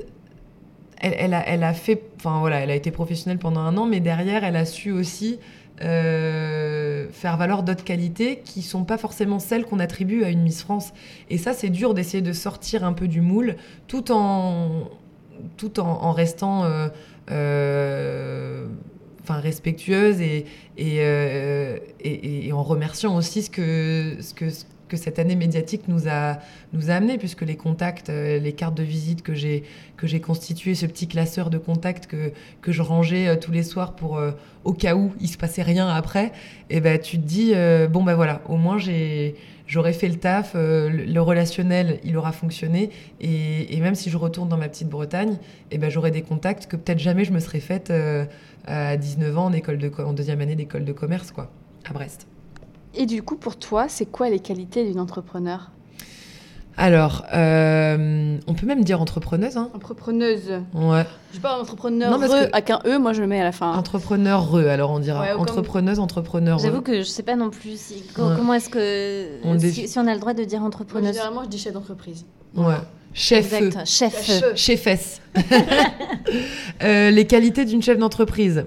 elle, 1.01 1.15
elle 1.17 1.33
a, 1.33 1.47
elle 1.47 1.63
a 1.63 1.73
fait, 1.73 2.01
enfin 2.17 2.39
voilà, 2.39 2.59
elle 2.61 2.71
a 2.71 2.75
été 2.75 2.91
professionnelle 2.91 3.39
pendant 3.39 3.61
un 3.61 3.75
an, 3.77 3.85
mais 3.85 3.99
derrière, 3.99 4.43
elle 4.43 4.55
a 4.55 4.65
su 4.65 4.91
aussi 4.91 5.39
euh, 5.81 7.07
faire 7.11 7.37
valoir 7.37 7.63
d'autres 7.63 7.83
qualités 7.83 8.41
qui 8.45 8.61
sont 8.61 8.83
pas 8.85 8.97
forcément 8.97 9.39
celles 9.39 9.65
qu'on 9.65 9.79
attribue 9.79 10.23
à 10.23 10.29
une 10.29 10.41
Miss 10.41 10.61
France. 10.61 10.93
Et 11.29 11.37
ça, 11.37 11.53
c'est 11.53 11.69
dur 11.69 11.93
d'essayer 11.93 12.21
de 12.21 12.33
sortir 12.33 12.83
un 12.85 12.93
peu 12.93 13.07
du 13.07 13.21
moule, 13.21 13.55
tout 13.87 14.11
en, 14.11 14.89
tout 15.57 15.79
en, 15.79 16.11
restant, 16.13 16.63
euh, 16.65 16.87
euh, 17.31 18.67
enfin 19.23 19.39
respectueuse 19.39 20.21
et 20.21 20.45
et, 20.77 20.97
et- 22.47 22.51
en 22.53 22.63
remerciant 22.63 23.15
aussi 23.15 23.41
ce 23.43 23.49
que 23.49 24.17
ce 24.21 24.33
que 24.33 24.45
que 24.87 24.97
cette 24.97 25.19
année 25.19 25.35
médiatique 25.35 25.87
nous 25.87 26.07
a 26.07 26.37
nous 26.73 26.89
a 26.89 26.93
amené 26.93 27.17
puisque 27.17 27.41
les 27.41 27.55
contacts, 27.55 28.09
euh, 28.09 28.39
les 28.39 28.53
cartes 28.53 28.75
de 28.75 28.83
visite 28.83 29.21
que 29.21 29.33
j'ai 29.33 29.63
que 29.97 30.07
j'ai 30.07 30.19
constituées, 30.19 30.75
ce 30.75 30.85
petit 30.85 31.07
classeur 31.07 31.49
de 31.49 31.57
contacts 31.57 32.07
que 32.07 32.31
que 32.61 32.71
je 32.71 32.81
rangeais 32.81 33.27
euh, 33.27 33.35
tous 33.35 33.51
les 33.51 33.63
soirs 33.63 33.95
pour 33.95 34.17
euh, 34.17 34.31
au 34.63 34.73
cas 34.73 34.95
où 34.95 35.13
il 35.19 35.27
se 35.27 35.37
passait 35.37 35.63
rien 35.63 35.87
après, 35.87 36.31
et 36.69 36.81
ben 36.81 36.99
tu 36.99 37.17
te 37.17 37.25
dis 37.25 37.53
bon 37.91 38.03
ben 38.03 38.15
voilà, 38.15 38.41
au 38.47 38.57
moins 38.57 38.79
j'ai 38.79 39.35
j'aurais 39.67 39.93
fait 39.93 40.07
le 40.07 40.15
taf, 40.15 40.55
le, 40.55 41.19
relationnel 41.19 41.99
il 42.03 42.17
aura 42.17 42.31
fonctionné 42.31 42.89
et, 43.21 43.79
même 43.79 43.95
si 43.95 44.09
je 44.09 44.17
retourne 44.17 44.49
dans 44.49 44.57
ma 44.57 44.67
petite 44.67 44.89
Bretagne, 44.89 45.37
et 45.69 45.77
ben 45.77 45.89
j'aurai 45.91 46.09
des 46.09 46.23
contacts 46.23 46.65
que 46.65 46.77
peut-être 46.77 46.99
jamais 46.99 47.25
je 47.25 47.31
me 47.31 47.39
serais 47.39 47.59
faite 47.59 47.93
à 48.65 48.97
19 48.97 49.37
ans 49.37 49.45
en 49.45 49.53
école 49.53 49.77
de 49.77 49.91
en 49.99 50.13
deuxième 50.13 50.41
année 50.41 50.55
d'école 50.55 50.83
de 50.83 50.93
commerce 50.93 51.31
quoi, 51.31 51.51
à 51.87 51.93
Brest. 51.93 52.27
Et 52.97 53.05
du 53.05 53.21
coup, 53.23 53.35
pour 53.35 53.57
toi, 53.57 53.85
c'est 53.89 54.05
quoi 54.05 54.29
les 54.29 54.39
qualités 54.39 54.85
d'une 54.85 54.99
entrepreneur? 54.99 55.71
Alors, 56.77 57.23
euh, 57.33 58.37
on 58.47 58.53
peut 58.53 58.65
même 58.65 58.83
dire 58.83 58.99
entrepreneuse, 59.01 59.55
hein 59.55 59.69
Entrepreneuse. 59.73 60.51
Ouais. 60.73 61.05
Je 61.31 61.35
sais 61.35 61.41
pas, 61.41 61.57
entrepreneur 61.57 62.11
Non, 62.11 62.19
parce 62.19 62.33
que- 62.33 62.49
avec 62.51 62.69
un 62.69 62.81
E, 62.85 62.97
moi 62.99 63.13
je 63.13 63.21
le 63.21 63.27
mets 63.27 63.39
à 63.39 63.45
la 63.45 63.53
fin. 63.53 63.71
Entrepreneur 63.73 64.45
re, 64.51 64.57
alors 64.67 64.91
on 64.91 64.99
dira. 64.99 65.21
Ouais, 65.21 65.27
ou 65.31 65.37
comme- 65.37 65.41
Entrepreneuse, 65.43 65.99
entrepreneur 65.99 66.59
J'avoue 66.59 66.79
re. 66.79 66.83
que 66.83 66.97
je 66.97 67.03
sais 67.07 67.23
pas 67.23 67.37
non 67.37 67.49
plus 67.49 67.79
si, 67.79 68.03
co- 68.13 68.23
Ouais. 68.23 68.33
comment 68.35 68.53
est-ce 68.55 68.67
que 68.69 69.25
On 69.45 69.57
si, 69.57 69.65
défi- 69.67 69.87
si 69.87 69.97
on 69.99 70.05
a 70.07 70.13
le 70.13 70.19
droit 70.19 70.33
de 70.33 70.43
dire 70.43 70.59
Moi, 70.59 70.67
entrepreneuse. 70.67 71.13
généralement, 71.13 71.43
je 71.45 71.49
dis 71.49 71.57
chef 71.59 71.71
d'entreprise. 71.71 72.25
Ouais. 72.57 72.73
Chef. 73.13 73.53
Exact, 73.53 73.85
chef. 73.87 74.55
Chefesse. 74.55 75.21
Euh, 76.83 77.11
les 77.11 77.25
qualités 77.25 77.63
d'une 77.65 77.81
chef 77.81 77.97
d'entreprise. 77.97 78.65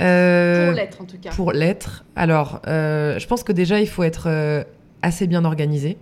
Euh, 0.00 0.66
Pour 0.66 0.74
l'être, 0.76 1.00
en 1.00 1.04
tout 1.04 1.18
cas. 1.18 1.30
Pour 1.30 1.52
l'être. 1.52 2.04
Alors, 2.16 2.60
euh, 2.66 3.18
je 3.18 3.26
pense 3.26 3.42
que 3.44 3.52
déjà, 3.52 3.80
il 3.80 3.88
faut 3.88 4.02
être 4.02 4.24
euh, 4.28 4.64
assez 5.02 5.26
bien 5.26 5.44
organisé, 5.44 5.96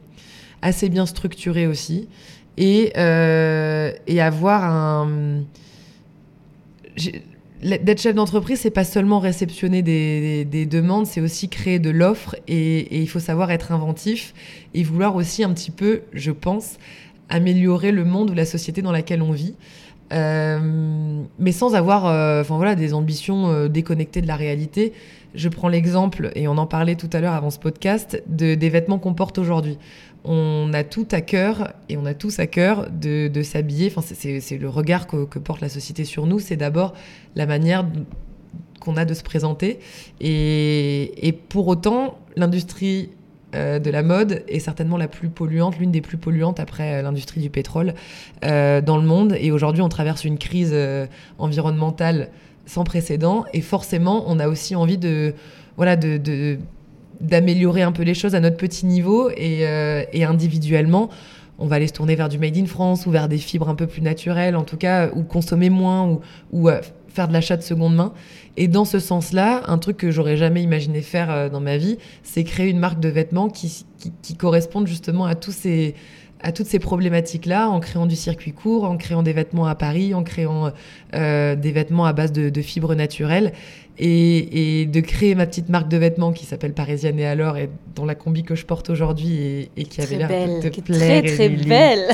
assez 0.63 0.89
bien 0.89 1.07
structuré 1.07 1.67
aussi, 1.67 2.09
et, 2.57 2.93
et 4.07 4.21
avoir 4.21 4.65
un. 4.65 5.43
D'être 7.63 8.01
chef 8.01 8.15
d'entreprise, 8.17 8.59
c'est 8.59 8.71
pas 8.73 8.83
seulement 8.83 9.21
réceptionner 9.21 9.83
des, 9.83 10.21
des- 10.21 10.45
des 10.45 10.67
demandes, 10.67 11.07
c'est 11.07 11.21
aussi 11.21 11.49
créer 11.49 11.79
de 11.79 11.91
l'offre 11.91 12.35
et, 12.49 12.79
et 12.81 13.01
il 13.01 13.07
faut 13.07 13.21
savoir 13.21 13.53
être 13.53 13.71
inventif 13.71 14.35
et 14.75 14.83
vouloir 14.83 15.15
aussi 15.15 15.45
un 15.45 15.53
petit 15.53 15.71
peu, 15.71 16.03
je 16.13 16.33
pense, 16.33 16.79
améliorer 17.29 17.93
le 17.93 18.05
monde 18.05 18.31
ou 18.31 18.35
la 18.35 18.47
société 18.47 18.83
dans 18.83 18.91
laquelle 18.91 19.23
on 19.23 19.31
vit. 19.31 19.55
Euh, 20.13 21.23
mais 21.39 21.53
sans 21.53 21.75
avoir 21.75 22.07
euh, 22.07 22.43
voilà, 22.43 22.75
des 22.75 22.95
ambitions 22.95 23.51
euh, 23.51 23.69
déconnectées 23.69 24.21
de 24.21 24.27
la 24.27 24.37
réalité. 24.37 24.93
Je 25.35 25.49
prends 25.49 25.69
l'exemple, 25.69 26.31
et 26.35 26.47
on 26.47 26.59
en 26.59 26.67
parlait 26.67 26.95
tout 26.95 27.09
à 27.13 27.21
l'heure 27.21 27.33
avant 27.33 27.51
ce 27.51 27.59
podcast, 27.59 28.23
de, 28.27 28.55
des 28.55 28.69
vêtements 28.69 28.99
qu'on 28.99 29.15
porte 29.15 29.39
aujourd'hui. 29.39 29.79
On 30.25 30.71
a 30.75 30.85
tout 30.85 31.09
à 31.11 31.23
cœur, 31.23 31.73
et 31.89 31.97
on 31.97 32.05
a 32.05 32.13
tous 32.15 32.39
à 32.39 32.47
cœur 32.47 32.91
de, 32.91 33.31
s'habiller. 33.43 33.91
C'est- 34.03 34.59
le 34.59 34.69
regard 34.69 35.07
que, 35.07 35.39
porte 35.39 35.63
la 35.63 35.71
société 35.71 36.05
sur 36.05 36.27
nous. 36.27 36.39
C'est 36.39 36.57
d'abord 36.57 36.93
la 37.35 37.47
manière 37.47 37.87
qu'on 38.81 38.97
a 38.97 39.07
de 39.07 39.15
se 39.15 39.23
présenter. 39.23 39.79
Et 40.21 41.39
pour 41.49 41.67
autant, 41.67 42.19
l'industrie 42.37 43.11
euh, 43.55 43.79
de 43.79 43.91
la 43.91 44.03
mode 44.03 44.43
est 44.49 44.61
certainement 44.61 44.97
la 44.97 45.09
plus 45.09 45.29
polluante, 45.29 45.79
l'une 45.79 45.91
des 45.91 46.01
plus 46.01 46.17
polluantes 46.17 46.59
après 46.59 46.95
euh, 46.95 47.03
l'industrie 47.03 47.41
du 47.41 47.51
pétrole 47.51 47.93
euh, 48.45 48.81
dans 48.81 48.97
le 48.97 49.03
monde. 49.03 49.37
Et 49.39 49.51
aujourd'hui, 49.51 49.83
on 49.83 49.89
traverse 49.89 50.25
une 50.25 50.39
crise 50.39 50.75
environnementale 51.39 52.29
sans 52.67 52.85
précédent. 52.85 53.45
Et 53.53 53.61
forcément, 53.61 54.25
on 54.27 54.39
a 54.39 54.49
aussi 54.49 54.75
envie 54.75 54.99
de, 54.99 55.35
voilà, 55.77 55.97
de, 55.97 56.59
d'améliorer 57.21 57.83
un 57.83 57.93
peu 57.93 58.03
les 58.03 58.15
choses 58.15 58.35
à 58.35 58.41
notre 58.41 58.57
petit 58.57 58.87
niveau 58.87 59.31
et, 59.37 60.25
individuellement. 60.25 61.11
On 61.59 61.67
va 61.67 61.77
aller 61.77 61.87
se 61.87 61.93
tourner 61.93 62.17
vers 62.17 62.29
du 62.29 62.39
made 62.39 62.57
in 62.57 62.67
France 62.67 63.07
ou 63.07 63.11
vers 63.11 63.29
des 63.29 63.39
fibres 63.39 63.69
un 63.69 63.75
peu 63.75 63.87
plus 63.87 64.03
naturelles, 64.03 64.57
en 64.57 64.65
tout 64.65 64.79
cas, 64.79 65.11
ou 65.15 65.23
consommer 65.23 65.71
moins 65.71 66.19
ou, 66.53 66.71
faire 67.13 67.29
de 67.29 67.33
l'achat 67.33 67.57
de 67.57 67.63
seconde 67.63 67.95
main. 67.95 68.13
Et 68.57 68.69
dans 68.69 68.85
ce 68.85 68.99
sens-là, 68.99 69.63
un 69.67 69.79
truc 69.79 69.97
que 69.97 70.11
j'aurais 70.11 70.37
jamais 70.37 70.63
imaginé 70.63 71.01
faire 71.01 71.31
euh, 71.31 71.49
dans 71.49 71.61
ma 71.61 71.77
vie, 71.77 71.99
c'est 72.23 72.45
créer 72.45 72.69
une 72.69 72.79
marque 72.79 73.01
de 73.01 73.09
vêtements 73.09 73.49
qui, 73.49 73.85
qui, 73.99 74.13
qui 74.23 74.35
corresponde 74.35 74.87
justement 74.87 75.25
à 75.25 75.35
tous 75.35 75.53
ces 75.53 75.95
à 76.45 76.51
toutes 76.51 76.67
ces 76.67 76.81
problématiques-là, 76.81 77.69
en 77.69 77.79
créant 77.79 78.05
du 78.05 78.17
circuit 78.17 78.51
court, 78.53 78.83
en 78.83 78.97
créant 78.97 79.23
des 79.23 79.33
vêtements 79.33 79.67
à 79.67 79.77
Paris, 79.77 80.13
en 80.13 80.25
créant 80.25 80.73
euh, 81.15 81.55
des 81.55 81.71
vêtements 81.71 82.05
à 82.05 82.13
base 82.13 82.33
de, 82.33 82.51
de 82.51 82.63
fibres 82.63 82.97
naturelles, 82.97 83.53
et, 83.97 84.81
et 84.81 84.87
de 84.87 85.01
créer 85.01 85.37
ma 85.37 85.47
petite 85.47 85.69
marque 85.69 85.89
de 85.89 85.99
vêtements 85.99 86.33
qui 86.33 86.45
s'appelle 86.45 86.73
Parisienne 86.73 87.21
et 87.21 87.27
alors, 87.27 87.59
et 87.59 87.71
dont 87.95 88.05
la 88.05 88.17
combi 88.17 88.43
que 88.43 88.57
je 88.57 88.67
porte 88.67 88.91
aujourd'hui 88.91 89.37
et, 89.37 89.71
et 89.77 89.85
qui 89.85 90.01
avait 90.01 90.17
l'air 90.17 90.29
de 90.29 90.69
te 90.69 90.81
plaire. 90.81 91.23
très 91.23 91.33
très 91.33 91.49
belle. 91.49 92.09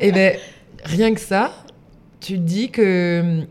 Et 0.00 0.12
ben 0.12 0.34
rien 0.84 1.12
que 1.12 1.20
ça, 1.20 1.52
tu 2.20 2.34
te 2.36 2.40
dis 2.40 2.70
que 2.70 3.42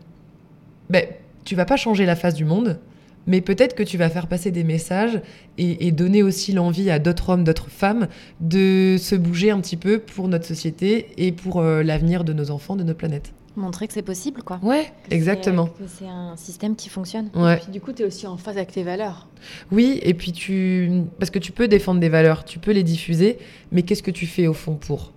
ben, 0.92 1.04
tu 1.44 1.56
vas 1.56 1.64
pas 1.64 1.76
changer 1.76 2.06
la 2.06 2.14
face 2.14 2.34
du 2.34 2.44
monde, 2.44 2.78
mais 3.26 3.40
peut-être 3.40 3.74
que 3.74 3.82
tu 3.82 3.96
vas 3.98 4.08
faire 4.10 4.26
passer 4.28 4.50
des 4.50 4.62
messages 4.64 5.20
et, 5.58 5.86
et 5.86 5.90
donner 5.92 6.22
aussi 6.22 6.52
l'envie 6.52 6.90
à 6.90 6.98
d'autres 6.98 7.30
hommes, 7.30 7.44
d'autres 7.44 7.70
femmes 7.70 8.06
de 8.40 8.96
se 8.98 9.14
bouger 9.16 9.50
un 9.50 9.60
petit 9.60 9.76
peu 9.76 9.98
pour 9.98 10.28
notre 10.28 10.46
société 10.46 11.08
et 11.16 11.32
pour 11.32 11.60
euh, 11.60 11.82
l'avenir 11.82 12.24
de 12.24 12.32
nos 12.32 12.50
enfants, 12.50 12.76
de 12.76 12.82
notre 12.84 12.98
planète. 12.98 13.32
Montrer 13.54 13.86
que 13.86 13.92
c'est 13.92 14.00
possible, 14.02 14.42
quoi. 14.42 14.58
Ouais, 14.62 14.90
Que 15.08 15.14
exactement. 15.14 15.68
c'est- 15.78 15.84
Que 15.84 15.90
c'est 15.98 16.08
un 16.08 16.36
système 16.38 16.74
qui 16.74 16.88
fonctionne. 16.88 17.28
Ouais. 17.34 17.58
Puis 17.58 17.70
du 17.70 17.80
coup, 17.82 17.92
tu 17.92 18.02
es 18.02 18.06
aussi 18.06 18.26
en 18.26 18.38
phase 18.38 18.56
avec 18.56 18.72
tes 18.72 18.82
valeurs. 18.82 19.28
Oui, 19.70 20.00
et 20.02 20.14
puis 20.14 20.32
tu. 20.32 20.90
Parce 21.18 21.30
que 21.30 21.38
tu 21.38 21.52
peux 21.52 21.68
défendre 21.68 22.00
des 22.00 22.08
valeurs, 22.08 22.44
tu 22.46 22.58
peux 22.58 22.70
les 22.72 22.82
diffuser, 22.82 23.38
mais 23.70 23.82
qu'est-ce 23.82 24.02
que 24.02 24.10
tu 24.10 24.26
fais 24.26 24.46
au 24.46 24.54
fond 24.54 24.74
pour? 24.76 25.12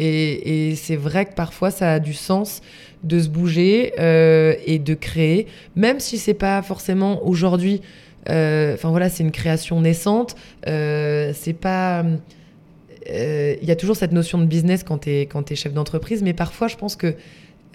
Et, 0.00 0.74
c'est 0.76 0.96
vrai 0.96 1.26
que 1.26 1.34
parfois 1.34 1.70
ça 1.70 1.94
a 1.94 1.98
du 1.98 2.14
sens 2.14 2.62
de 3.02 3.18
se 3.18 3.28
bouger 3.28 3.92
euh, 3.98 4.54
et 4.66 4.78
de 4.78 4.94
créer, 4.94 5.46
même 5.76 6.00
si 6.00 6.18
c'est 6.18 6.34
pas 6.34 6.62
forcément 6.62 7.26
aujourd'hui. 7.26 7.80
euh, 8.28 8.74
Enfin 8.74 8.90
voilà, 8.90 9.08
c'est 9.08 9.22
une 9.22 9.32
création 9.32 9.80
naissante. 9.80 10.36
euh, 10.66 11.32
c'est 11.34 11.52
pas. 11.52 12.04
Il 13.10 13.64
y 13.64 13.70
a 13.70 13.76
toujours 13.76 13.96
cette 13.96 14.12
notion 14.12 14.38
de 14.38 14.44
business 14.44 14.82
quand 14.82 14.98
tu 14.98 15.10
es, 15.10 15.28
es 15.50 15.54
chef 15.54 15.72
d'entreprise, 15.72 16.22
mais 16.22 16.34
parfois 16.34 16.68
je 16.68 16.76
pense 16.76 16.94
que 16.94 17.14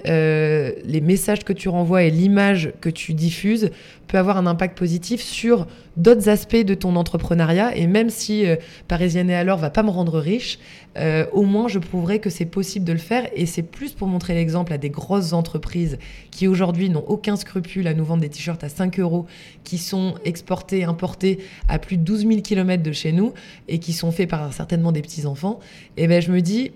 euh, 0.08 0.72
les 0.84 1.02
messages 1.02 1.44
que 1.44 1.54
tu 1.54 1.70
renvoies 1.70 2.04
et 2.04 2.10
l'image 2.10 2.74
que 2.82 2.90
tu 2.90 3.14
diffuses 3.14 3.70
peut 4.08 4.18
avoir 4.18 4.38
un 4.38 4.46
impact 4.46 4.78
positif 4.78 5.22
sur 5.22 5.66
d'autres 5.96 6.30
aspects 6.30 6.56
de 6.56 6.74
ton 6.74 6.96
entrepreneuriat. 6.96 7.76
Et 7.76 7.88
même 7.88 8.10
si 8.10 8.46
euh, 8.46 8.56
Parisienne 8.88 9.30
et 9.30 9.36
alors 9.36 9.58
va 9.58 9.70
pas 9.70 9.84
me 9.84 9.90
rendre 9.90 10.20
riche, 10.20 10.60
euh, 10.98 11.26
au 11.32 11.44
moins 11.44 11.68
je 11.68 11.80
prouverai 11.80 12.20
que 12.20 12.30
c'est 12.30 12.46
possible 12.46 12.86
de 12.86 12.94
le 12.94 13.00
faire. 13.00 13.28
Et 13.36 13.46
c'est 13.46 13.64
plus 13.64 13.94
pour 13.94 14.08
montrer 14.08 14.34
l'exemple 14.34 14.74
à 14.74 14.78
des 14.78 14.90
grosses 14.90 15.34
entreprises 15.34 15.98
qui 16.32 16.48
aujourd'hui 16.48 16.90
n'ont 16.90 17.06
aucun 17.08 17.36
scrupule 17.36 17.88
à 17.88 17.94
nous 17.94 18.06
vendre 18.06 18.22
des 18.22 18.30
t-shirts 18.30 18.64
à 18.64 18.70
5 18.70 19.00
euros, 19.00 19.26
qui 19.64 19.78
sont 19.78 20.16
exportés, 20.26 20.84
importés 20.84 21.40
à 21.68 21.80
plus 21.80 21.98
de 21.98 22.04
12 22.04 22.28
000 22.28 22.42
km 22.42 22.84
de 22.84 22.92
chez 22.92 23.12
nous 23.12 23.34
et 23.68 23.80
qui 23.80 23.94
sont 23.94 24.12
faits 24.12 24.30
par 24.30 24.52
certainement 24.54 24.92
des 24.92 25.02
petits 25.02 25.26
enfants. 25.26 25.60
Et 25.98 26.08
ben 26.08 26.22
je 26.22 26.32
me 26.32 26.42
dis, 26.42 26.72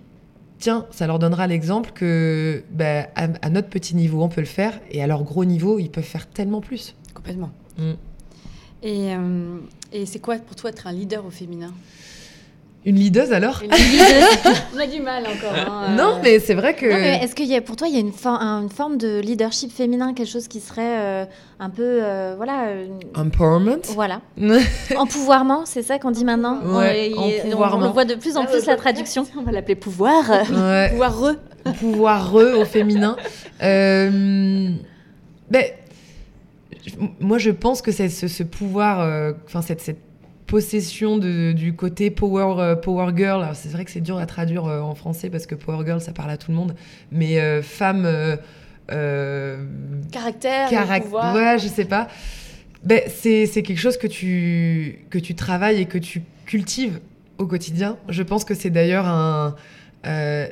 tiens, 0.60 0.86
ça 0.92 1.08
leur 1.08 1.20
donnera 1.20 1.48
l'exemple 1.48 1.92
que 1.94 2.64
bah, 2.72 3.08
à, 3.16 3.28
à 3.42 3.50
notre 3.50 3.70
petit 3.70 3.96
niveau, 3.96 4.24
on 4.24 4.30
peut 4.30 4.42
le 4.42 4.48
faire, 4.48 4.80
et 4.92 5.02
à 5.02 5.08
leur 5.08 5.24
gros 5.24 5.46
niveau, 5.46 5.80
ils 5.80 5.90
peuvent 5.90 6.04
faire 6.04 6.28
tellement 6.28 6.62
plus. 6.62 6.96
Complètement. 7.14 7.52
Mm. 7.78 7.94
Et, 8.84 9.16
euh, 9.16 9.58
et 9.92 10.06
c'est 10.06 10.20
quoi 10.20 10.38
pour 10.38 10.56
toi 10.56 10.70
être 10.70 10.88
un 10.88 10.92
leader 10.92 11.26
au 11.26 11.32
féminin? 11.32 11.74
Une 12.88 12.96
leaduse 12.96 13.34
alors 13.34 13.62
Une 13.64 13.70
leader- 13.70 14.30
On 14.76 14.80
a 14.80 14.88
du 14.88 15.02
mal 15.02 15.24
encore. 15.24 15.54
hein, 15.74 15.96
Non, 15.98 16.16
euh, 16.16 16.20
mais 16.24 16.40
c'est 16.40 16.54
vrai 16.54 16.74
que. 16.74 16.86
Non, 16.86 16.96
est-ce 16.96 17.36
qu'il 17.36 17.48
y 17.48 17.56
a, 17.56 17.62
pour 17.62 17.76
toi, 17.76 17.90
il 17.90 17.94
y 17.94 17.98
a 17.98 18.00
une, 18.00 18.14
for- 18.14 18.40
un- 18.42 18.62
une 18.62 18.70
forme 18.70 18.98
de 18.98 19.20
leadership 19.20 19.74
féminin, 19.74 20.14
quelque 20.14 20.30
chose 20.32 20.48
qui 20.48 20.62
serait 20.62 20.98
euh, 21.00 21.26
un 21.60 21.70
peu, 21.70 21.84
euh, 21.84 22.36
voilà, 22.38 22.72
une- 22.72 23.00
Empowerment 23.22 23.82
voilà, 23.94 24.22
empouvoirment, 24.96 25.66
c'est 25.66 25.84
ça 25.84 26.00
qu'on 26.00 26.12
dit 26.12 26.24
maintenant. 26.24 26.60
Ouais, 26.64 27.12
on, 27.18 27.58
on- 27.58 27.84
on 27.84 27.92
voit 27.92 28.06
de 28.06 28.16
plus 28.16 28.38
en 28.38 28.44
Ah, 28.44 28.48
plus 28.48 28.60
ouais, 28.62 28.68
la 28.68 28.78
traduction. 28.78 29.28
On 29.38 29.44
va 29.44 29.52
l'appeler 29.52 29.76
pouvoir. 29.76 30.24
Ouais. 30.30 30.88
Pouvoir 30.92 31.20
re. 31.20 31.36
pouvoireux 31.80 32.54
au 32.54 32.64
féminin. 32.64 33.18
Euh, 33.64 34.70
ben, 35.52 35.64
moi, 37.20 37.38
je 37.38 37.52
pense 37.52 37.82
que 37.82 37.92
c'est 37.92 38.08
ce, 38.08 38.30
ce 38.30 38.44
pouvoir, 38.44 39.02
euh, 39.02 39.34
enfin 39.46 39.62
cette, 39.62 39.82
cette 39.82 40.00
possession 40.48 41.18
de- 41.18 41.52
du 41.52 41.74
côté 41.76 42.10
power, 42.10 42.56
euh, 42.60 42.76
power 42.76 43.12
girl. 43.16 43.46
C'est 43.54 43.70
vrai 43.72 43.86
que 43.86 43.92
c'est 43.92 44.02
dur 44.02 44.18
à 44.18 44.26
traduire 44.26 44.66
euh, 44.66 44.80
en 44.80 44.96
français 44.96 45.30
parce 45.30 45.46
que 45.46 45.56
power 45.56 45.86
girl, 45.86 46.02
ça 46.02 46.14
parle 46.14 46.32
à 46.32 46.38
tout 46.38 46.52
le 46.52 46.58
monde. 46.58 46.74
Mais 47.12 47.40
euh, 47.40 47.62
femme, 47.62 48.06
Caractère, 50.12 50.70
caract- 50.70 51.04
pouvoir. 51.06 51.36
ouais, 51.36 51.60
je 51.60 51.68
sais 51.68 51.86
pas. 51.86 52.08
Ben, 52.84 53.02
c'est 53.08 53.46
c'est 53.46 53.64
quelque 53.64 53.80
chose 53.80 53.98
que 53.98 54.08
tu, 54.08 55.06
que 55.10 55.18
tu 55.18 55.36
travailles 55.36 55.82
et 55.82 55.86
que 55.86 55.98
tu 55.98 56.22
cultives 56.46 57.00
au 57.38 57.46
quotidien. 57.46 57.98
Je 58.08 58.24
pense 58.24 58.46
que 58.46 58.54
c'est 58.56 58.70
d'ailleurs 58.70 59.06
un, 59.08 59.56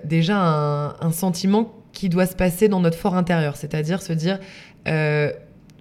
déjà 0.03 0.37
un, 0.37 0.89
un 0.99 1.11
sentiment 1.11 1.73
qui 1.93 2.09
doit 2.09 2.25
se 2.25 2.35
passer 2.35 2.67
dans 2.67 2.81
notre 2.81 2.97
fort 2.97 3.15
intérieur, 3.15 3.55
c'est-à-dire 3.55 4.01
se 4.01 4.11
dire 4.13 4.39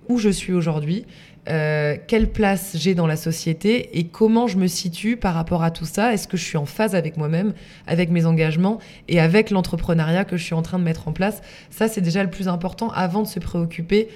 où 0.09 0.19
je 0.19 0.29
suis 0.29 0.53
aujourd'hui, 0.53 1.07
euh, 1.49 1.97
quelle 2.07 2.31
place 2.31 2.75
j'ai 2.75 2.95
dans 2.95 3.07
la 3.07 3.17
société 3.17 3.99
et 3.99 4.05
comment 4.05 4.47
je 4.47 4.57
me 4.57 4.67
situe 4.67 5.17
par 5.17 5.35
rapport 5.35 5.63
à 5.63 5.71
tout 5.71 5.85
ça. 5.85 6.15
Est-ce 6.15 6.27
que 6.27 6.37
je 6.37 6.45
suis 6.45 6.57
en 6.57 6.65
phase 6.65 6.95
avec 6.95 7.19
moi-même, 7.19 7.53
avec 7.87 8.11
mes 8.11 8.25
engagements 8.25 8.79
et 9.09 9.21
avec 9.21 9.51
l'entrepreneuriat 9.51 10.25
que 10.25 10.39
je 10.39 10.45
suis 10.45 10.55
en 10.55 10.63
train 10.63 10.79
de 10.79 10.85
mettre 10.85 11.07
en 11.07 11.13
place? 11.13 11.43
Ça, 11.71 11.87
c'est 11.87 12.01
déjà 12.01 12.23
le 12.23 12.31
plus 12.31 12.49
important 12.49 12.89
avant 12.91 13.23
de 13.23 13.27
se 13.27 13.41
préoccuper 13.41 14.09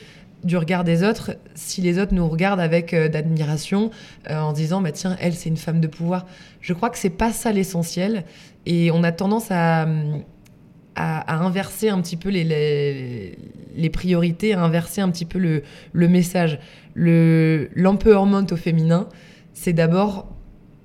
du 0.44 0.56
regard 0.56 0.84
des 0.84 1.02
autres, 1.02 1.36
si 1.54 1.80
les 1.80 1.98
autres 1.98 2.14
nous 2.14 2.28
regardent 2.28 2.60
avec 2.60 2.94
euh, 2.94 3.08
d'admiration, 3.08 3.90
euh, 4.30 4.38
en 4.38 4.52
disant 4.52 4.80
bah 4.80 4.92
tiens 4.92 5.16
elle 5.20 5.34
c'est 5.34 5.48
une 5.48 5.56
femme 5.56 5.80
de 5.80 5.88
pouvoir. 5.88 6.26
Je 6.60 6.72
crois 6.72 6.90
que 6.90 6.98
c'est 6.98 7.10
pas 7.10 7.32
ça 7.32 7.50
l'essentiel 7.52 8.24
et 8.64 8.90
on 8.92 9.02
a 9.02 9.12
tendance 9.12 9.50
à, 9.50 9.86
inverser 10.96 11.90
un 11.90 12.00
petit 12.00 12.16
peu 12.16 12.28
les, 12.28 13.90
priorités, 13.92 14.54
à 14.54 14.62
inverser 14.62 15.00
un 15.00 15.10
petit 15.10 15.24
peu 15.24 15.38
le 15.38 16.08
message. 16.08 16.58
Le 17.00 17.70
l'empowerment 17.76 18.46
au 18.50 18.56
féminin, 18.56 19.08
c'est 19.52 19.72
d'abord 19.72 20.26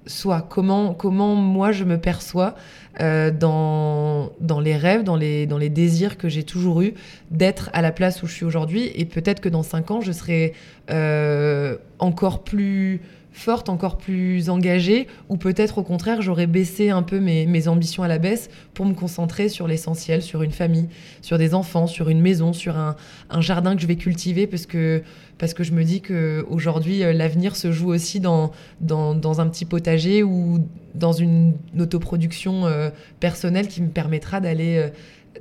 soi. 0.06 0.46
Comment 0.48 0.94
comment 0.94 1.34
moi 1.34 1.72
je 1.72 1.84
me 1.84 1.98
perçois 1.98 2.54
euh, 3.02 3.32
dans 3.32 4.60
les 4.62 4.78
rêves, 4.78 5.04
dans 5.04 5.16
les 5.16 5.48
dans 5.48 5.58
les 5.58 5.70
désirs 5.70 6.18
que 6.18 6.30
j'ai 6.30 6.44
toujours 6.44 6.82
eu 6.82 6.94
d'être 7.32 7.72
à 7.74 7.82
la 7.82 7.92
place 7.92 8.22
où 8.22 8.28
je 8.28 8.34
suis 8.34 8.46
aujourd'hui 8.46 8.92
et 8.94 9.06
peut-être 9.06 9.40
que 9.40 9.50
dans 9.50 9.64
cinq 9.64 9.90
ans 9.90 10.02
je 10.02 10.12
serai 10.12 10.54
euh, 10.92 11.78
encore 11.98 12.44
plus 12.44 13.02
forte, 13.34 13.68
encore 13.68 13.98
plus 13.98 14.50
engagée, 14.50 15.08
ou 15.28 15.38
peut-être 15.38 15.80
au 15.80 15.84
contraire, 15.84 16.22
j'aurais 16.22 16.48
baissé 16.48 16.92
un 16.92 17.02
peu 17.02 17.20
mes, 17.20 17.46
mes 17.46 17.68
ambitions 17.68 18.04
à 18.04 18.08
la 18.08 18.20
baisse 18.20 18.50
pour 18.74 18.86
me 18.86 18.94
concentrer 18.94 19.50
sur 19.50 19.68
l'essentiel, 19.68 20.22
sur 20.22 20.44
une 20.44 20.52
famille, 20.52 20.88
sur 21.22 21.38
des 21.38 21.54
enfants, 21.54 21.88
sur 21.88 22.10
une 22.10 22.22
maison, 22.22 22.54
sur 22.54 22.78
un, 22.78 22.96
un 23.30 23.42
jardin 23.42 23.76
que 23.76 23.82
je 23.82 23.88
vais 23.88 23.96
cultiver, 23.96 24.48
parce 24.48 24.66
que, 24.66 25.02
parce 25.40 25.54
que 25.54 25.64
je 25.64 25.74
me 25.74 25.84
dis 25.84 26.02
qu'aujourd'hui, 26.02 27.00
l'avenir 27.00 27.56
se 27.56 27.72
joue 27.72 27.90
aussi 27.90 28.20
dans, 28.20 28.52
dans, 28.82 29.16
dans 29.16 29.42
un 29.42 29.48
petit 29.48 29.66
potager 29.66 30.24
ou 30.24 30.60
dans 30.94 31.12
une 31.12 31.54
autoproduction 31.80 32.68
euh, 32.68 32.92
personnelle 33.20 33.68
qui 33.68 33.82
me 33.82 33.90
permettra 33.90 34.40
d'aller... 34.40 34.78
euh, 34.78 34.90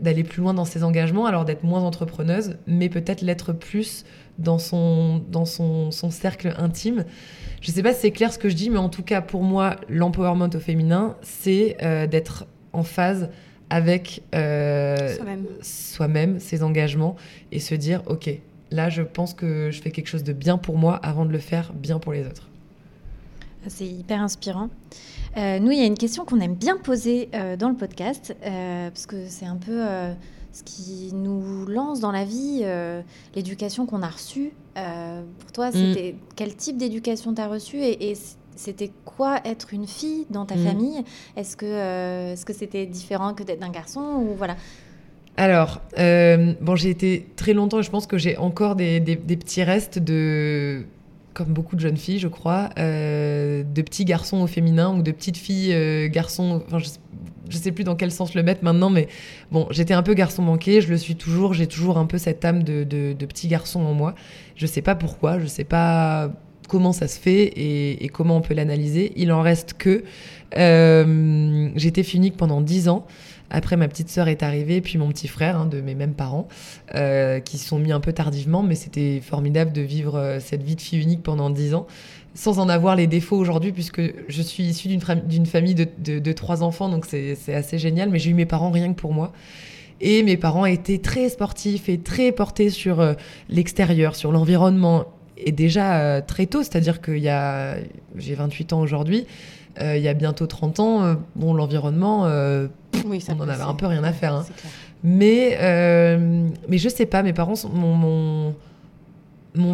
d'aller 0.01 0.25
plus 0.25 0.41
loin 0.41 0.55
dans 0.55 0.65
ses 0.65 0.85
engagements, 0.85 1.27
alors 1.27 1.45
d'être 1.45 1.65
moins 1.65 1.83
entrepreneuse, 1.83 2.57
mais 2.67 2.89
peut-être 2.89 3.21
l'être 3.21 3.53
plus 3.53 4.07
dans 4.39 4.59
son, 4.59 5.23
dans 5.31 5.45
son, 5.45 5.91
son 5.91 6.11
cercle 6.11 6.55
intime. 6.59 7.05
Je 7.61 7.71
sais 7.71 7.83
pas 7.83 7.93
si 7.93 8.01
c'est 8.01 8.11
clair 8.11 8.33
ce 8.33 8.39
que 8.39 8.49
je 8.49 8.55
dis, 8.55 8.71
mais 8.71 8.79
en 8.79 8.89
tout 8.89 9.03
cas, 9.03 9.21
pour 9.21 9.43
moi, 9.43 9.77
l'empowerment 9.89 10.51
au 10.55 10.59
féminin, 10.59 11.17
c'est 11.23 11.77
euh, 11.83 12.07
d'être 12.07 12.47
en 12.73 12.83
phase 12.83 13.31
avec 13.71 14.23
euh, 14.35 15.15
Soi-même. 15.17 15.47
soi-même, 15.63 16.41
ses 16.41 16.63
engagements, 16.63 17.17
et 17.53 17.59
se 17.61 17.75
dire, 17.75 18.03
OK, 18.07 18.31
là, 18.71 18.91
je 18.91 19.03
pense 19.03 19.33
que 19.33 19.71
je 19.71 19.81
fais 19.81 19.91
quelque 19.91 20.09
chose 20.09 20.25
de 20.25 20.33
bien 20.33 20.59
pour 20.59 20.77
moi 20.77 20.97
avant 20.97 21.25
de 21.25 21.33
le 21.33 21.39
faire 21.39 21.73
bien 21.73 21.99
pour 21.99 22.13
les 22.13 22.27
autres. 22.27 22.49
C'est 23.69 23.87
hyper 23.87 24.21
inspirant. 24.21 24.69
Euh, 25.37 25.59
nous, 25.59 25.71
il 25.71 25.79
y 25.79 25.83
a 25.83 25.87
une 25.87 25.97
question 25.97 26.25
qu'on 26.25 26.41
aime 26.41 26.55
bien 26.55 26.77
poser 26.77 27.29
euh, 27.35 27.57
dans 27.57 27.69
le 27.69 27.77
podcast, 27.77 28.37
euh, 28.45 28.91
parce 28.91 29.07
que 29.07 29.27
c'est 29.29 29.47
un 29.47 29.57
peu 29.57 29.87
euh, 29.87 30.13
ce 30.53 30.63
qui 30.63 31.11
nous 31.15 31.65
lance 31.67 32.01
dans 32.01 32.13
la 32.13 32.25
vie, 32.25 32.61
euh, 32.63 33.01
l'éducation 33.35 33.87
qu'on 33.87 34.03
a 34.03 34.09
reçue. 34.09 34.53
Euh, 34.77 35.23
pour 35.41 35.53
toi, 35.53 35.71
c'était 35.73 36.15
quel 36.37 36.55
type 36.55 36.77
d'éducation 36.77 37.35
tu 37.35 37.41
as 37.41 37.49
reçu 37.49 37.77
et, 37.79 38.11
et 38.11 38.17
c'était 38.55 38.91
quoi 39.05 39.41
être 39.45 39.73
une 39.73 39.87
fille 39.87 40.27
dans 40.31 40.45
ta 40.47 40.57
Mm. 40.57 40.65
famille? 40.65 41.05
Est-ce 41.37 41.57
que 41.57 41.65
euh, 41.67 42.33
est-ce 42.35 42.45
que 42.45 42.53
c'était 42.53 42.85
différent 42.87 43.33
que 43.35 43.43
d'être 43.43 43.63
un 43.63 43.71
garçon 43.71 44.01
ou 44.01 44.35
voilà? 44.37 44.57
Alors, 45.39 45.81
bon, 46.61 46.77
j'ai 46.77 46.91
été 46.91 47.27
très 47.37 47.55
longtemps, 47.55 47.79
et 47.81 47.83
je 47.83 47.91
pense 47.91 48.07
que 48.07 48.19
j'ai 48.19 48.37
encore 48.37 48.77
des, 48.77 49.01
des- 49.01 49.17
des 49.17 49.37
petits 49.39 49.63
restes 49.63 49.99
de, 49.99 50.85
comme 51.35 51.49
beaucoup 51.49 51.77
de 51.77 51.81
jeunes 51.81 51.97
filles, 51.97 52.19
je 52.19 52.29
crois, 52.29 52.71
euh, 52.79 53.63
de 53.63 53.83
petits 53.83 54.05
garçons 54.05 54.43
au 54.43 54.47
féminin 54.47 54.95
ou 54.95 55.03
de 55.03 55.11
petites 55.11 55.37
filles 55.37 55.73
euh, 55.73 56.09
garçons. 56.09 56.63
Enfin, 56.67 56.79
je, 56.79 56.89
je 57.49 57.57
sais 57.57 57.73
plus 57.73 57.85
dans 57.85 57.97
quel 57.97 58.11
sens 58.11 58.35
le 58.35 58.43
mettre 58.43 58.65
maintenant, 58.65 58.91
mais 58.91 59.09
bon, 59.51 59.67
j'étais 59.71 59.95
un 59.95 60.03
peu 60.03 60.15
garçon 60.15 60.43
manqué, 60.43 60.81
je 60.81 60.89
le 60.89 60.97
suis 60.97 61.17
toujours, 61.17 61.55
j'ai 61.55 61.67
toujours 61.67 61.99
un 61.99 62.07
peu 62.07 62.19
cette 62.19 62.45
âme 62.45 62.63
de, 62.63 62.85
de, 62.85 63.13
de 63.13 63.27
petit 63.27 63.49
garçon 63.49 63.81
en 63.81 63.95
moi. 63.95 64.15
Je 64.57 64.67
sais 64.67 64.83
pas 64.83 64.95
pourquoi, 64.95 65.39
je 65.39 65.47
sais 65.47 65.65
pas 65.65 66.33
comment 66.69 66.93
ça 66.93 67.09
se 67.09 67.19
fait 67.19 67.53
et, 67.57 68.09
comment 68.09 68.37
on 68.37 68.41
peut 68.41 68.55
l'analyser. 68.55 69.13
Il 69.17 69.33
en 69.33 69.43
reste 69.43 69.75
que 69.75 70.05
euh, 70.57 71.69
j'étais 71.77 72.03
fille 72.03 72.19
unique 72.19 72.37
pendant 72.37 72.61
10 72.61 72.89
ans. 72.89 73.07
Après, 73.55 73.77
ma 73.77 73.87
petite 73.87 74.09
sœur 74.09 74.29
est 74.29 74.43
arrivée, 74.43 74.81
puis 74.81 74.97
mon 74.99 75.09
petit 75.11 75.29
frère, 75.29 75.57
hein, 75.59 75.67
de 75.67 75.81
mes 75.83 75.95
mêmes 75.95 76.15
parents, 76.15 76.49
euh, 76.95 77.39
qui 77.39 77.59
sont 77.59 77.79
mis 77.79 77.93
un 77.93 78.01
peu 78.01 78.13
tardivement, 78.13 78.63
mais 78.63 78.75
c'était 78.75 79.21
formidable 79.23 79.73
de 79.73 79.83
vivre 79.83 80.17
euh, 80.17 80.41
cette 80.41 80.63
vie 80.63 80.75
de 80.75 80.81
fille 80.81 81.01
unique 81.03 81.23
pendant 81.23 81.51
10 81.51 81.75
ans, 81.75 81.87
sans 82.35 82.59
en 82.59 82.69
avoir 82.71 82.97
les 82.97 83.07
défauts 83.07 83.37
aujourd'hui, 83.37 83.71
puisque 83.73 84.01
je 84.29 84.43
suis 84.43 84.63
issue 84.65 84.89
d'une 84.89 85.01
fam- 85.01 85.27
d'une 85.27 85.45
famille 85.47 85.75
de, 85.75 85.87
de- 86.19 86.33
trois 86.33 86.63
enfants, 86.63 86.89
donc 86.89 87.05
c'est 87.07 87.37
assez 87.55 87.79
génial, 87.79 88.09
mais 88.09 88.19
j'ai 88.19 88.31
eu 88.31 88.35
mes 88.35 88.47
parents 88.47 88.71
rien 88.71 88.93
que 88.95 88.99
pour 88.99 89.13
moi. 89.13 89.33
Et 90.01 90.23
mes 90.23 90.37
parents 90.39 90.65
étaient 90.67 90.99
très 90.99 91.29
sportifs 91.29 91.89
et 91.91 91.99
très 91.99 92.33
portés 92.33 92.71
sur 92.71 93.01
euh, 93.01 93.13
l'extérieur, 93.51 94.17
sur 94.17 94.33
l'environnement, 94.33 95.05
et 95.45 95.53
déjà 95.53 96.23
très 96.23 96.47
tôt, 96.47 96.63
c'est-à-dire 96.63 97.01
qu'il 97.03 97.19
y 97.19 97.29
a, 97.29 97.77
j'ai 98.17 98.35
28 98.35 98.73
ans 98.73 98.81
aujourd'hui, 98.81 99.27
euh, 99.81 99.97
il 99.97 100.03
y 100.03 100.09
a 100.09 100.15
bientôt 100.15 100.47
30 100.47 100.81
ans, 100.81 101.03
euh, 101.05 101.15
bon, 101.37 101.55
l'environnement, 101.55 102.27
euh, 102.27 102.69
Oui, 103.07 103.25
on 103.29 103.41
en 103.41 103.49
avait 103.49 103.63
un 103.63 103.75
peu 103.75 103.87
rien 103.87 104.05
à 104.05 104.13
faire. 104.13 104.35
hein. 104.35 104.47
Mais, 105.05 105.59
mais 106.69 106.79
je 106.79 106.89
sais 106.89 107.07
pas, 107.07 107.23
mes 107.23 107.33
parents 107.33 107.55
m'ont- 107.73 108.55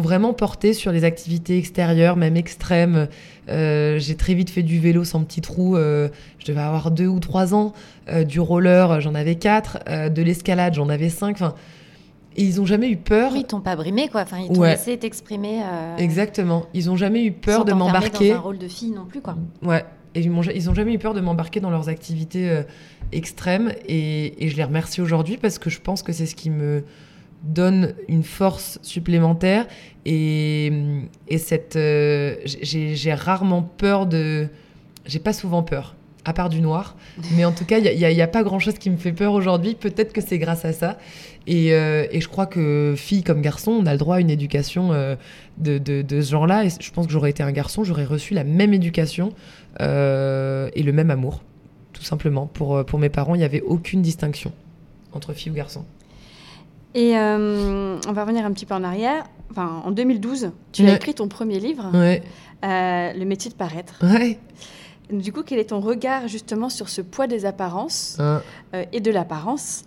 vraiment 0.01 0.33
porté 0.33 0.73
sur 0.73 0.91
les 0.91 1.03
activités 1.03 1.57
extérieures, 1.57 2.15
même 2.17 2.35
extrêmes. 2.35 3.07
J'ai 3.47 4.15
très 4.17 4.33
vite 4.33 4.49
fait 4.49 4.63
du 4.63 4.79
vélo 4.79 5.03
sans 5.03 5.23
petit 5.23 5.41
trou. 5.41 5.75
euh, 5.77 6.09
je 6.39 6.45
devais 6.45 6.61
avoir 6.61 6.91
deux 6.91 7.07
ou 7.07 7.19
trois 7.19 7.53
ans. 7.53 7.73
Du 8.27 8.39
roller, 8.39 8.99
j'en 9.01 9.13
avais 9.15 9.35
quatre. 9.35 9.79
De 9.87 10.21
l'escalade, 10.21 10.73
j'en 10.73 10.89
avais 10.89 11.09
cinq. 11.09 11.35
Enfin, 11.35 11.53
et 12.37 12.43
ils 12.43 12.61
ont 12.61 12.65
jamais 12.65 12.89
eu 12.89 12.97
peur. 12.97 13.31
Oui, 13.33 13.39
ils 13.41 13.45
t'ont 13.45 13.59
pas 13.61 13.75
brimé 13.75 14.07
quoi. 14.07 14.21
Enfin, 14.21 14.37
ils 14.39 14.47
t'ont 14.53 14.61
Ouais. 14.61 14.71
laissé 14.71 14.97
t'exprimer. 14.97 15.61
euh, 15.63 15.97
Exactement. 15.97 16.65
Ils 16.73 16.89
ont 16.89 16.95
jamais 16.95 17.23
eu 17.23 17.31
peur 17.31 17.59
sans 17.59 17.65
de 17.65 17.73
m'embarquer. 17.73 18.29
dans 18.29 18.35
un 18.35 18.39
rôle 18.39 18.57
de 18.57 18.67
fille 18.67 18.91
non 18.91 19.05
plus 19.05 19.21
quoi. 19.21 19.35
Ouais. 19.61 19.83
Et 20.15 20.21
ils, 20.21 20.31
m'ont 20.31 20.41
ja- 20.41 20.53
ils 20.53 20.69
ont 20.69 20.73
jamais 20.73 20.93
eu 20.93 20.97
peur 20.99 21.13
de 21.13 21.21
m'embarquer 21.21 21.59
dans 21.59 21.69
leurs 21.69 21.87
activités 21.89 22.49
euh, 22.49 22.63
extrêmes. 23.11 23.71
Et, 23.87 24.43
et 24.43 24.49
je 24.49 24.57
les 24.57 24.63
remercie 24.63 25.01
aujourd'hui 25.01 25.37
parce 25.37 25.59
que 25.59 25.69
je 25.69 25.79
pense 25.81 26.01
que 26.03 26.11
c'est 26.13 26.25
ce 26.25 26.35
qui 26.35 26.49
me 26.49 26.83
donne 27.43 27.93
une 28.07 28.23
force 28.23 28.79
supplémentaire. 28.81 29.67
Et, 30.05 30.71
et 31.27 31.37
cette, 31.37 31.75
euh, 31.75 32.35
j'ai 32.45 33.13
rarement 33.13 33.61
peur 33.61 34.05
de. 34.07 34.47
J'ai 35.05 35.19
pas 35.19 35.33
souvent 35.33 35.63
peur, 35.63 35.95
à 36.25 36.33
part 36.33 36.49
du 36.49 36.61
noir. 36.61 36.95
Mais 37.35 37.45
en 37.45 37.51
tout 37.51 37.65
cas, 37.65 37.77
il 37.79 37.97
n'y 37.97 38.21
a, 38.21 38.27
pas 38.27 38.43
grand 38.43 38.59
chose 38.59 38.77
qui 38.79 38.89
me 38.89 38.97
fait 38.97 39.13
peur 39.13 39.33
aujourd'hui. 39.33 39.75
Peut-être 39.75 40.11
que 40.13 40.21
c'est 40.21 40.37
grâce 40.39 40.65
à 40.65 40.73
ça. 40.73 40.97
Et, 41.51 41.73
euh, 41.73 42.05
et 42.11 42.21
je 42.21 42.27
crois 42.29 42.45
que 42.45 42.93
fille 42.95 43.23
comme 43.23 43.41
garçon, 43.41 43.71
on 43.71 43.85
a 43.87 43.91
le 43.93 43.97
droit 43.97 44.17
à 44.17 44.19
une 44.19 44.29
éducation 44.29 44.93
euh, 44.93 45.15
de, 45.57 45.79
de, 45.79 46.03
de 46.03 46.21
ce 46.21 46.29
genre-là. 46.31 46.63
Et 46.65 46.69
je 46.69 46.91
pense 46.91 47.07
que 47.07 47.11
j'aurais 47.11 47.31
été 47.31 47.41
un 47.41 47.51
garçon, 47.51 47.83
j'aurais 47.83 48.05
reçu 48.05 48.35
la 48.35 48.43
même 48.43 48.71
éducation 48.73 49.33
euh, 49.81 50.69
et 50.75 50.83
le 50.83 50.91
même 50.93 51.09
amour, 51.09 51.41
tout 51.93 52.03
simplement. 52.03 52.45
Pour, 52.45 52.85
pour 52.85 52.99
mes 52.99 53.09
parents, 53.09 53.33
il 53.33 53.39
n'y 53.39 53.43
avait 53.45 53.61
aucune 53.61 54.03
distinction 54.03 54.51
entre 55.11 55.33
filles 55.33 55.51
ou 55.51 55.55
garçons. 55.55 55.85
Et 56.93 57.13
on 57.15 57.99
va 58.13 58.21
revenir 58.23 58.45
un 58.45 58.51
petit 58.51 58.65
peu 58.67 58.75
en 58.75 58.83
arrière. 58.83 59.23
Enfin, 59.51 59.81
en 59.83 59.89
2012, 59.91 60.51
tu 60.71 60.83
Ouais. 60.83 60.91
as 60.91 60.95
écrit 60.95 61.13
ton 61.15 61.27
premier 61.27 61.59
livre, 61.59 61.89
Ouais, 61.95 62.21
Le 62.61 63.23
métier 63.25 63.49
de 63.49 63.55
paraître. 63.55 63.95
ouais. 64.03 64.37
Du 65.11 65.33
coup, 65.33 65.41
quel 65.43 65.57
est 65.57 65.69
ton 65.69 65.79
regard 65.79 66.27
justement 66.27 66.69
sur 66.69 66.87
ce 66.89 67.01
poids 67.01 67.25
des 67.25 67.45
apparences 67.45 68.17
Hein. 68.19 68.43
et 68.91 68.99
de 68.99 69.09
l'apparence 69.09 69.83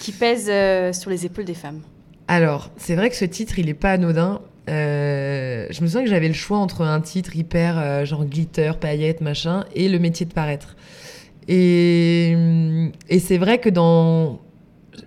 qui 0.00 0.12
pèse 0.12 0.48
euh, 0.48 0.92
sur 0.92 1.10
les 1.10 1.26
épaules 1.26 1.44
des 1.44 1.54
femmes 1.54 1.80
Alors, 2.26 2.70
c'est 2.76 2.96
vrai 2.96 3.10
que 3.10 3.16
ce 3.16 3.26
titre, 3.26 3.58
il 3.58 3.68
est 3.68 3.74
pas 3.74 3.92
anodin. 3.92 4.40
Euh, 4.68 5.66
je 5.70 5.82
me 5.82 5.86
souviens 5.86 6.02
que 6.02 6.10
j'avais 6.10 6.28
le 6.28 6.34
choix 6.34 6.58
entre 6.58 6.82
un 6.82 7.00
titre 7.00 7.36
hyper 7.36 7.78
euh, 7.78 8.04
genre 8.04 8.24
glitter, 8.24 8.72
paillettes, 8.80 9.20
machin, 9.20 9.64
et 9.74 9.88
le 9.88 9.98
métier 9.98 10.26
de 10.26 10.32
paraître. 10.32 10.76
Et, 11.46 12.34
et 13.08 13.18
c'est 13.18 13.38
vrai 13.38 13.58
que 13.58 13.68
dans. 13.68 14.40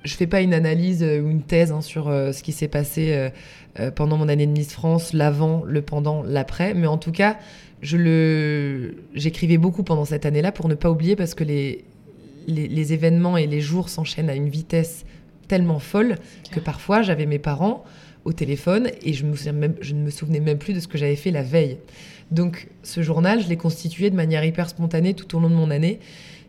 Je 0.03 0.15
fais 0.15 0.27
pas 0.27 0.41
une 0.41 0.53
analyse 0.53 1.03
ou 1.03 1.29
une 1.29 1.43
thèse 1.43 1.71
hein, 1.71 1.81
sur 1.81 2.05
ce 2.05 2.41
qui 2.41 2.51
s'est 2.51 2.67
passé 2.67 3.29
pendant 3.95 4.17
mon 4.17 4.27
année 4.27 4.47
de 4.47 4.51
Miss 4.51 4.73
France, 4.73 5.13
l'avant, 5.13 5.63
le 5.65 5.81
pendant, 5.81 6.23
l'après, 6.23 6.73
mais 6.73 6.87
en 6.87 6.97
tout 6.97 7.11
cas, 7.11 7.37
je 7.81 7.95
le, 7.97 8.95
j'écrivais 9.13 9.57
beaucoup 9.57 9.83
pendant 9.83 10.03
cette 10.03 10.25
année-là 10.25 10.51
pour 10.51 10.67
ne 10.67 10.75
pas 10.75 10.89
oublier 10.89 11.15
parce 11.15 11.35
que 11.35 11.43
les, 11.43 11.85
les, 12.47 12.67
les 12.67 12.93
événements 12.93 13.37
et 13.37 13.47
les 13.47 13.61
jours 13.61 13.89
s'enchaînent 13.89 14.29
à 14.29 14.35
une 14.35 14.49
vitesse 14.49 15.05
tellement 15.47 15.79
folle 15.79 16.15
que 16.51 16.59
parfois 16.59 17.01
j'avais 17.01 17.25
mes 17.25 17.39
parents 17.39 17.83
au 18.25 18.33
téléphone 18.33 18.89
et 19.01 19.13
je, 19.13 19.25
me 19.25 19.35
souviens 19.35 19.51
même, 19.51 19.75
je 19.81 19.93
ne 19.93 20.01
me 20.01 20.09
souvenais 20.09 20.39
même 20.39 20.57
plus 20.57 20.73
de 20.73 20.79
ce 20.79 20.87
que 20.87 20.97
j'avais 20.97 21.15
fait 21.15 21.31
la 21.31 21.43
veille. 21.43 21.77
Donc 22.31 22.67
ce 22.83 23.01
journal, 23.01 23.41
je 23.41 23.49
l'ai 23.49 23.57
constitué 23.57 24.09
de 24.09 24.15
manière 24.15 24.43
hyper 24.43 24.69
spontanée 24.69 25.13
tout 25.13 25.35
au 25.35 25.39
long 25.39 25.49
de 25.49 25.55
mon 25.55 25.71
année. 25.71 25.99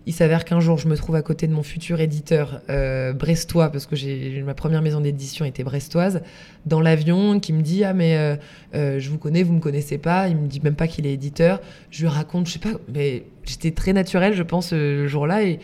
Il 0.07 0.13
s'avère 0.13 0.45
qu'un 0.45 0.61
jour, 0.61 0.77
je 0.77 0.87
me 0.87 0.97
trouve 0.97 1.17
à 1.17 1.23
côté 1.23 1.47
de 1.47 1.53
mon 1.53 1.63
futur 1.63 2.01
éditeur 2.01 2.61
euh, 2.69 3.15
brestois, 3.15 3.71
parce 3.71 3.87
que 3.87 4.43
ma 4.43 4.53
première 4.53 4.83
maison 4.83 5.01
d'édition 5.01 5.47
était 5.47 5.65
brestoise, 5.65 6.21
dans 6.67 6.81
l'avion, 6.81 7.41
qui 7.41 7.55
me 7.55 7.63
dit 7.63 7.85
Ah, 7.85 7.95
mais 7.95 8.17
euh, 8.17 8.37
euh, 8.75 8.99
je 8.99 9.09
vous 9.09 9.17
connais, 9.17 9.43
vous 9.43 9.55
me 9.55 9.61
connaissez 9.61 9.97
pas. 9.97 10.29
Il 10.29 10.37
me 10.37 10.47
dit 10.47 10.61
même 10.61 10.75
pas 10.75 10.89
qu'il 10.89 11.07
est 11.07 11.15
éditeur. 11.15 11.61
Je 11.91 12.03
lui 12.03 12.09
raconte, 12.09 12.47
je 12.47 12.53
sais 12.53 12.59
pas, 12.59 12.73
mais 12.93 13.25
j'étais 13.45 13.71
très 13.71 13.95
naturelle, 13.95 14.35
je 14.35 14.43
pense, 14.43 14.73
le 14.73 15.07
jour-là, 15.09 15.43
et, 15.43 15.61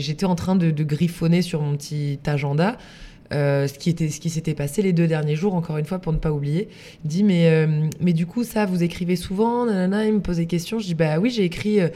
j'étais 0.00 0.26
en 0.26 0.34
train 0.34 0.56
de 0.56 0.82
griffonner 0.82 1.42
sur 1.42 1.62
mon 1.62 1.76
petit 1.76 2.18
agenda. 2.26 2.76
Euh, 3.32 3.66
ce 3.66 3.74
qui 3.74 3.88
était 3.88 4.08
ce 4.08 4.20
qui 4.20 4.30
s'était 4.30 4.54
passé 4.54 4.82
les 4.82 4.92
deux 4.92 5.06
derniers 5.06 5.36
jours 5.36 5.54
encore 5.54 5.78
une 5.78 5.84
fois 5.84 5.98
pour 5.98 6.12
ne 6.12 6.18
pas 6.18 6.32
oublier. 6.32 6.68
Il 7.04 7.08
dit 7.08 7.24
mais 7.24 7.48
euh, 7.48 7.88
mais 8.00 8.12
du 8.12 8.26
coup 8.26 8.44
ça 8.44 8.66
vous 8.66 8.82
écrivez 8.82 9.16
souvent 9.16 9.64
nanana, 9.64 10.04
il 10.06 10.14
me 10.14 10.20
pose 10.20 10.36
des 10.36 10.46
questions. 10.46 10.78
Je 10.78 10.86
dis 10.86 10.94
bah 10.94 11.18
oui 11.18 11.30
j'ai 11.30 11.44
écrit 11.44 11.80
euh, 11.80 11.88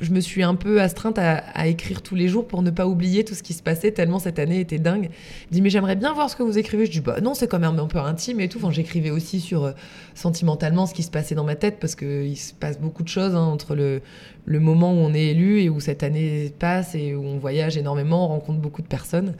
je 0.00 0.10
me 0.10 0.20
suis 0.20 0.42
un 0.42 0.54
peu 0.54 0.80
astreinte 0.80 1.18
à, 1.18 1.66
écrire 1.66 2.02
tous 2.02 2.14
les 2.14 2.28
jours 2.28 2.46
pour 2.46 2.62
ne 2.62 2.70
pas 2.70 2.86
oublier 2.86 3.24
tout 3.24 3.34
ce 3.34 3.42
qui 3.42 3.54
se 3.54 3.62
passait 3.62 3.92
tellement 3.92 4.18
cette 4.18 4.38
année 4.38 4.60
était 4.60 4.78
dingue. 4.78 5.10
Il 5.50 5.54
dit 5.54 5.62
mais 5.62 5.70
j'aimerais 5.70 5.96
bien 5.96 6.12
voir 6.12 6.28
ce 6.28 6.36
que 6.36 6.42
vous 6.42 6.58
écrivez. 6.58 6.86
Je 6.86 6.90
dis 6.90 7.00
bah 7.00 7.20
non 7.22 7.34
c'est 7.34 7.46
quand 7.48 7.60
même 7.60 7.78
un 7.78 7.86
peu 7.86 7.98
intime 7.98 8.40
et 8.40 8.48
tout. 8.48 8.60
J'écrivais 8.70 9.10
aussi 9.10 9.40
sur 9.40 9.72
sentimentalement 10.14 10.86
ce 10.86 10.94
qui 10.94 11.02
se 11.02 11.10
passait 11.10 11.34
dans 11.34 11.44
ma 11.44 11.54
tête 11.54 11.78
parce 11.80 11.94
que 11.94 12.24
il 12.24 12.36
se 12.36 12.52
passe 12.52 12.80
beaucoup 12.80 13.02
de 13.02 13.08
choses 13.08 13.34
hein, 13.34 13.42
entre 13.44 13.74
le 13.74 14.00
le 14.46 14.60
moment 14.60 14.92
où 14.92 14.96
on 14.96 15.14
est 15.14 15.28
élu 15.28 15.62
et 15.62 15.68
où 15.68 15.80
cette 15.80 16.02
année 16.02 16.52
passe 16.58 16.94
et 16.94 17.14
où 17.14 17.24
on 17.24 17.38
voyage 17.38 17.76
énormément 17.76 18.26
on 18.26 18.28
rencontre 18.28 18.58
beaucoup 18.58 18.82
de 18.82 18.86
personnes 18.86 19.34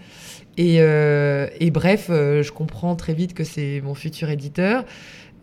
et, 0.57 0.76
euh, 0.80 1.48
et 1.59 1.70
bref, 1.70 2.09
euh, 2.11 2.42
je 2.42 2.52
comprends 2.52 2.94
très 2.96 3.14
vite 3.14 3.34
que 3.34 3.44
c'est 3.44 3.80
mon 3.82 3.94
futur 3.94 4.30
éditeur, 4.30 4.84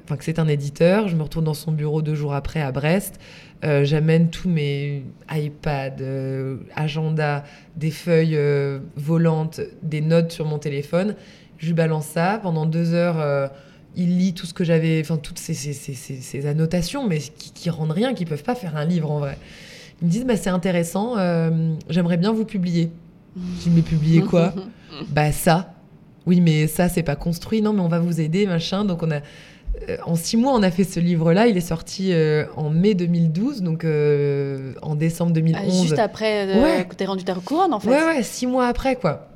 enfin 0.04 0.16
que 0.16 0.24
c'est 0.24 0.40
un 0.40 0.48
éditeur. 0.48 1.08
Je 1.08 1.16
me 1.16 1.24
retourne 1.24 1.46
dans 1.46 1.54
son 1.54 1.72
bureau 1.72 2.02
deux 2.02 2.16
jours 2.16 2.34
après 2.34 2.62
à 2.62 2.72
Brest. 2.72 3.20
Euh, 3.64 3.84
J'amène 3.84 4.30
tous 4.30 4.50
mes 4.50 5.04
iPads, 5.30 6.02
euh, 6.02 6.58
agenda, 6.76 7.44
des 7.76 7.92
feuilles 7.92 8.40
volantes, 8.96 9.62
des 9.84 10.02
notes 10.02 10.32
sur 10.32 10.46
mon 10.46 10.60
téléphone. 10.60 11.16
Je 11.58 11.68
lui 11.68 11.74
balance 11.74 12.06
ça. 12.06 12.40
Pendant 12.42 12.66
deux 12.66 12.94
heures, 12.94 13.52
il 13.96 14.18
lit 14.18 14.34
tout 14.34 14.46
ce 14.46 14.54
que 14.54 14.64
j'avais, 14.64 15.02
enfin 15.02 15.18
toutes 15.18 15.38
ces, 15.40 16.48
annotations, 16.48 17.08
mais 17.08 17.20
qui, 17.20 17.52
qui 17.52 17.70
rendent 17.70 17.92
rien, 17.92 18.14
qui 18.14 18.26
peuvent 18.26 18.44
pas 18.44 18.56
faire 18.56 18.78
un 18.78 18.86
livre 18.86 19.12
en 19.12 19.20
vrai. 19.20 19.38
Ils 20.02 20.06
me 20.06 20.12
disent, 20.12 20.26
bah, 20.26 20.38
c'est 20.38 20.50
intéressant, 20.50 21.18
j'aimerais 21.90 22.18
bien 22.18 22.32
vous 22.32 22.46
publier. 22.46 22.90
Je 23.36 23.64
dis, 23.64 23.70
mais 23.70 23.82
publier 23.82 24.22
quoi? 24.22 24.56
bah 25.10 25.32
ça. 25.32 25.74
Oui, 26.28 26.40
mais 26.42 26.68
ça, 26.68 26.88
c'est 26.90 27.04
pas 27.04 27.16
construit. 27.16 27.62
Non, 27.62 27.74
mais 27.74 27.82
on 27.82 27.88
va 27.88 28.00
vous 28.00 28.22
aider, 28.22 28.46
machin. 28.46 28.86
Donc, 28.86 29.02
on 29.04 29.12
a. 29.12 29.16
euh, 29.90 29.98
en 30.06 30.16
six 30.16 30.38
mois, 30.38 30.54
on 30.54 30.62
a 30.62 30.70
fait 30.70 30.84
ce 30.84 31.00
livre-là. 31.00 31.48
Il 31.48 31.58
est 31.58 31.62
sorti 31.62 32.12
euh, 32.14 32.46
en 32.56 32.70
mai 32.70 32.94
2012, 32.94 33.62
donc 33.64 33.84
euh, 33.86 34.74
en 34.82 34.96
décembre 34.96 35.32
Ah, 35.32 35.40
2011. 35.40 35.82
Juste 35.82 36.00
après 36.00 36.46
Ouais. 36.62 36.86
que 36.88 36.96
tu 36.96 37.04
rendu 37.06 37.24
ta 37.24 37.34
couronne, 37.36 37.74
en 37.74 37.80
fait. 37.80 37.90
Ouais, 37.90 38.06
ouais, 38.06 38.24
six 38.24 38.46
mois 38.48 38.68
après, 38.68 38.96
quoi. 38.96 39.28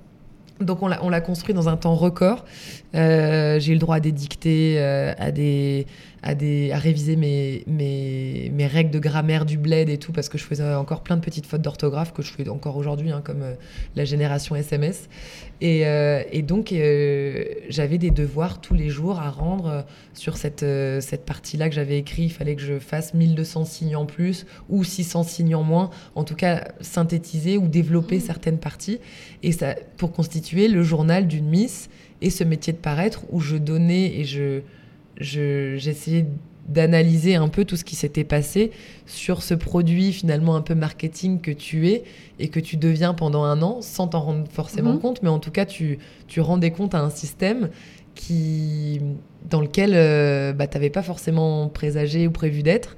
Donc 0.62 0.82
on 0.84 0.88
l'a, 0.88 1.03
on 1.03 1.10
l'a 1.10 1.20
construit 1.20 1.53
dans 1.53 1.68
un 1.68 1.76
temps 1.76 1.95
record. 1.95 2.45
J'ai 2.93 3.68
eu 3.68 3.74
le 3.74 3.78
droit 3.80 3.97
à 3.97 3.99
des 3.99 4.14
dictées, 4.14 4.80
à, 4.80 5.32
des, 5.32 5.86
à, 6.26 6.34
des, 6.34 6.71
à 6.71 6.80
réviser 6.80 7.15
mes, 7.15 7.63
mes, 7.67 8.51
mes 8.51 8.65
règles 8.65 8.89
de 8.89 8.97
grammaire 8.97 9.45
du 9.45 9.59
bled 9.59 9.89
et 9.89 9.99
tout, 9.99 10.11
parce 10.11 10.28
que 10.28 10.39
je 10.39 10.43
faisais 10.43 10.73
encore 10.73 11.03
plein 11.03 11.17
de 11.17 11.21
petites 11.21 11.45
fautes 11.45 11.61
d'orthographe 11.61 12.13
que 12.13 12.23
je 12.23 12.32
fais 12.32 12.49
encore 12.49 12.78
aujourd'hui, 12.78 13.11
hein, 13.11 13.21
comme 13.23 13.43
euh, 13.43 13.53
la 13.95 14.05
génération 14.05 14.55
SMS. 14.55 15.07
Et, 15.61 15.86
euh, 15.86 16.23
et 16.32 16.41
donc 16.41 16.71
euh, 16.71 17.45
j'avais 17.69 17.99
des 17.99 18.09
devoirs 18.09 18.59
tous 18.59 18.73
les 18.73 18.89
jours 18.89 19.19
à 19.19 19.30
rendre 19.30 19.86
sur 20.15 20.36
cette, 20.36 20.65
cette 20.99 21.26
partie-là 21.26 21.69
que 21.69 21.76
j'avais 21.76 21.99
écrit. 21.99 22.23
Il 22.23 22.32
fallait 22.32 22.55
que 22.55 22.61
je 22.61 22.80
fasse 22.80 23.13
1200 23.13 23.65
signes 23.65 23.95
en 23.95 24.05
plus 24.05 24.47
ou 24.67 24.84
600 24.84 25.23
signes 25.23 25.55
en 25.55 25.63
moins, 25.63 25.91
en 26.15 26.23
tout 26.23 26.36
cas 26.36 26.69
synthétiser 26.82 27.57
ou 27.57 27.67
développer 27.67 28.19
certaines 28.19 28.57
parties. 28.57 28.99
Et 29.43 29.51
ça, 29.51 29.76
pour 29.97 30.11
constituer 30.11 30.67
le 30.69 30.82
journal 30.82 31.28
d'une 31.28 31.47
Miss 31.47 31.89
et 32.21 32.32
ce 32.32 32.43
métier 32.43 32.73
de 32.73 32.80
paraître 32.80 33.21
où 33.30 33.39
je 33.39 33.57
donnais 33.57 34.19
et 34.19 34.23
je, 34.26 34.61
je, 35.20 35.76
j'essayais 35.78 36.26
d'analyser 36.68 37.36
un 37.36 37.47
peu 37.47 37.63
tout 37.63 37.76
ce 37.78 37.84
qui 37.84 37.95
s'était 37.95 38.24
passé 38.24 38.72
sur 39.05 39.43
ce 39.43 39.53
produit 39.53 40.11
finalement 40.11 40.55
un 40.55 40.61
peu 40.61 40.74
marketing 40.74 41.39
que 41.39 41.51
tu 41.51 41.89
es 41.89 42.03
et 42.39 42.47
que 42.47 42.59
tu 42.59 42.76
deviens 42.78 43.13
pendant 43.13 43.43
un 43.43 43.61
an 43.61 43.82
sans 43.82 44.07
t'en 44.07 44.22
rendre 44.22 44.45
forcément 44.51 44.93
Mhm. 44.93 44.99
compte, 44.99 45.22
mais 45.24 45.30
en 45.30 45.38
tout 45.39 45.51
cas 45.51 45.66
tu, 45.66 45.99
tu 46.28 46.41
rendais 46.41 46.72
compte 46.72 46.95
à 46.95 47.01
un 47.01 47.11
système 47.11 47.70
qui, 48.16 48.99
dans 49.49 49.61
lequel 49.61 49.91
euh, 49.93 50.53
bah, 50.53 50.66
tu 50.68 50.78
n'avais 50.78 50.89
pas 50.89 51.03
forcément 51.03 51.68
présagé 51.70 52.26
ou 52.28 52.32
prévu 52.32 52.63
d'être, 52.63 52.95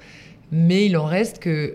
mais 0.50 0.86
il 0.86 0.96
en 0.96 1.04
reste 1.04 1.38
que 1.38 1.74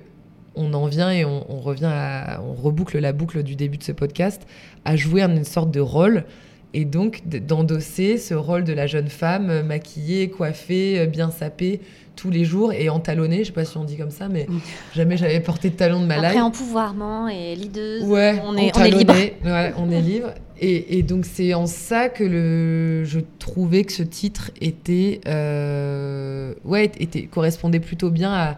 on 0.55 0.73
en 0.73 0.85
vient 0.85 1.11
et 1.11 1.25
on, 1.25 1.45
on 1.51 1.59
revient 1.59 1.89
à, 1.91 2.41
on 2.43 2.53
reboucle 2.53 2.99
la 2.99 3.11
boucle 3.11 3.43
du 3.43 3.55
début 3.55 3.77
de 3.77 3.83
ce 3.83 3.91
podcast 3.91 4.43
à 4.85 4.95
jouer 4.95 5.21
une 5.23 5.43
sorte 5.43 5.71
de 5.71 5.79
rôle 5.79 6.25
et 6.73 6.85
donc 6.85 7.21
d'endosser 7.27 8.17
ce 8.17 8.33
rôle 8.33 8.63
de 8.63 8.73
la 8.73 8.87
jeune 8.87 9.07
femme 9.09 9.49
euh, 9.49 9.63
maquillée, 9.63 10.29
coiffée, 10.29 10.99
euh, 10.99 11.05
bien 11.05 11.29
sapée 11.31 11.81
tous 12.15 12.29
les 12.29 12.45
jours 12.45 12.71
et 12.73 12.89
entalonnée, 12.89 13.39
je 13.39 13.45
sais 13.45 13.51
pas 13.53 13.65
si 13.65 13.75
on 13.77 13.83
dit 13.83 13.97
comme 13.97 14.11
ça, 14.11 14.29
mais 14.29 14.45
jamais 14.95 15.17
j'avais 15.17 15.39
porté 15.39 15.69
de 15.71 15.75
talon 15.75 15.99
de 16.01 16.05
ma 16.05 16.15
Après, 16.15 16.33
life. 16.33 16.41
empouvoirment 16.43 17.27
et 17.27 17.55
leaduse, 17.55 18.03
Ouais, 18.03 18.39
on, 18.45 18.55
est, 18.55 18.71
on 18.77 18.83
est 18.83 18.91
libre. 18.91 19.13
Ouais, 19.45 19.73
on 19.77 19.89
est 19.91 20.01
libre. 20.01 20.31
Et, 20.59 20.97
et 20.99 21.03
donc 21.03 21.25
c'est 21.25 21.53
en 21.55 21.65
ça 21.65 22.09
que 22.09 22.23
le, 22.23 23.03
je 23.03 23.19
trouvais 23.39 23.83
que 23.83 23.91
ce 23.91 24.03
titre 24.03 24.51
était, 24.61 25.19
euh, 25.27 26.53
ouais, 26.63 26.85
était 26.99 27.23
correspondait 27.23 27.79
plutôt 27.79 28.11
bien 28.11 28.31
à, 28.31 28.57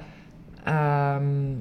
à, 0.65 1.17
euh, 1.19 1.53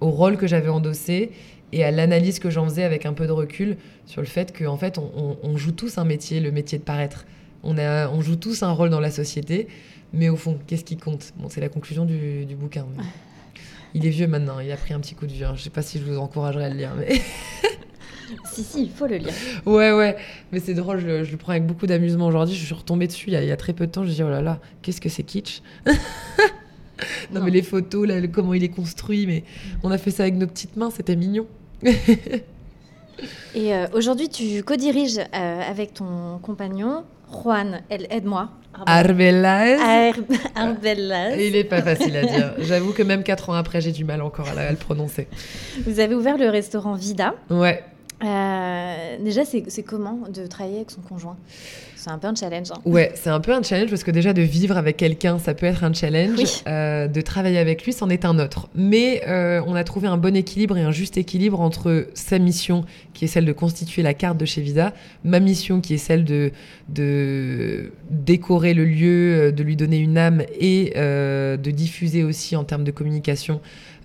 au 0.00 0.10
rôle 0.10 0.36
que 0.36 0.46
j'avais 0.46 0.68
endossé 0.70 1.30
et 1.72 1.84
à 1.84 1.90
l'analyse 1.90 2.38
que 2.38 2.50
j'en 2.50 2.64
faisais 2.64 2.84
avec 2.84 3.04
un 3.06 3.12
peu 3.12 3.26
de 3.26 3.32
recul 3.32 3.76
sur 4.06 4.20
le 4.20 4.26
fait 4.26 4.56
qu'en 4.56 4.76
fait 4.76 4.98
on, 4.98 5.10
on- 5.16 5.36
on 5.42 5.56
joue 5.56 5.72
tous 5.72 5.98
un 5.98 6.04
métier, 6.04 6.40
le 6.40 6.50
métier 6.50 6.78
de 6.78 6.82
paraître. 6.84 7.26
On, 7.62 7.76
a, 7.78 8.08
on 8.10 8.20
joue 8.20 8.36
tous 8.36 8.62
un 8.62 8.70
rôle 8.70 8.88
dans 8.90 9.00
la 9.00 9.10
société, 9.10 9.66
mais 10.12 10.28
au 10.28 10.36
fond, 10.36 10.58
qu'est-ce 10.66 10.84
qui 10.84 10.96
compte? 10.96 11.32
Bon, 11.38 11.48
c'est 11.48 11.60
la 11.60 11.68
conclusion 11.68 12.04
du, 12.04 12.46
du 12.46 12.54
bouquin. 12.54 12.86
mais 12.96 13.02
Il 13.94 14.06
est 14.06 14.10
vieux 14.10 14.26
maintenant, 14.28 14.60
il 14.60 14.70
a 14.70 14.76
pris 14.76 14.94
un 14.94 15.00
petit 15.00 15.14
coup 15.14 15.26
de 15.26 15.32
vieux. 15.32 15.46
hein. 15.46 15.54
Je 15.56 15.62
sais 15.62 15.70
pas 15.70 15.82
si 15.82 15.98
je 15.98 16.04
vous 16.04 16.18
encouragerais 16.18 16.64
à 16.64 16.68
le 16.70 16.76
lire, 16.76 16.94
mais. 16.96 17.20
Si, 18.52 18.62
si, 18.62 18.82
il 18.82 18.90
faut 18.90 19.06
le 19.06 19.16
lire. 19.16 19.32
Ouais, 19.66 19.90
ouais, 19.92 20.14
mais 20.52 20.60
c'est 20.60 20.74
drôle, 20.74 20.98
je, 21.00 21.06
le- 21.06 21.24
je 21.24 21.30
le 21.32 21.38
prends 21.38 21.52
avec 21.52 21.66
beaucoup 21.66 21.86
d'amusement 21.86 22.26
aujourd'hui. 22.26 22.54
Je 22.54 22.62
suis 22.66 22.74
retombée 22.74 23.06
dessus 23.06 23.28
il 23.28 23.32
y, 23.32 23.36
a, 23.36 23.42
il 23.42 23.48
y 23.48 23.52
a 23.52 23.56
très 23.56 23.72
peu 23.72 23.86
de 23.86 23.90
temps. 23.92 24.02
Je 24.04 24.08
me 24.10 24.14
dis, 24.14 24.22
oh 24.22 24.28
là 24.28 24.42
là, 24.42 24.60
qu'est-ce 24.82 25.00
que 25.00 25.08
c'est 25.08 25.22
kitsch 25.22 25.62
non, 27.32 27.42
mais 27.44 27.50
les 27.50 27.62
photos, 27.62 28.06
là, 28.08 28.18
le- 28.20 28.28
comment 28.28 28.54
il 28.54 28.64
est 28.64 28.68
construit, 28.70 29.26
mais 29.26 29.44
on 29.82 29.90
a 29.90 29.98
fait 29.98 30.10
ça 30.10 30.24
avec 30.24 30.34
nos 30.34 30.46
petites 30.46 30.76
mains, 30.76 30.90
c'était 30.90 31.14
mignon. 31.16 31.46
Et 33.54 33.74
euh, 33.74 33.86
aujourd'hui, 33.94 34.28
tu 34.28 34.62
co-diriges 34.62 35.18
euh, 35.18 35.60
avec 35.68 35.94
ton 35.94 36.38
compagnon, 36.42 37.04
Juan, 37.42 37.80
elle 37.88 38.06
aide-moi. 38.10 38.50
Arbeláez. 38.86 39.74
Ar- 39.74 40.14
Arbeláez. 40.54 41.48
Il 41.48 41.56
est 41.56 41.64
pas 41.64 41.82
facile 41.82 42.16
à 42.16 42.24
dire. 42.24 42.54
J'avoue 42.58 42.92
que 42.92 43.02
même 43.02 43.24
4 43.24 43.50
ans 43.50 43.54
après, 43.54 43.80
j'ai 43.80 43.90
du 43.90 44.04
mal 44.04 44.22
encore 44.22 44.48
à, 44.48 44.54
la- 44.54 44.68
à 44.68 44.70
le 44.70 44.76
prononcer. 44.76 45.26
Vous 45.84 45.98
avez 45.98 46.14
ouvert 46.14 46.38
le 46.38 46.48
restaurant 46.48 46.94
Vida. 46.94 47.34
Ouais. 47.50 47.82
Euh, 48.24 49.16
déjà, 49.20 49.42
c'est 49.44 49.82
comment 49.82 50.20
de 50.32 50.46
travailler 50.46 50.76
avec 50.76 50.90
son 50.90 51.00
conjoint? 51.00 51.36
C'est 51.94 52.10
un 52.10 52.18
peu 52.18 52.26
un 52.26 52.34
challenge. 52.34 52.70
Hein. 52.70 52.80
Ouais, 52.84 53.12
c'est 53.14 53.30
un 53.30 53.40
peu 53.40 53.52
un 53.52 53.62
challenge 53.62 53.90
parce 53.90 54.02
que 54.02 54.10
déjà 54.10 54.32
de 54.32 54.42
vivre 54.42 54.76
avec 54.76 54.96
quelqu'un, 54.96 55.38
ça 55.38 55.54
peut 55.54 55.66
être 55.66 55.84
un 55.84 55.92
challenge. 55.92 56.38
Oui. 56.38 56.62
Euh, 56.66 57.06
de 57.06 57.20
travailler 57.20 57.58
avec 57.58 57.84
lui, 57.84 57.92
c'en 57.92 58.08
est 58.08 58.24
un 58.24 58.38
autre. 58.38 58.68
Mais 58.74 59.22
euh, 59.28 59.62
on 59.66 59.74
a 59.74 59.84
trouvé 59.84 60.08
un 60.08 60.16
bon 60.16 60.34
équilibre 60.34 60.76
et 60.76 60.82
un 60.82 60.90
juste 60.90 61.16
équilibre 61.16 61.60
entre 61.60 62.08
sa 62.14 62.38
mission, 62.38 62.84
qui 63.14 63.24
est 63.24 63.28
celle 63.28 63.44
de 63.44 63.52
constituer 63.52 64.02
la 64.02 64.14
carte 64.14 64.38
de 64.38 64.44
chez 64.46 64.62
Visa, 64.62 64.94
ma 65.24 65.38
mission, 65.40 65.80
qui 65.80 65.94
est 65.94 65.98
celle 65.98 66.24
de, 66.24 66.50
de 66.88 67.92
décorer 68.10 68.74
le 68.74 68.84
lieu, 68.84 69.52
de 69.52 69.62
lui 69.62 69.76
donner 69.76 69.98
une 69.98 70.18
âme 70.18 70.42
et 70.58 70.92
de 70.96 71.70
diffuser 71.70 72.24
aussi 72.24 72.56
en 72.56 72.64
termes 72.64 72.84
de 72.84 72.90
communication 72.90 73.60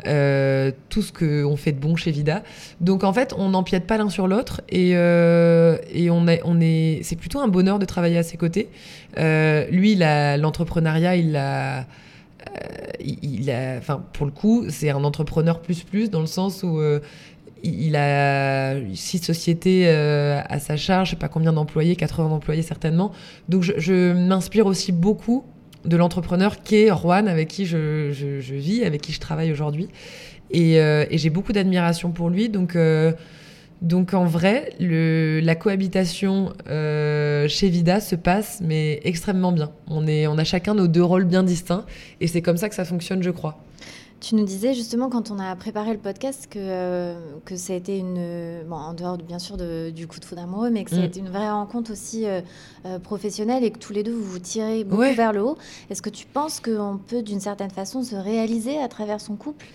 euh, 0.08 0.72
tout 0.90 1.02
ce 1.02 1.12
qu'on 1.14 1.56
fait 1.56 1.72
de 1.72 1.80
bon 1.80 1.96
chez 1.96 2.12
Vida. 2.12 2.44
Donc 2.82 3.04
en 3.04 3.14
fait, 3.14 3.34
on 3.38 3.50
n'empiète 3.50 3.86
pas 3.86 3.98
l'un 3.98 4.10
sur 4.10 4.28
l'autre 4.28 4.62
et, 4.70 4.92
euh, 4.96 5.78
et 5.92 6.10
on, 6.10 6.26
on 6.46 6.62
est, 6.62 7.00
c'est 7.04 7.16
plutôt 7.16 7.40
un 7.40 7.48
bonheur 7.48 7.80
de 7.80 7.86
travailler 7.86 8.18
à 8.18 8.24
ses 8.24 8.38
côtés. 8.38 8.70
Euh, 9.18 9.66
lui, 9.70 9.96
l'entrepreneuriat, 9.96 11.16
il 11.16 11.36
a, 11.36 11.86
il 13.00 13.50
a, 13.50 13.78
enfin 13.78 14.04
pour 14.14 14.26
le 14.26 14.32
coup, 14.32 14.66
c'est 14.70 14.90
un 14.90 15.04
entrepreneur 15.04 15.62
plus 15.62 15.84
plus 15.84 16.10
dans 16.10 16.22
le 16.22 16.28
sens 16.28 16.64
où 16.64 16.82
il 17.64 17.96
a 17.96 18.76
six 18.94 19.20
sociétés 19.20 19.90
à 19.90 20.60
sa 20.60 20.76
charge, 20.76 21.08
je 21.08 21.12
sais 21.12 21.20
pas 21.20 21.30
combien 21.30 21.54
d'employés, 21.54 21.96
80 21.96 22.30
employés 22.30 22.62
certainement. 22.62 23.12
Donc 23.48 23.64
je 23.64 24.14
m'inspire 24.14 24.66
aussi 24.66 24.92
beaucoup 24.92 25.46
de 25.86 25.98
l'entrepreneur 25.98 26.64
qu'est 26.64 26.88
Juan, 26.90 27.28
avec 27.28 27.48
qui 27.50 27.66
je, 27.66 28.12
je- 28.12 28.54
vis, 28.56 28.84
avec 28.84 29.02
qui 29.02 29.12
je 29.12 29.20
travaille 29.20 29.52
aujourd'hui. 29.52 29.90
Et, 30.52 30.80
euh, 30.80 31.06
j'ai 31.12 31.30
beaucoup 31.30 31.52
d'admiration 31.52 32.12
pour 32.12 32.30
lui. 32.30 32.50
Donc, 32.50 32.76
euh, 32.76 33.12
donc 33.82 34.14
en 34.14 34.26
vrai, 34.26 34.70
le, 34.80 35.42
la 35.44 35.56
cohabitation 35.56 36.54
euh, 36.70 37.48
chez 37.50 37.70
Vida 37.70 38.00
se 38.00 38.16
passe, 38.16 38.62
mais 38.64 39.02
extrêmement 39.04 39.52
bien. 39.52 39.72
On, 39.88 40.08
est, 40.08 40.28
on 40.28 40.38
a 40.38 40.44
chacun 40.44 40.74
nos 40.74 40.88
deux 40.88 41.04
rôles 41.04 41.26
bien 41.26 41.44
distincts. 41.44 41.86
Et 42.22 42.28
c'est 42.28 42.42
comme 42.42 42.58
ça 42.58 42.70
que 42.70 42.76
ça 42.76 42.86
fonctionne, 42.86 43.22
je 43.24 43.32
crois. 43.32 43.58
Tu 44.26 44.36
nous 44.36 44.46
disais 44.46 44.74
justement 44.74 45.10
quand 45.10 45.32
on 45.32 45.38
a 45.40 45.54
préparé 45.58 45.92
le 45.92 45.98
podcast 46.00 46.48
que, 46.50 46.58
euh, 46.58 47.14
que 47.44 47.58
ça 47.58 47.74
a 47.74 47.76
été 47.76 47.98
une. 47.98 48.64
Bon, 48.70 48.78
en 48.78 48.94
dehors 48.94 49.18
de- 49.18 49.24
bien 49.24 49.38
sûr 49.38 49.58
de- 49.58 49.90
du 49.90 50.08
coup 50.08 50.18
de 50.22 50.24
foudre 50.24 50.44
amoureux, 50.44 50.70
mais 50.70 50.86
que 50.86 50.92
ça 50.92 50.96
a 50.96 51.00
Mm. 51.02 51.04
été 51.04 51.20
une 51.20 51.28
vraie 51.28 51.52
rencontre 51.52 51.92
aussi 51.92 52.26
euh, 52.26 52.40
euh, 52.86 53.00
professionnelle 53.00 53.66
et 53.66 53.72
que 53.72 53.80
tous 53.80 53.92
les 53.92 54.02
deux 54.02 54.14
vous 54.14 54.24
vous 54.24 54.40
tirez 54.40 54.86
beaucoup 54.86 55.02
Ouais. 55.02 55.14
vers 55.14 55.34
le 55.34 55.44
haut. 55.44 55.58
Est-ce 55.90 56.02
que 56.02 56.10
tu 56.10 56.26
penses 56.26 56.62
qu'on 56.62 57.02
peut 57.06 57.22
d'une 57.22 57.42
certaine 57.42 57.70
façon 57.70 58.02
se 58.02 58.16
réaliser 58.16 58.78
à 58.82 58.88
travers 58.88 59.20
son 59.20 59.36
couple 59.36 59.66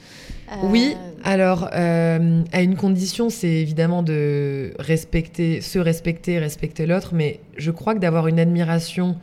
Oui, 0.62 0.96
alors 1.24 1.64
à 1.70 2.62
une 2.62 2.76
condition, 2.76 3.28
c'est 3.28 3.50
évidemment 3.52 4.02
de 4.02 4.72
respecter, 4.78 5.60
se 5.60 5.78
respecter, 5.78 6.38
respecter 6.38 6.86
l'autre, 6.86 7.10
mais 7.12 7.40
je 7.58 7.70
crois 7.70 7.92
que 7.94 7.98
d'avoir 7.98 8.28
une 8.28 8.40
admiration 8.40 9.16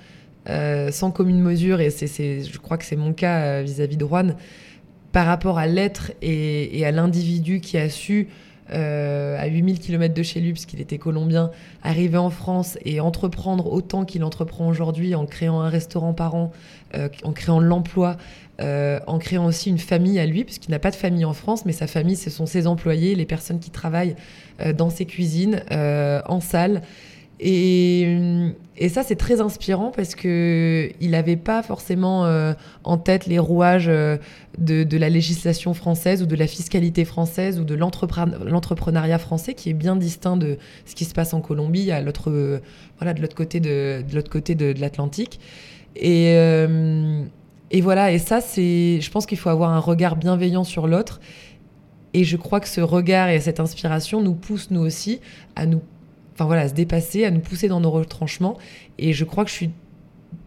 sans 0.92 1.10
commune 1.10 1.42
mesure, 1.42 1.82
et 1.82 1.90
c'est, 1.90 2.44
je 2.44 2.60
crois 2.60 2.78
que 2.78 2.86
c'est 2.86 2.96
mon 2.96 3.12
cas 3.14 3.64
vis-à-vis 3.64 3.98
de 3.98 4.06
Juan, 4.06 4.36
par 5.16 5.28
rapport 5.28 5.58
à 5.58 5.66
l'être 5.66 6.12
et, 6.22 6.86
à 6.86 6.92
l'individu 6.92 7.62
qui 7.62 7.78
a 7.78 7.90
su, 7.90 8.28
euh, 8.74 9.40
à 9.40 9.46
8000 9.46 9.80
km 9.80 10.14
de 10.14 10.24
chez 10.24 10.42
lui, 10.42 10.52
puisqu'il 10.52 10.82
était 10.82 10.98
colombien, 10.98 11.52
arriver 11.84 12.18
en 12.18 12.30
France 12.30 12.78
et 12.84 13.00
entreprendre 13.00 13.72
autant 13.72 14.04
qu'il 14.04 14.26
entreprend 14.26 14.68
aujourd'hui 14.68 15.16
en 15.16 15.26
créant 15.26 15.62
un 15.62 15.70
restaurant 15.70 16.12
par 16.12 16.36
an, 16.36 16.52
euh, 16.96 17.08
en 17.24 17.32
créant 17.32 17.62
l'emploi, 17.62 18.18
euh, 18.60 19.00
en 19.08 19.18
créant 19.18 19.46
aussi 19.46 19.70
une 19.70 19.78
famille 19.78 20.20
à 20.20 20.26
lui, 20.26 20.44
puisqu'il 20.44 20.72
n'a 20.72 20.80
pas 20.80 20.92
de 20.92 20.98
famille 20.98 21.24
en 21.24 21.34
France, 21.34 21.64
mais 21.66 21.72
sa 21.72 21.88
famille, 21.88 22.18
ce 22.18 22.30
sont 22.30 22.46
ses 22.46 22.68
employés, 22.68 23.16
les 23.16 23.26
personnes 23.26 23.60
qui 23.60 23.70
travaillent 23.70 24.18
dans 24.78 24.90
ses 24.90 25.06
cuisines, 25.06 25.64
en 25.72 26.42
salle. 26.42 26.82
Et, 27.40 28.18
et 28.78 28.88
ça, 28.90 29.04
c'est 29.04 29.18
très 29.18 29.42
inspirant 29.42 29.92
parce 29.92 30.16
que 30.16 30.90
il 31.02 31.12
n'avait 31.12 31.36
pas 31.36 31.62
forcément 31.64 32.26
euh, 32.26 32.54
en 32.84 32.98
tête 32.98 33.26
les 33.26 33.40
rouages 33.40 33.90
euh, 33.90 34.18
de, 34.58 34.98
la 34.98 35.10
législation 35.10 35.74
française 35.74 36.24
ou 36.24 36.26
de 36.26 36.36
la 36.36 36.48
fiscalité 36.48 37.04
française 37.04 37.60
ou 37.60 37.66
de 37.66 37.76
l'entrepren- 37.76 38.42
l'entrepreneuriat 38.46 39.18
français, 39.18 39.54
qui 39.54 39.70
est 39.70 39.74
bien 39.74 39.98
distinct 39.98 40.38
de 40.38 40.58
ce 40.86 40.96
qui 40.96 41.04
se 41.04 41.14
passe 41.14 41.34
en 41.34 41.42
Colombie, 41.42 41.92
à 41.92 42.02
l'autre, 42.02 42.32
euh, 42.32 42.60
voilà, 43.00 43.14
de 43.14 43.22
l'autre 43.22 43.36
côté 43.36 43.60
de, 43.60 44.04
l'autre 44.14 44.32
côté 44.32 44.56
de, 44.56 44.74
l'Atlantique. 44.80 45.40
Et, 45.98 46.34
euh, 46.36 47.22
et 47.72 47.82
voilà, 47.82 48.12
et 48.14 48.20
ça, 48.20 48.40
c'est, 48.40 49.02
je 49.02 49.12
pense 49.12 49.26
qu'il 49.26 49.38
faut 49.38 49.50
avoir 49.50 49.72
un 49.72 49.80
regard 49.80 50.16
bienveillant 50.16 50.64
sur 50.64 50.88
l'autre. 50.88 51.20
Et 52.14 52.24
je 52.24 52.38
crois 52.38 52.62
que 52.62 52.70
ce 52.70 52.80
regard 52.80 53.28
et 53.28 53.42
cette 53.42 53.60
inspiration 53.60 54.22
nous 54.22 54.36
poussent, 54.36 54.72
nous 54.72 54.80
aussi, 54.80 55.20
à 55.58 55.66
nous, 55.66 55.82
enfin 56.36 56.46
voilà, 56.46 56.64
à 56.64 56.68
se 56.68 56.74
dépasser, 56.74 57.26
à 57.26 57.32
nous 57.32 57.40
pousser 57.40 57.68
dans 57.68 57.80
nos 57.80 57.92
retranchements. 57.92 58.58
Et 58.98 59.14
je 59.14 59.24
crois 59.24 59.44
que 59.44 59.50
je 59.50 59.56
suis 59.56 59.72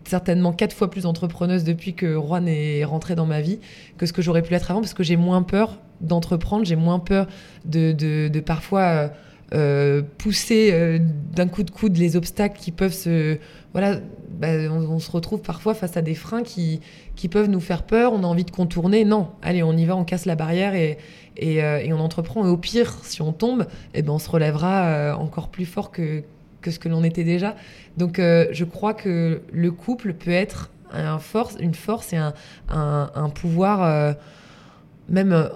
certainement 0.05 0.53
quatre 0.53 0.75
fois 0.75 0.91
plus 0.91 1.07
entrepreneuse 1.07 1.65
depuis 1.65 1.95
que 1.95 2.15
Juan 2.15 2.49
est 2.49 2.85
rentré 2.85 3.15
dans 3.15 3.27
ma 3.27 3.41
vie 3.41 3.59
que 3.97 4.07
ce 4.07 4.13
que 4.13 4.23
j'aurais 4.23 4.43
pu 4.43 4.53
l'être 4.53 4.71
avant, 4.71 4.81
parce 4.81 4.95
que 4.95 5.03
j'ai 5.03 5.17
moins 5.17 5.43
peur 5.43 5.79
d'entreprendre, 6.01 6.65
j'ai 6.65 6.77
moins 6.77 6.99
peur 6.99 7.27
de, 7.65 8.41
parfois 8.41 8.83
euh, 8.83 9.09
euh, 9.55 10.03
pousser 10.19 10.71
euh, 10.73 10.99
d'un 11.35 11.49
coup 11.49 11.63
de 11.63 11.71
coude 11.71 11.97
les 11.97 12.17
obstacles 12.17 12.59
qui 12.61 12.73
peuvent 12.73 12.93
se... 12.93 13.39
Bah, 14.39 14.49
on, 14.71 15.01
se 15.01 15.11
retrouve 15.11 15.41
parfois 15.41 15.75
face 15.75 15.97
à 15.97 16.03
des 16.03 16.15
freins 16.15 16.43
qui, 16.43 16.81
peuvent 17.31 17.49
nous 17.49 17.61
faire 17.61 17.83
peur, 17.83 18.13
on 18.13 18.23
a 18.23 18.27
envie 18.27 18.45
de 18.45 18.51
contourner. 18.51 19.05
Non, 19.05 19.29
allez, 19.43 19.63
on 19.63 19.73
y 19.73 19.85
va, 19.85 19.97
on 19.97 20.05
casse 20.05 20.27
la 20.27 20.37
barrière 20.37 20.75
et, 20.75 20.99
euh, 21.43 21.85
on 21.93 22.01
entreprend. 22.01 22.47
Et 22.47 22.49
au 22.49 22.57
pire, 22.57 22.99
si 23.03 23.21
on 23.21 23.33
tombe, 23.33 23.67
eh 23.95 24.03
ben, 24.03 24.13
on 24.13 24.19
se 24.19 24.31
relèvera 24.31 24.87
euh, 24.87 25.13
encore 25.15 25.49
plus 25.49 25.67
fort 25.67 25.91
que, 25.91 26.23
ce 26.65 26.79
que 26.79 26.89
l'on 26.89 27.03
était 27.03 27.25
déjà. 27.25 27.57
Donc 27.97 28.19
euh, 28.19 28.47
je 28.53 28.65
crois 28.65 28.95
que 28.95 29.43
le 29.53 29.71
couple 29.73 30.15
peut 30.15 30.31
être 30.31 30.71
une 31.61 31.75
force 31.75 32.13
et 32.13 32.17
un, 32.17 33.29
pouvoir 33.31 34.17
même 35.09 35.51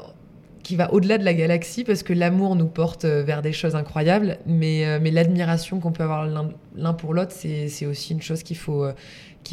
qui 0.63 0.77
va 0.77 0.93
au-delà 0.93 1.19
de 1.19 1.25
la 1.25 1.35
galaxie 1.35 1.83
parce 1.85 2.03
que 2.03 2.13
l'amour 2.13 2.55
nous 2.57 2.67
porte 2.67 3.05
euh, 3.05 3.23
vers 3.25 3.43
des 3.43 3.53
choses 3.53 3.75
incroyables, 3.75 4.39
mais, 4.47 4.87
euh, 4.87 4.99
mais 5.03 5.11
l'admiration 5.11 5.81
qu'on 5.81 5.93
peut 5.93 6.05
avoir 6.05 6.27
l'un- 6.27 6.95
pour 6.95 7.15
l'autre, 7.15 7.33
c'est 7.33 7.87
aussi 7.87 8.13
une 8.13 8.23
chose 8.23 8.43
qu'il 8.43 8.57
faut, 8.57 8.85
euh, 8.85 8.93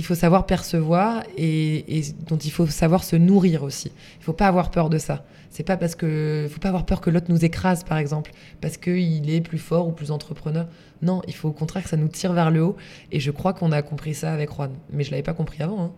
faut 0.03 0.15
savoir 0.15 0.45
percevoir 0.45 1.23
et, 1.37 1.83
dont 2.27 2.37
il 2.37 2.51
faut 2.51 2.67
savoir 2.67 3.03
se 3.03 3.15
nourrir 3.15 3.63
aussi. 3.63 3.91
Il 4.19 4.23
faut 4.23 4.33
pas 4.33 4.47
avoir 4.47 4.69
peur 4.71 4.89
de 4.89 4.97
ça. 4.97 5.23
C'est 5.49 5.63
pas 5.63 5.77
parce 5.77 5.95
que 5.95 6.47
faut 6.49 6.59
pas 6.59 6.67
avoir 6.67 6.85
peur 6.85 7.01
que 7.01 7.09
l'autre 7.09 7.25
nous 7.29 7.43
écrase 7.43 7.83
par 7.83 7.97
exemple 7.97 8.31
parce 8.61 8.77
qu'il 8.77 9.29
est 9.31 9.41
plus 9.41 9.57
fort 9.57 9.87
ou 9.87 9.91
plus 9.91 10.11
entrepreneur. 10.11 10.67
Non, 11.01 11.23
il 11.27 11.33
faut 11.33 11.49
au 11.49 11.53
contraire 11.53 11.81
que 11.83 11.89
ça 11.89 11.97
nous 11.97 12.07
tire 12.07 12.33
vers 12.33 12.51
le 12.51 12.61
haut 12.63 12.75
et 13.11 13.19
je 13.19 13.31
crois 13.31 13.53
qu'on 13.53 13.71
a 13.71 13.81
compris 13.81 14.13
ça 14.13 14.31
avec 14.31 14.51
Juan, 14.53 14.71
mais 14.93 15.03
je 15.03 15.09
l'avais 15.09 15.23
pas 15.23 15.33
compris 15.33 15.63
avant. 15.63 15.81
hein. 15.85 15.91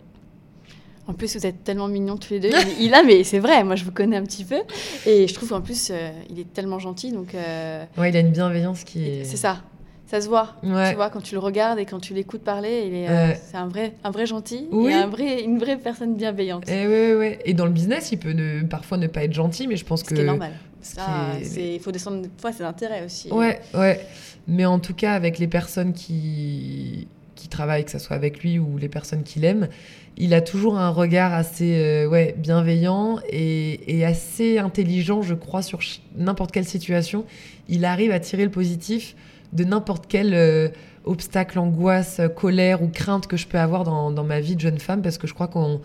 En 1.08 1.14
plus, 1.14 1.36
vous 1.36 1.46
êtes 1.46 1.64
tellement 1.64 1.88
mignons 1.88 2.16
tous 2.18 2.32
les 2.34 2.40
deux. 2.40 2.50
Il, 2.80 2.86
il 2.86 2.94
a, 2.94 3.04
mais 3.04 3.24
c'est 3.24 3.40
vrai, 3.40 3.64
moi 3.64 3.76
je 3.76 3.84
vous 3.84 3.92
connais 3.92 4.18
un 4.18 4.24
petit 4.24 4.46
peu. 4.46 4.60
Et 5.06 5.28
je 5.28 5.34
trouve 5.34 5.50
qu'en 5.50 5.62
plus, 5.62 5.90
euh, 5.92 6.12
il 6.30 6.40
est 6.40 6.54
tellement 6.54 6.80
gentil. 6.80 7.12
Donc, 7.12 7.34
euh, 7.36 7.84
Ouais, 7.98 8.10
il 8.10 8.16
a 8.16 8.20
une 8.20 8.32
bienveillance 8.32 8.84
qui 8.84 9.04
est. 9.08 9.24
c'est 9.24 9.38
ça. 9.38 9.62
Ça 10.06 10.20
se 10.20 10.28
voit. 10.28 10.56
Ouais. 10.62 10.90
Tu 10.90 10.96
vois, 10.96 11.10
quand 11.10 11.22
tu 11.22 11.36
le 11.36 11.40
regardes 11.40 11.80
et 11.80 11.86
quand 11.86 12.00
tu 12.02 12.14
l'écoutes 12.14 12.44
parler, 12.44 12.84
il 12.86 12.94
est, 12.94 13.10
euh, 13.10 13.34
c'est 13.50 13.56
un 13.56 13.68
vrai, 13.70 13.94
un 14.04 14.12
vrai 14.12 14.26
gentil 14.26 14.68
Oui. 14.72 14.92
et 14.92 14.96
un 14.96 15.08
vrai, 15.08 15.42
une 15.42 15.58
vraie 15.58 15.78
personne 15.78 16.16
bienveillante. 16.16 16.66
Eh 16.68 16.86
ouais, 16.86 17.16
ouais. 17.16 17.40
Et 17.46 17.54
dans 17.54 17.66
le 17.66 17.72
business, 17.72 18.12
il 18.12 18.18
peut 18.18 18.34
ne, 18.34 18.62
parfois 18.64 18.98
ne 18.98 19.08
pas 19.08 19.24
être 19.24 19.32
gentil, 19.34 19.68
mais 19.68 19.78
je 19.78 19.86
pense 19.86 20.02
Ce 20.02 20.06
que. 20.06 20.16
qui 20.16 20.22
est 20.22 20.26
normal. 20.26 20.52
c'est- 20.82 21.76
il 21.76 21.80
faut 21.80 21.92
descendre. 21.94 22.28
Fois, 22.38 22.52
c'est 22.52 22.64
l'intérêt 22.64 23.06
aussi. 23.06 23.30
Ouais, 23.32 23.62
ouais. 23.74 24.06
Mais 24.48 24.66
en 24.66 24.80
tout 24.80 24.94
cas, 24.94 25.14
avec 25.14 25.40
les 25.40 25.48
personnes 25.48 25.94
qui, 25.94 27.08
qui 27.42 27.48
travaillent, 27.48 27.86
que 27.86 27.92
ce 27.92 27.98
soit 27.98 28.16
avec 28.16 28.44
lui 28.44 28.60
ou 28.60 28.78
les 28.78 28.88
personnes 28.88 29.24
qu'il 29.24 29.46
aime, 29.46 29.68
il 30.16 30.36
a 30.36 30.42
toujours 30.42 30.78
un 30.78 30.90
regard 30.90 31.34
assez 31.34 31.80
euh, 31.80 32.08
ouais, 32.08 32.36
bienveillant 32.38 33.18
et, 33.30 34.06
assez 34.06 34.60
intelligent, 34.60 35.24
je 35.24 35.34
crois, 35.34 35.64
sur 35.64 35.80
n'importe 36.16 36.52
quelle 36.52 36.66
situation. 36.66 37.26
Il 37.70 37.86
arrive 37.86 38.12
à 38.12 38.20
tirer 38.20 38.44
le 38.44 38.52
positif 38.52 39.16
de 39.54 39.64
n'importe 39.64 40.06
quel 40.08 40.34
euh, 40.36 40.70
obstacle, 41.06 41.58
angoisse, 41.58 42.20
euh, 42.20 42.28
colère 42.28 42.84
ou 42.84 42.88
crainte 42.88 43.26
que 43.26 43.36
je 43.36 43.48
peux 43.48 43.58
avoir 43.58 43.84
dans, 43.84 44.24
ma 44.24 44.40
vie 44.40 44.56
de 44.56 44.62
jeune 44.62 44.80
femme, 44.80 45.02
parce 45.02 45.18
que 45.18 45.26
je 45.26 45.34
crois 45.34 45.48
qu'on... 45.48 45.82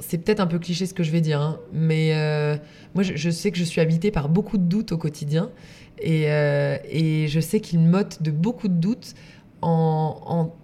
C'est 0.00 0.18
peut-être 0.18 0.40
un 0.40 0.46
peu 0.46 0.58
cliché 0.58 0.84
ce 0.84 0.92
que 0.92 1.04
je 1.04 1.10
vais 1.10 1.22
dire, 1.22 1.40
hein, 1.40 1.58
mais 1.72 2.12
moi 2.94 3.02
je, 3.02 3.30
sais 3.30 3.50
que 3.50 3.56
je 3.56 3.64
suis 3.64 3.80
habitée 3.80 4.10
par 4.10 4.28
beaucoup 4.28 4.58
de 4.58 4.62
doutes 4.62 4.92
au 4.92 4.98
quotidien. 4.98 5.48
Et 6.02 6.26
je 6.26 7.40
sais 7.40 7.60
qu'il 7.60 7.78
m'ôte 7.78 8.20
de 8.20 8.30
beaucoup 8.30 8.68
de 8.68 8.74
doutes 8.74 9.14
en, 9.62 10.20
en 10.26 10.54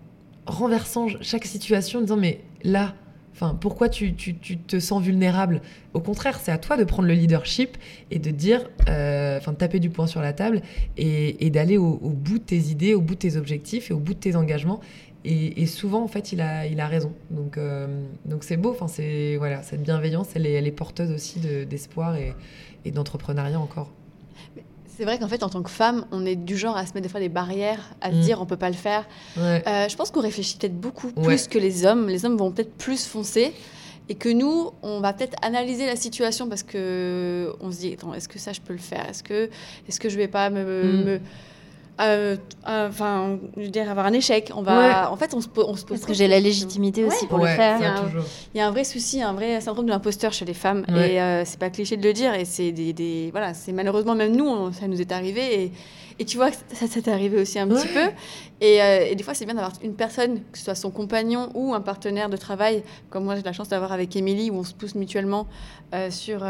renversant 0.46 1.06
chaque 1.20 1.44
situation 1.44 2.00
en 2.00 2.02
disant 2.02 2.16
mais 2.16 2.40
là, 2.64 2.94
enfin 3.32 3.56
pourquoi 3.60 3.88
tu, 3.88 4.14
tu- 4.14 4.36
tu 4.36 4.58
te 4.58 4.78
sens 4.80 5.02
vulnérable? 5.02 5.62
Au 5.94 6.00
contraire, 6.00 6.38
c'est 6.40 6.52
à 6.52 6.58
toi 6.58 6.76
de 6.76 6.84
prendre 6.84 7.08
le 7.08 7.14
leadership 7.14 7.76
et 8.10 8.18
de 8.18 8.30
dire, 8.30 8.68
euh, 8.88 9.38
enfin 9.38 9.52
de 9.52 9.56
taper 9.56 9.78
du 9.80 9.90
poing 9.90 10.06
sur 10.06 10.20
la 10.20 10.32
table 10.32 10.62
et, 10.96 11.44
et 11.46 11.50
d'aller 11.50 11.78
au, 11.78 11.94
bout 11.96 12.38
de 12.38 12.44
tes 12.44 12.58
idées, 12.70 12.94
au 12.94 13.00
bout 13.00 13.14
de 13.14 13.20
tes 13.20 13.36
objectifs 13.36 13.90
et 13.90 13.94
au 13.94 13.98
bout 13.98 14.14
de 14.14 14.18
tes 14.18 14.36
engagements. 14.36 14.80
Et, 15.24 15.66
souvent, 15.66 16.02
en 16.02 16.08
fait, 16.08 16.32
il 16.32 16.40
a, 16.40 16.66
il 16.66 16.80
a 16.80 16.88
raison. 16.88 17.12
Donc, 17.30 17.56
euh, 17.56 17.86
donc 18.24 18.42
c'est 18.42 18.56
beau. 18.56 18.70
Enfin, 18.72 18.88
c'est 18.88 19.36
voilà, 19.36 19.62
cette 19.62 19.80
bienveillance, 19.82 20.30
elle 20.34 20.46
est, 20.46 20.52
elle 20.54 20.66
est 20.66 20.72
porteuse 20.72 21.12
aussi 21.12 21.38
de- 21.38 21.62
d'espoir 21.62 22.16
et, 22.16 22.34
et 22.84 22.90
d'entrepreneuriat 22.90 23.60
encore. 23.60 23.92
C'est 24.96 25.04
vrai 25.04 25.18
qu'en 25.18 25.28
fait, 25.28 25.42
en 25.42 25.48
tant 25.48 25.62
que 25.62 25.70
femme, 25.70 26.04
on 26.12 26.26
est 26.26 26.36
du 26.36 26.56
genre 26.56 26.76
à 26.76 26.84
se 26.84 26.92
mettre 26.92 27.02
des 27.04 27.08
fois 27.08 27.20
des 27.20 27.28
barrières, 27.30 27.94
à 28.02 28.10
se 28.10 28.16
Mm. 28.16 28.20
dire 28.20 28.42
on 28.42 28.46
peut 28.46 28.56
pas 28.58 28.68
le 28.68 28.76
faire. 28.76 29.06
Ouais. 29.36 29.62
Euh, 29.66 29.88
je 29.88 29.96
pense 29.96 30.10
qu'on 30.10 30.20
réfléchit 30.20 30.58
peut-être 30.58 30.78
beaucoup 30.78 31.10
plus 31.12 31.48
que 31.48 31.58
les 31.58 31.86
hommes. 31.86 32.08
Les 32.08 32.24
hommes 32.26 32.36
vont 32.36 32.50
peut-être 32.52 32.74
plus 32.76 33.06
foncer. 33.06 33.52
Et 34.08 34.16
que 34.16 34.28
nous, 34.28 34.70
on 34.82 35.00
va 35.00 35.12
peut-être 35.12 35.36
analyser 35.42 35.86
la 35.86 35.94
situation 35.96 36.48
parce 36.48 36.64
que 36.64 37.52
on 37.60 37.70
se 37.70 37.78
dit 37.78 37.92
attends, 37.94 38.12
est-ce 38.12 38.28
que 38.28 38.38
ça 38.38 38.52
je 38.52 38.60
peux 38.60 38.72
le 38.72 38.78
faire? 38.80 39.08
Est-ce 39.08 39.22
que, 39.22 39.48
est-ce 39.88 40.00
que 40.00 40.08
je 40.08 40.16
vais 40.16 40.26
pas 40.28 40.50
me, 40.50 40.62
Mm. 40.64 41.04
me- 41.04 41.20
euh, 42.00 42.36
euh, 42.68 42.88
enfin, 42.88 43.38
je 43.56 43.62
veux 43.62 43.68
dire 43.68 43.90
avoir 43.90 44.06
un 44.06 44.12
échec 44.12 44.50
On 44.56 44.62
va, 44.62 45.10
en 45.12 45.16
fait, 45.16 45.34
on 45.34 45.40
se, 45.40 45.48
on 45.56 45.76
se 45.76 45.84
pose. 45.84 45.98
Parce 45.98 46.04
que 46.06 46.14
j'ai 46.14 46.26
la 46.28 46.40
légitimité 46.40 47.04
aussi 47.04 47.26
pour 47.26 47.38
Ouais, 47.40 47.50
le 47.50 47.56
faire. 47.56 47.76
Il 47.78 47.82
y 47.82 47.86
a 47.86 47.94
un- 47.98 48.04
toujours. 48.04 48.24
Il 48.54 48.58
y 48.58 48.60
a 48.60 48.66
un 48.66 48.70
vrai 48.70 48.84
souci, 48.84 49.22
un 49.22 49.32
vrai 49.34 49.60
syndrome 49.60 49.86
de 49.86 49.90
l'imposteur 49.90 50.32
chez 50.32 50.44
les 50.44 50.54
femmes. 50.54 50.84
Ouais. 50.88 51.12
Et 51.14 51.20
euh, 51.20 51.44
c'est 51.44 51.58
pas 51.60 51.70
cliché 51.70 51.96
de 51.96 52.02
le 52.06 52.12
dire. 52.12 52.34
Et 52.34 52.44
c'est 52.44 52.72
des, 52.72 52.92
des- 52.92 53.30
voilà, 53.30 53.54
c'est 53.54 53.72
malheureusement 53.72 54.14
même 54.14 54.34
nous, 54.34 54.46
on- 54.48 54.72
ça 54.72 54.88
nous 54.88 55.00
est 55.00 55.12
arrivé. 55.12 55.64
Et, 55.64 55.72
et 56.18 56.24
tu 56.24 56.36
vois, 56.36 56.50
que 56.50 56.56
ça, 56.72 56.86
ça 56.86 57.00
t'est 57.02 57.10
arrivé 57.10 57.40
aussi 57.40 57.58
un 57.58 57.66
petit 57.68 57.88
peu. 57.88 58.10
Et, 58.60 58.82
euh, 58.82 59.06
et 59.10 59.14
des 59.14 59.22
fois, 59.24 59.34
c'est 59.34 59.44
bien 59.44 59.54
d'avoir 59.54 59.72
une 59.82 59.94
personne, 59.94 60.40
que 60.52 60.58
ce 60.58 60.64
soit 60.64 60.74
son 60.74 60.90
compagnon 60.90 61.50
ou 61.54 61.74
un 61.74 61.80
partenaire 61.80 62.28
de 62.30 62.36
travail, 62.36 62.82
comme 63.10 63.24
moi 63.24 63.34
j'ai 63.36 63.42
la 63.42 63.52
chance 63.52 63.68
d'avoir 63.68 63.92
avec 63.92 64.14
Émilie, 64.16 64.50
où 64.50 64.56
on 64.56 64.64
se 64.64 64.74
pousse 64.74 64.94
mutuellement 64.94 65.46
euh, 65.94 66.10
sur. 66.10 66.42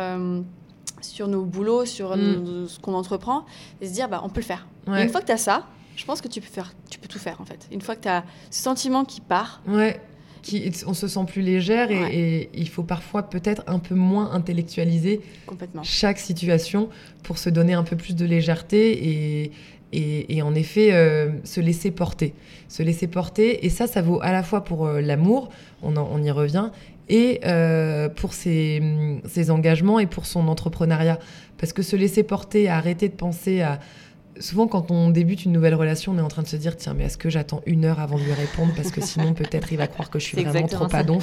Sur 1.00 1.28
nos 1.28 1.44
boulots, 1.44 1.84
sur 1.84 2.16
Mm. 2.16 2.68
ce 2.68 2.78
qu'on 2.80 2.94
entreprend, 2.94 3.44
et 3.80 3.86
se 3.88 3.92
dire, 3.92 4.08
bah, 4.08 4.20
on 4.24 4.28
peut 4.28 4.40
le 4.40 4.46
faire. 4.46 4.66
Ouais. 4.86 5.02
une 5.02 5.08
fois 5.10 5.20
que 5.20 5.26
tu 5.26 5.32
as 5.32 5.36
ça, 5.38 5.66
je 5.96 6.04
pense 6.04 6.20
que 6.20 6.28
tu 6.28 6.40
peux, 6.40 6.46
faire, 6.48 6.72
tu 6.90 6.98
peux 6.98 7.08
tout 7.08 7.18
faire, 7.18 7.40
en 7.40 7.44
fait. 7.44 7.68
Une 7.72 7.80
fois 7.80 7.94
que 7.96 8.02
tu 8.02 8.08
as 8.08 8.24
ce 8.50 8.62
sentiment 8.62 9.04
qui 9.04 9.20
part, 9.20 9.62
Ouais. 9.68 10.00
Qui, 10.42 10.72
on 10.88 10.94
se 10.94 11.06
sent 11.06 11.24
plus 11.28 11.40
légère 11.40 11.92
et, 11.92 12.00
Ouais. 12.00 12.14
et 12.16 12.50
il 12.54 12.68
faut 12.68 12.82
parfois 12.82 13.22
peut-être 13.22 13.62
un 13.68 13.78
peu 13.78 13.94
moins 13.94 14.32
intellectualiser 14.32 15.20
complètement. 15.46 15.84
chaque 15.84 16.18
situation 16.18 16.88
pour 17.22 17.38
se 17.38 17.48
donner 17.48 17.74
un 17.74 17.84
peu 17.84 17.94
plus 17.96 18.16
de 18.16 18.24
légèreté 18.24 18.90
et, 19.44 19.52
et, 19.92 20.36
et 20.36 20.42
en 20.42 20.54
effet 20.56 20.92
euh, 20.94 21.30
se 21.44 21.60
laisser 21.60 21.92
porter. 21.92 22.34
Se 22.66 22.82
laisser 22.82 23.06
porter, 23.06 23.64
et 23.64 23.70
ça, 23.70 23.86
ça 23.86 24.02
vaut 24.02 24.18
à 24.20 24.32
la 24.32 24.42
fois 24.42 24.64
pour 24.64 24.86
euh, 24.86 25.00
l'amour, 25.00 25.48
on, 25.82 25.94
en- 25.96 26.08
on 26.10 26.20
y 26.22 26.30
revient, 26.32 26.70
et 27.12 27.40
euh, 27.44 28.08
pour 28.08 28.32
ses, 28.32 28.82
ses 29.26 29.50
engagements 29.50 30.00
et 30.00 30.06
pour 30.06 30.24
son 30.24 30.48
entrepreneuriat. 30.48 31.18
Parce 31.58 31.74
que 31.74 31.82
se 31.82 31.94
laisser 31.94 32.22
porter, 32.22 32.68
arrêter 32.68 33.08
de 33.08 33.14
penser 33.14 33.60
à... 33.60 33.78
Souvent, 34.40 34.66
quand 34.66 34.90
on 34.90 35.10
débute 35.10 35.44
une 35.44 35.52
nouvelle 35.52 35.74
relation, 35.74 36.12
on 36.12 36.18
est 36.18 36.22
en 36.22 36.28
train 36.28 36.40
de 36.40 36.48
se 36.48 36.56
dire 36.56 36.74
tiens, 36.74 36.94
mais 36.94 37.04
est-ce 37.04 37.18
que 37.18 37.28
j'attends 37.28 37.60
une 37.66 37.84
heure 37.84 38.00
avant 38.00 38.16
de 38.16 38.22
lui 38.22 38.32
répondre? 38.32 38.72
Parce 38.74 38.90
que 38.90 39.02
sinon, 39.02 39.34
peut-être, 39.34 39.70
il 39.72 39.76
va 39.76 39.88
croire 39.88 40.08
que 40.08 40.18
je 40.18 40.24
suis 40.24 40.42
vraiment 40.42 40.66
trop 40.66 40.84
ça. 40.84 40.88
padon. 40.88 41.18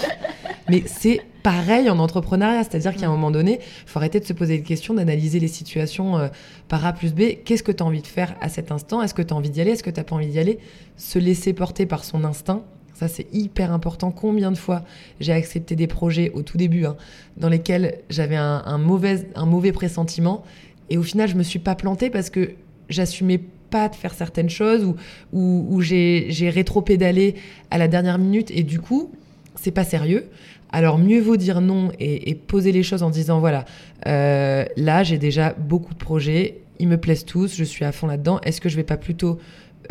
Mais 0.70 0.84
c'est 0.86 1.22
pareil 1.42 1.90
en 1.90 1.98
entrepreneuriat, 1.98 2.64
c'est-à-dire 2.64 2.96
qu'à 2.96 3.08
un 3.08 3.10
moment 3.10 3.32
donné, 3.32 3.60
il 3.60 3.90
faut 3.90 3.98
arrêter 3.98 4.20
de 4.20 4.26
se 4.26 4.34
poser 4.34 4.60
des 4.60 4.64
questions, 4.64 4.94
d'analyser 4.94 5.40
les 5.40 5.48
situations 5.48 6.20
euh, 6.20 6.28
par 6.68 6.86
A 6.86 6.94
plus 6.94 7.16
B. 7.16 7.44
Qu'est-ce 7.44 7.64
que 7.64 7.72
tu 7.72 7.82
as 7.82 7.86
envie 7.88 8.04
de 8.04 8.08
faire 8.08 8.36
à 8.42 8.50
cet 8.50 8.72
instant? 8.72 9.02
Est-ce 9.02 9.16
que 9.16 9.24
tu 9.24 9.34
as 9.34 9.38
envie 9.38 9.50
d'y 9.50 9.60
aller? 9.60 9.72
Est-ce 9.72 9.82
que 9.82 9.90
tu 9.90 10.00
n'as 10.00 10.04
pas 10.04 10.16
envie 10.16 10.28
d'y 10.28 10.38
aller? 10.38 10.60
Se 10.98 11.18
laisser 11.18 11.54
porter 11.54 11.88
par 11.88 12.04
son 12.04 12.24
instinct, 12.24 12.62
ça 13.00 13.08
c'est 13.08 13.28
hyper 13.34 13.72
important. 13.72 14.12
Combien 14.12 14.52
de 14.52 14.58
fois 14.58 14.84
j'ai 15.22 15.32
accepté 15.32 15.78
des 15.78 15.88
projets 15.88 16.32
au 16.32 16.42
tout 16.42 16.58
début 16.58 16.86
hein, 16.86 16.98
dans 17.38 17.48
lesquels 17.48 18.00
j'avais 18.10 18.36
un, 18.36 18.78
mauvais, 18.78 19.30
un 19.36 19.46
mauvais 19.46 19.72
pressentiment 19.72 20.44
et 20.90 20.98
au 20.98 21.04
final 21.04 21.30
je 21.30 21.36
me 21.36 21.44
suis 21.44 21.60
pas 21.60 21.76
plantée 21.76 22.10
parce 22.10 22.30
que 22.30 22.52
j'assumais 22.90 23.40
pas 23.70 23.88
de 23.88 23.96
faire 23.96 24.14
certaines 24.14 24.50
choses 24.50 24.84
ou, 24.84 24.96
ou, 25.32 25.82
j'ai 25.82 26.52
rétro-pédalé 26.54 27.36
à 27.72 27.78
la 27.78 27.88
dernière 27.88 28.18
minute 28.18 28.52
et 28.52 28.64
du 28.64 28.82
coup 28.82 29.12
c'est 29.56 29.72
pas 29.72 29.86
sérieux. 29.86 30.28
Alors 30.72 30.98
mieux 30.98 31.22
vaut 31.22 31.38
dire 31.38 31.62
non 31.62 31.92
et, 32.00 32.30
et 32.30 32.36
poser 32.36 32.74
les 32.74 32.84
choses 32.84 33.02
en 33.02 33.10
disant 33.10 33.40
voilà, 33.40 33.64
euh, 34.08 34.66
là 34.76 35.04
j'ai 35.04 35.18
déjà 35.18 35.54
beaucoup 35.54 35.94
de 35.94 36.00
projets, 36.00 36.62
ils 36.80 36.88
me 36.88 36.98
plaisent 36.98 37.26
tous, 37.26 37.56
je 37.56 37.64
suis 37.64 37.86
à 37.86 37.94
fond 37.94 38.08
là-dedans. 38.08 38.42
Est-ce 38.42 38.60
que 38.60 38.68
je 38.68 38.76
vais 38.76 38.84
pas 38.84 38.98
plutôt 38.98 39.40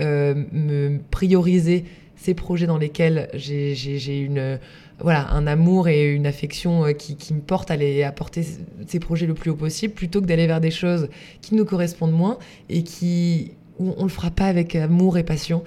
euh, 0.01 0.45
me 0.53 0.99
prioriser 1.11 1.85
ces 2.19 2.35
projets 2.35 2.67
dans 2.67 2.77
lesquels 2.79 3.29
j'ai- 3.35 3.75
une 4.21 4.59
voilà 5.01 5.31
un 5.31 5.47
amour 5.47 5.87
et 5.89 6.13
une 6.13 6.27
affection 6.27 6.85
euh, 6.85 6.93
qui, 6.93 7.17
me 7.33 7.41
porte 7.41 7.71
à 7.71 7.75
aller 7.75 8.03
à 8.03 8.11
porter 8.13 8.43
c- 8.43 8.59
ces 8.87 8.99
projets 8.99 9.27
le 9.27 9.35
plus 9.35 9.51
haut 9.51 9.57
possible 9.57 9.95
plutôt 9.95 10.21
que 10.21 10.27
d'aller 10.27 10.47
vers 10.49 10.61
des 10.61 10.73
choses 10.73 11.09
qui 11.41 11.55
nous 11.55 11.65
correspondent 11.65 12.13
moins 12.13 12.39
et 12.69 12.83
qui 12.83 13.53
où 13.79 13.95
on 13.97 14.03
le 14.03 14.09
fera 14.09 14.31
pas 14.33 14.47
avec 14.47 14.75
amour 14.75 15.17
et 15.19 15.23
passion. 15.23 15.63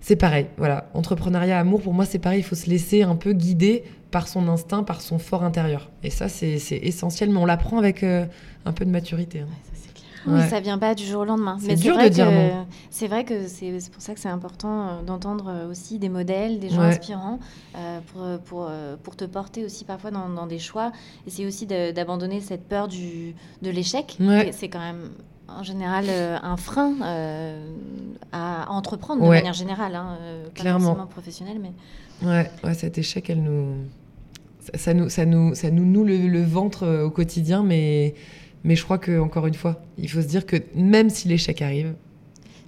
C'est 0.00 0.16
pareil, 0.16 0.46
voilà. 0.56 0.90
Entrepreneuriat, 0.94 1.58
amour, 1.58 1.80
pour 1.82 1.92
moi, 1.94 2.04
c'est 2.06 2.18
pareil. 2.18 2.40
Il 2.40 2.42
faut 2.42 2.54
se 2.54 2.68
laisser 2.68 3.02
un 3.02 3.16
peu 3.16 3.32
guider 3.34 3.84
par 4.10 4.28
son 4.28 4.48
instinct, 4.48 4.82
par 4.82 5.00
son 5.02 5.18
fort 5.18 5.44
intérieur. 5.44 5.90
Et 6.02 6.10
ça, 6.10 6.28
c'est 6.28 6.58
c'est 6.58 6.76
essentiel, 6.76 7.30
mais 7.30 7.38
on 7.38 7.46
l'apprend 7.46 7.78
avec 7.78 8.02
euh, 8.02 8.24
un 8.64 8.72
peu 8.72 8.84
de 8.86 8.90
maturité. 8.90 9.40
hein. 9.40 9.48
Oui, 10.26 10.34
Ouais. 10.40 10.48
ça 10.48 10.60
vient 10.60 10.78
pas 10.78 10.94
du 10.94 11.04
jour 11.04 11.22
au 11.22 11.24
lendemain. 11.24 11.58
C'est 11.60 11.74
dur 11.74 11.94
vrai 11.94 12.08
de 12.08 12.14
dire 12.14 12.30
non. 12.30 12.66
C'est 12.90 13.08
vrai 13.08 13.24
que 13.24 13.46
c'est 13.46 13.70
pour 13.92 14.00
ça 14.02 14.14
que 14.14 14.20
c'est 14.20 14.28
important 14.28 14.88
euh, 14.88 15.02
d'entendre 15.02 15.46
euh, 15.48 15.70
aussi 15.70 15.98
des 15.98 16.08
modèles, 16.08 16.58
des 16.60 16.70
gens 16.70 16.80
Ouais. 16.80 16.86
inspirants, 16.88 17.38
euh, 17.76 17.98
pour, 18.12 18.22
pour, 18.44 18.70
pour 19.02 19.16
te 19.16 19.24
porter 19.24 19.64
aussi 19.64 19.84
parfois 19.84 20.10
dans, 20.10 20.28
dans 20.28 20.46
des 20.46 20.58
choix. 20.58 20.92
Et 21.26 21.30
c'est 21.30 21.44
aussi 21.46 21.66
d'abandonner 21.66 22.40
cette 22.40 22.68
peur 22.68 22.88
du, 22.88 23.34
de 23.62 23.70
l'échec. 23.70 24.16
Ouais. 24.20 24.50
C'est 24.52 24.68
quand 24.68 24.80
même 24.80 25.10
en 25.46 25.62
général 25.62 26.06
euh, 26.08 26.38
un 26.42 26.56
frein 26.56 26.94
euh, 27.02 27.68
à 28.32 28.70
entreprendre 28.70 29.22
de 29.22 29.28
manière 29.28 29.52
générale, 29.52 29.94
hein, 29.94 30.16
pas 30.54 30.60
Clairement. 30.62 30.86
forcément 30.86 31.06
professionnelle, 31.06 31.58
mais 31.60 31.72
Ouais, 32.26 32.50
ouais, 32.62 32.72
cet 32.74 32.96
échec, 32.96 33.28
elle 33.28 33.42
nous, 33.42 33.66
ça, 34.60 34.78
ça 34.78 34.94
nous, 34.94 35.08
ça 35.10 35.26
nous, 35.26 35.54
ça 35.54 35.70
nous 35.70 35.84
noue 35.84 36.04
le, 36.04 36.16
le 36.28 36.42
ventre 36.42 37.02
au 37.04 37.10
quotidien, 37.10 37.62
mais, 37.62 38.14
mais 38.64 38.74
je 38.76 38.82
crois 38.84 38.98
que 38.98 39.20
encore 39.20 39.46
une 39.46 39.54
fois, 39.54 39.82
il 39.98 40.10
faut 40.10 40.20
se 40.22 40.26
dire 40.26 40.46
que 40.46 40.56
même 40.74 41.10
si 41.10 41.28
l'échec 41.28 41.60
arrive, 41.62 41.94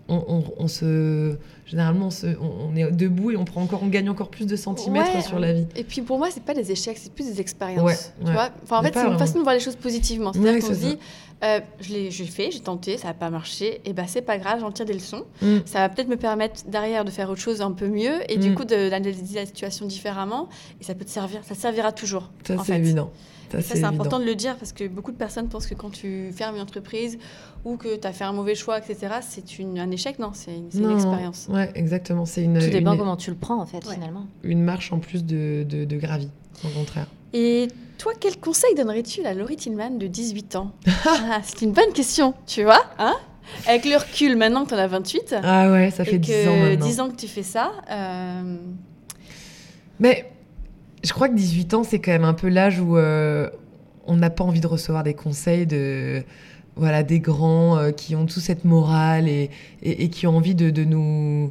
on, 0.09 0.23
on- 0.29 0.45
on 0.59 0.69
se, 0.69 1.37
généralement, 1.67 2.07
on, 2.07 2.11
se- 2.11 2.37
on- 2.41 2.77
est 2.77 2.93
debout 2.93 3.33
et 3.33 3.37
on 3.37 3.45
prend 3.45 3.63
encore, 3.63 3.83
on 3.83 3.89
gagne 3.89 4.09
encore 4.09 4.29
plus 4.29 4.47
de 4.47 4.55
centimètres 4.55 5.13
Ouais. 5.17 5.21
sur 5.23 5.41
la 5.41 5.53
vie. 5.53 5.67
Et 5.75 5.83
puis 5.83 6.01
pour 6.03 6.19
moi, 6.19 6.29
c'est 6.31 6.45
pas 6.45 6.55
des 6.55 6.71
échecs, 6.71 6.97
c'est 7.01 7.13
plus 7.13 7.27
des 7.27 7.41
expériences. 7.41 7.83
Ouais, 7.85 7.97
tu 8.21 8.27
ouais. 8.27 8.33
vois 8.33 8.51
enfin, 8.63 8.79
en 8.79 8.83
fait, 8.85 8.93
c'est 8.95 9.07
une 9.07 9.19
façon 9.19 9.39
de 9.39 9.43
voir 9.43 9.55
les 9.55 9.61
choses 9.61 9.75
positivement. 9.75 10.33
C'est-à-dire 10.33 10.61
qu'on 10.61 10.75
se 10.75 10.79
dit, 10.79 10.99
euh, 11.43 11.59
je 11.81 11.93
l'ai 11.93 12.11
j'ai 12.13 12.25
fait, 12.25 12.51
j'ai 12.53 12.61
tenté, 12.61 12.99
ça 12.99 13.09
n'a 13.09 13.15
pas 13.15 13.31
marché, 13.31 13.81
et 13.85 13.93
ben 13.93 14.05
c'est 14.07 14.23
pas 14.23 14.39
grave, 14.39 14.61
j'en 14.61 14.71
tire 14.71 14.87
des 14.87 14.93
leçons. 14.95 15.25
Mm. 15.43 15.57
Ça 15.65 15.81
va 15.81 15.89
peut-être 15.89 16.09
me 16.09 16.17
permettre 16.17 16.63
derrière 16.69 17.05
de 17.05 17.11
faire 17.11 17.29
autre 17.29 17.41
chose 17.41 17.61
un 17.61 17.73
peu 17.73 17.89
mieux, 17.89 18.15
et 18.31 18.37
du 18.39 18.51
Mm. 18.51 18.55
coup 18.55 18.65
d'analyser 18.65 19.35
la 19.41 19.47
situation 19.47 19.87
différemment, 19.87 20.49
et 20.81 20.85
ça 20.85 20.95
peut 20.95 21.05
te 21.05 21.11
servir, 21.11 21.41
ça 21.45 21.55
te 21.57 21.61
servira 21.61 21.91
toujours. 21.91 22.31
Ça, 22.47 22.57
c'est 22.65 22.77
évident. 22.77 23.11
Ça, 23.51 23.61
c'est 23.63 23.85
important 23.85 24.19
de 24.19 24.25
le 24.25 24.35
dire 24.35 24.57
parce 24.57 24.73
que 24.73 24.87
beaucoup 24.89 25.13
de 25.13 25.17
personnes 25.17 25.49
pensent 25.49 25.67
que 25.67 25.75
quand 25.75 25.91
tu 25.91 26.31
fermes 26.35 26.57
une 26.57 26.63
entreprise 26.63 27.19
ou 27.65 27.77
que 27.77 27.97
tu 27.97 28.07
as 28.07 28.13
fait 28.13 28.25
un 28.25 28.33
mauvais 28.33 28.55
choix, 28.55 28.79
etc., 28.79 29.15
c'est 29.21 29.59
une- 29.59 29.79
un 29.79 29.91
échec. 29.91 30.19
Non, 30.19 30.31
c'est 30.35 30.57
une, 30.57 30.91
expérience. 30.93 31.49
Ouais, 31.51 31.71
exactement. 31.75 32.25
C'est 32.27 32.43
une, 32.43 32.59
tout 32.59 32.71
dépend 32.71 32.93
une, 32.93 32.99
comment 32.99 33.17
tu 33.17 33.31
le 33.31 33.37
prends 33.37 33.61
en 33.61 33.67
fait 33.67 33.85
Ouais. 33.87 33.95
finalement. 33.95 34.27
une 34.43 34.63
marche 34.63 34.93
en 34.93 34.99
plus 34.99 35.25
de, 35.25 35.65
de, 35.69 35.85
de 35.85 35.97
gravi, 35.97 36.29
au 36.65 36.69
contraire. 36.69 37.07
Et 37.33 37.69
toi, 37.99 38.13
quel 38.19 38.39
conseil 38.39 38.75
donnerais-tu 38.75 39.25
à 39.25 39.35
Laurie 39.35 39.57
Tillman 39.57 39.91
de 39.99 40.07
18 40.07 40.57
ans? 40.57 40.73
Ah, 41.07 41.41
C'est 41.43 41.63
une 41.63 41.73
bonne 41.73 41.93
question, 41.93 42.35
tu 42.47 42.63
vois 42.65 42.83
hein? 42.99 43.15
Avec 43.69 43.85
le 43.85 43.97
recul, 43.97 44.37
maintenant 44.37 44.65
que 44.65 44.71
tu 44.71 44.75
en 44.75 44.79
as 44.79 44.87
28, 44.89 45.37
Ah 45.43 45.71
ouais, 45.71 45.91
ça 45.93 46.05
fait 46.05 46.15
et 46.15 46.19
10 46.19 46.31
que 46.31 46.49
ans 46.49 46.57
maintenant. 46.71 46.87
10 46.87 47.01
ans 47.01 47.11
que 47.11 47.17
tu 47.17 47.29
fais 47.29 47.43
ça, 47.45 47.73
euh, 47.91 48.57
Mais 50.01 50.31
je 51.07 51.13
crois 51.13 51.29
que 51.29 51.35
18 51.35 51.75
ans, 51.75 51.85
c'est 51.85 52.01
quand 52.01 52.11
même 52.11 52.25
un 52.25 52.35
peu 52.35 52.49
l'âge 52.49 52.81
où 52.81 52.97
euh, 52.97 53.49
on 54.07 54.17
n'a 54.17 54.29
pas 54.29 54.43
envie 54.43 54.61
de 54.61 54.67
recevoir 54.67 55.05
des 55.05 55.15
conseils 55.15 55.67
de 55.67 56.25
voilà 56.75 57.03
des 57.03 57.21
grands 57.21 57.79
euh, 57.79 57.91
qui 57.93 58.17
ont 58.17 58.27
tout 58.27 58.41
cette 58.41 58.65
morale 58.65 59.29
et, 59.29 59.51
et, 59.83 60.11
qui 60.11 60.27
ont 60.27 60.37
envie 60.37 60.55
de, 60.55 60.69
de 60.71 60.85
nous 60.85 61.51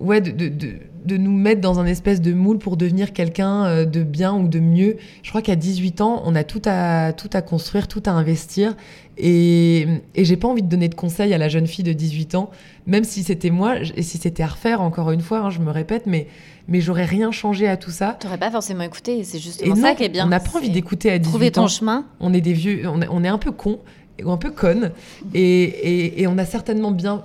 ouais 0.00 0.20
de, 0.20 0.30
de, 0.32 0.72
de 1.04 1.16
nous 1.16 1.30
mettre 1.30 1.60
dans 1.60 1.78
un 1.78 1.86
espèce 1.86 2.20
de 2.20 2.32
moule 2.32 2.58
pour 2.58 2.76
devenir 2.76 3.12
quelqu'un 3.12 3.64
euh, 3.64 3.84
de 3.86 4.02
bien 4.02 4.34
ou 4.34 4.48
de 4.48 4.58
mieux. 4.58 4.96
Je 5.22 5.30
crois 5.30 5.40
qu'à 5.40 5.56
18 5.56 6.00
ans, 6.00 6.22
on 6.26 6.34
a 6.34 6.42
tout 6.42 6.62
à 6.66 7.12
tout 7.12 7.30
à 7.32 7.42
construire, 7.42 7.86
tout 7.86 8.02
à 8.06 8.10
investir 8.10 8.76
et, 9.16 9.86
et 10.14 10.24
j'ai 10.24 10.36
pas 10.36 10.48
envie 10.48 10.62
de 10.62 10.68
donner 10.68 10.88
de 10.88 10.94
conseils 10.94 11.32
à 11.32 11.38
la 11.38 11.48
jeune 11.48 11.66
fille 11.66 11.84
de 11.84 11.92
18 11.92 12.34
ans, 12.34 12.50
même 12.86 13.04
si 13.04 13.22
c'était 13.22 13.50
moi 13.50 13.76
et 13.78 14.02
si 14.02 14.18
c'était 14.18 14.42
à 14.42 14.48
refaire 14.48 14.80
encore 14.80 15.12
une 15.12 15.20
fois, 15.20 15.38
hein, 15.38 15.50
je 15.50 15.60
me 15.60 15.70
répète, 15.70 16.06
mais 16.06 16.26
mais 16.70 16.80
j'aurais 16.80 17.04
rien 17.04 17.30
changé 17.32 17.68
à 17.68 17.76
tout 17.76 17.90
ça. 17.90 18.16
T'aurais 18.18 18.38
pas 18.38 18.50
forcément 18.50 18.82
écouté, 18.84 19.18
et 19.18 19.24
c'est 19.24 19.36
Et 19.36 19.40
justement 19.40 19.74
non, 19.74 19.82
ça 19.82 19.94
qui 19.94 20.04
est 20.04 20.08
bien. 20.08 20.24
on 20.24 20.28
n'a 20.28 20.40
pas 20.40 20.56
envie 20.56 20.70
d'écouter 20.70 21.10
à 21.10 21.18
18 21.18 21.30
Trouver 21.30 21.50
ton 21.50 21.62
ans. 21.64 21.68
chemin. 21.68 22.06
On 22.20 22.32
est 22.32 22.40
des 22.40 22.52
vieux, 22.54 22.82
on 22.88 23.02
est, 23.02 23.08
on 23.10 23.22
est 23.24 23.28
un 23.28 23.38
peu 23.38 23.50
cons 23.52 23.80
ou 24.24 24.30
un 24.30 24.36
peu 24.38 24.50
connes, 24.50 24.92
et, 25.34 25.42
et, 25.42 26.22
et 26.22 26.26
on 26.26 26.38
a 26.38 26.44
certainement 26.44 26.90
bien, 26.90 27.24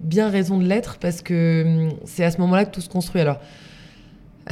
bien 0.00 0.28
raison 0.28 0.58
de 0.58 0.64
l'être 0.66 0.98
parce 0.98 1.22
que 1.22 1.64
hum, 1.64 1.92
c'est 2.04 2.24
à 2.24 2.30
ce 2.30 2.38
moment-là 2.40 2.64
que 2.66 2.74
tout 2.74 2.80
se 2.80 2.88
construit. 2.88 3.20
Alors, 3.20 3.38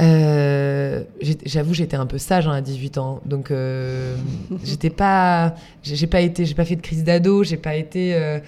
euh, 0.01 1.03
j'avoue, 1.45 1.73
j'étais 1.73 1.95
un 1.97 2.05
peu 2.07 2.17
sage 2.17 2.47
hein, 2.47 2.53
à 2.53 2.61
18 2.61 2.97
ans, 2.97 3.21
donc 3.25 3.51
euh, 3.51 4.15
j'étais 4.63 4.89
pas, 4.89 5.53
j'ai 5.83 5.95
j'ai 5.95 6.07
pas 6.07 6.21
été, 6.21 6.45
j'ai 6.45 6.55
pas 6.55 6.65
fait 6.65 6.75
de 6.75 6.81
crise 6.81 7.03
d'ado, 7.03 7.43
j'ai 7.43 7.57
pas 7.57 7.75
été 7.75 8.15
euh, 8.15 8.39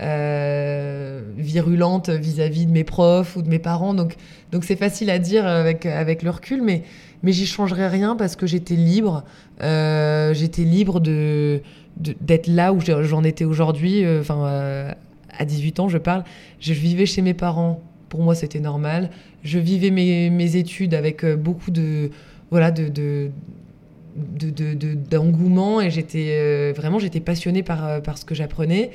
euh, 0.00 1.22
virulente 1.36 2.10
vis-à-vis 2.10 2.66
de 2.66 2.72
mes 2.72 2.84
profs 2.84 3.36
ou 3.36 3.42
de 3.42 3.48
mes 3.48 3.58
parents, 3.58 3.94
donc 3.94 4.14
donc 4.52 4.64
c'est 4.64 4.76
facile 4.76 5.10
à 5.10 5.18
dire 5.18 5.46
avec 5.46 5.86
avec 5.86 6.22
le 6.22 6.30
recul, 6.30 6.62
mais 6.62 6.82
mais 7.22 7.32
j'y 7.32 7.46
changerais 7.46 7.88
rien 7.88 8.16
parce 8.16 8.36
que 8.36 8.46
j'étais 8.46 8.74
libre. 8.74 9.24
Euh, 9.62 10.34
j'étais 10.34 10.62
libre 10.62 11.00
de 11.00 11.60
d'être 11.96 12.48
là 12.48 12.72
où 12.72 12.80
j'en 12.80 13.22
étais 13.22 13.44
aujourd'hui. 13.44 14.04
euh, 14.04 14.20
Enfin, 14.20 14.94
à 15.38 15.44
18 15.44 15.80
ans, 15.80 15.88
je 15.88 15.98
parle. 15.98 16.24
Je 16.60 16.72
vivais 16.72 17.06
chez 17.06 17.22
mes 17.22 17.34
parents. 17.34 17.80
Pour 18.08 18.22
moi, 18.22 18.34
c'était 18.34 18.60
normal. 18.60 19.10
Je 19.44 19.58
vivais 19.58 19.90
mes, 19.90 20.28
mes 20.30 20.56
études 20.56 20.94
avec 20.94 21.24
beaucoup 21.24 21.70
de 21.70 22.10
voilà 22.50 22.70
de, 22.70 22.88
de 22.88 23.30
de- 24.16 24.50
de- 24.50 24.74
de- 24.74 24.94
d'engouement 24.94 25.80
et 25.80 25.90
j'étais 25.90 26.72
vraiment 26.76 26.98
j'étais 27.00 27.20
passionnée 27.20 27.62
par, 27.64 28.00
par 28.02 28.18
ce 28.18 28.24
que 28.24 28.34
j'apprenais. 28.34 28.90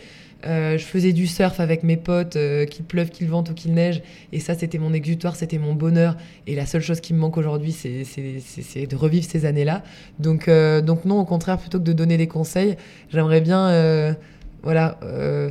Euh, 0.46 0.78
je 0.78 0.86
faisais 0.86 1.12
du 1.12 1.28
surf 1.28 1.60
avec 1.60 1.84
mes 1.84 1.98
potes, 1.98 2.38
euh, 2.38 2.66
qu'il 2.66 2.86
pleuve, 2.86 3.10
qu'il 3.10 3.28
vente 3.28 3.50
ou 3.50 3.54
qu'il 3.54 3.74
neige. 3.74 4.02
Et 4.32 4.40
ça, 4.40 4.56
c'était 4.56 4.78
mon 4.78 4.94
exutoire, 4.94 5.36
c'était 5.36 5.58
mon 5.58 5.74
bonheur. 5.74 6.16
Et 6.48 6.56
la 6.56 6.66
seule 6.66 6.82
chose 6.82 7.02
qui 7.02 7.14
me 7.14 7.20
manque 7.20 7.38
aujourd'hui, 7.38 7.72
c'est, 7.72 8.88
de 8.88 8.96
revivre 8.96 9.26
ces 9.26 9.46
années-là. 9.46 9.84
Donc, 10.20 10.48
euh, 10.48 10.82
donc 10.82 11.06
non, 11.06 11.20
au 11.20 11.26
contraire, 11.26 11.58
plutôt 11.58 11.80
que 11.80 11.84
de 11.84 11.94
donner 11.94 12.18
des 12.18 12.28
conseils, 12.28 12.78
j'aimerais 13.10 13.42
bien 13.42 14.16
voilà, 14.62 15.00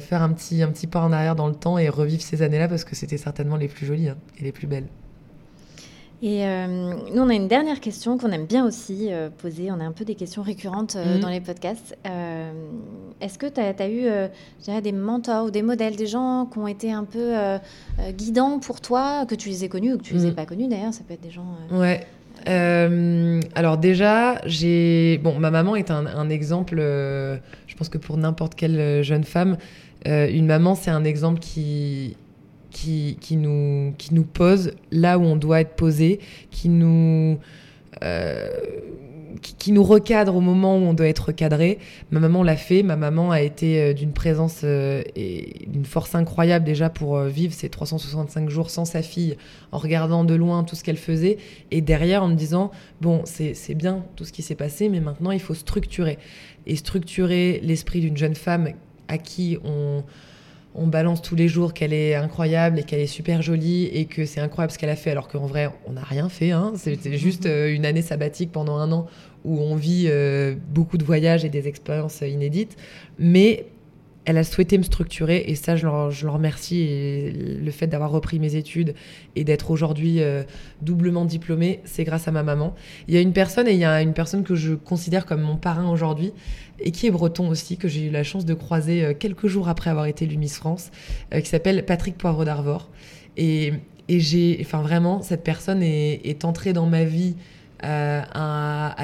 faire 0.01 0.23
un 0.23 0.33
petit, 0.33 0.63
un 0.63 0.69
petit 0.69 0.87
pas 0.87 1.01
en 1.01 1.13
arrière 1.13 1.35
dans 1.35 1.49
le 1.49 1.55
temps 1.55 1.79
et 1.79 1.89
revivre 1.89 2.23
ces 2.23 2.43
années-là 2.43 2.69
parce 2.69 2.85
que 2.85 2.95
c'était 2.95 3.17
certainement 3.17 3.57
les 3.57 3.69
plus 3.69 3.87
jolies 3.87 4.09
hein, 4.09 4.17
et 4.39 4.45
les 4.45 4.53
plus 4.53 4.67
belles. 4.67 4.87
Et 6.21 6.45
euh, 6.45 6.95
nous, 7.15 7.23
on 7.23 7.29
a 7.29 7.35
une 7.35 7.47
dernière 7.47 7.79
question 7.79 8.19
qu'on 8.19 8.31
aime 8.33 8.47
bien 8.47 8.67
aussi 8.67 9.13
euh, 9.13 9.29
poser. 9.31 9.71
On 9.71 9.79
a 9.79 9.85
un 9.85 9.93
peu 9.93 10.05
des 10.05 10.17
questions 10.17 10.43
récurrentes 10.43 10.97
euh, 10.97 11.15
Mhm. 11.15 11.21
dans 11.21 11.29
les 11.29 11.41
podcasts. 11.41 11.97
Est-ce 13.21 13.39
que 13.39 13.47
tu 13.47 13.61
as, 13.61 13.89
eu 13.89 14.03
je 14.03 14.65
dirais, 14.65 14.81
des 14.83 14.93
mentors 14.93 15.47
ou 15.47 15.51
des 15.51 15.63
modèles, 15.63 15.95
des 15.97 16.07
gens 16.09 16.47
qui 16.53 16.59
ont 16.59 16.67
été 16.69 16.93
un 16.93 17.05
peu 17.05 17.35
guidants 18.13 18.59
pour 18.59 18.81
toi, 18.81 19.27
que 19.27 19.35
tu 19.35 19.49
les 19.49 19.65
aies 19.65 19.69
connus 19.69 19.93
ou 19.95 19.99
que 19.99 20.03
tu 20.03 20.15
les 20.15 20.25
aies 20.27 20.31
Mhm. 20.31 20.35
pas 20.35 20.47
connus 20.47 20.69
d'ailleurs 20.69 20.93
Ça 20.95 21.03
peut 21.07 21.15
être 21.15 21.21
des 21.23 21.31
gens. 21.31 21.47
Ouais. 21.71 22.07
Euh, 22.49 23.41
alors 23.57 23.79
déjà, 23.79 24.41
j'ai 24.47 25.19
bon, 25.19 25.39
ma 25.39 25.51
maman 25.51 25.75
est 25.77 25.91
un, 25.91 26.07
un 26.07 26.31
exemple. 26.31 26.77
euh, 26.79 27.37
je 27.67 27.75
pense 27.77 27.89
que 27.89 27.99
pour 27.99 28.17
n'importe 28.17 28.55
quelle 28.55 29.03
jeune 29.03 29.25
femme, 29.25 29.57
euh, 30.07 30.29
une 30.31 30.47
maman 30.47 30.75
c'est 30.77 30.91
un 30.93 31.05
exemple 31.05 31.41
qui 31.41 32.17
qui, 32.79 33.37
nous 33.37 33.95
qui 33.99 34.15
nous 34.15 34.25
pose 34.25 34.73
là 34.91 35.19
où 35.19 35.23
on 35.23 35.37
doit 35.37 35.61
être 35.61 35.75
posé, 35.75 36.21
qui 36.51 36.69
nous 36.69 37.39
euh, 38.03 38.49
qui, 39.59 39.73
nous 39.73 39.85
recadre 39.85 40.35
au 40.35 40.41
moment 40.41 40.79
où 40.79 40.81
on 40.81 40.95
doit 40.95 41.07
être 41.07 41.27
recadré. 41.27 41.79
Ma 42.11 42.19
maman 42.19 42.43
l'a 42.43 42.57
fait. 42.57 42.83
Ma 42.83 42.97
maman 42.97 43.31
a 43.31 43.41
été 43.43 43.81
euh, 43.81 43.93
d'une 43.93 44.13
présence 44.13 44.63
euh, 44.65 45.03
et 45.17 45.67
d'une 45.67 45.85
force 45.85 46.15
incroyable 46.15 46.65
déjà 46.65 46.89
pour 46.89 47.21
vivre 47.21 47.53
ces 47.53 47.69
365 47.69 48.49
jours 48.49 48.71
sans 48.71 48.85
sa 48.85 49.03
fille, 49.03 49.37
en 49.71 49.79
regardant 49.79 50.25
de 50.25 50.35
loin 50.35 50.65
tout 50.65 50.77
ce 50.77 50.83
qu'elle 50.83 50.97
faisait, 50.97 51.39
et 51.71 51.83
derrière 51.83 52.23
en 52.23 52.29
me 52.29 52.35
disant 52.35 52.71
bon, 53.01 53.23
c'est 53.27 53.75
bien 53.75 54.05
tout 54.17 54.25
ce 54.25 54.33
qui 54.33 54.43
s'est 54.43 54.55
passé, 54.55 54.89
mais 54.89 55.01
maintenant 55.01 55.31
il 55.31 55.41
faut 55.41 55.55
structurer 55.55 56.19
et 56.67 56.75
structurer 56.77 57.61
l'esprit 57.63 58.01
d'une 58.01 58.17
jeune 58.17 58.35
femme 58.35 58.71
à 59.09 59.19
qui 59.19 59.59
on 59.65 60.03
on 60.79 60.87
balance 60.87 61.23
tous 61.23 61.35
les 61.35 61.49
jours 61.49 61.75
qu'elle 61.75 61.93
est 61.93 62.15
incroyable 62.15 62.79
et 62.79 62.83
qu'elle 62.83 63.01
est 63.01 63.07
super 63.07 63.43
jolie 63.43 63.87
et 63.87 64.05
que 64.05 64.25
c'est 64.25 64.41
incroyable 64.41 64.73
ce 64.73 64.79
qu'elle 64.79 64.91
a 64.91 64.97
fait 64.97 65.11
alors 65.11 65.29
qu'en 65.29 65.47
vrai 65.47 65.71
on 65.87 65.93
n'a 65.93 66.05
rien 66.05 66.29
fait 66.29 66.53
hein. 66.53 66.73
c'était 66.77 67.19
juste 67.19 67.47
euh, 67.47 67.75
une 67.75 67.85
année 67.85 68.03
sabbatique 68.03 68.53
pendant 68.53 68.77
un 68.77 68.93
an 68.93 69.07
où 69.45 69.59
on 69.61 69.77
vit 69.77 70.07
euh, 70.09 70.55
beaucoup 70.71 70.99
de 70.99 71.05
voyages 71.05 71.45
et 71.45 71.49
des 71.49 71.69
expériences 71.69 72.23
euh, 72.23 72.29
inédites. 72.29 72.77
Mais 73.19 73.67
elle 74.25 74.37
a 74.37 74.45
souhaité 74.45 74.77
me 74.77 74.83
structurer 74.83 75.45
et 75.47 75.55
ça 75.55 75.75
je 75.75 75.87
leur, 75.87 76.11
je 76.11 76.27
remercie 76.27 76.81
et 76.83 77.31
le 77.33 77.71
fait 77.71 77.87
d'avoir 77.87 78.11
repris 78.11 78.39
mes 78.39 78.57
études 78.57 78.95
et 79.37 79.45
d'être 79.45 79.71
aujourd'hui 79.71 80.21
euh, 80.21 80.43
doublement 80.83 81.25
diplômée 81.25 81.81
c'est 81.85 82.05
grâce 82.05 82.29
à 82.29 82.31
ma 82.31 82.43
maman. 82.43 82.75
Il 83.09 83.15
y 83.15 83.17
a 83.17 83.23
une 83.23 83.33
personne 83.33 83.67
et 83.67 83.73
il 83.73 83.79
y 83.79 83.87
a 83.87 84.03
une 84.03 84.13
personne 84.13 84.45
que 84.45 84.55
je 84.55 84.75
considère 84.75 85.25
comme 85.25 85.41
mon 85.41 85.57
parrain 85.57 85.91
aujourd'hui 85.91 86.35
et 86.81 86.91
qui 86.93 87.07
est 87.07 87.11
breton 87.11 87.49
aussi, 87.49 87.77
que 87.77 87.89
j'ai 87.89 88.07
eu 88.07 88.11
la 88.11 88.23
chance 88.23 88.45
de 88.45 88.55
croiser 88.55 89.05
euh, 89.05 89.15
quelques 89.19 89.47
jours 89.47 89.69
après 89.69 89.91
avoir 89.91 90.07
été 90.07 90.25
élu 90.25 90.37
Miss 90.37 90.57
France, 90.57 90.91
euh, 91.35 91.41
qui 91.41 91.49
s'appelle 91.49 91.85
Patrick 91.85 92.17
Poivre 92.17 92.45
d'Arvor. 92.45 92.89
Et, 93.37 93.73
et 94.09 94.21
j'ai, 94.21 94.59
enfin 94.61 94.81
vraiment, 94.83 95.23
cette 95.23 95.43
personne 95.45 95.83
est, 95.83 96.21
est 96.25 96.45
entrée 96.45 96.73
dans 96.73 96.87
ma 96.87 97.05
vie 97.05 97.35
euh, 97.85 98.21
à, 98.33 98.95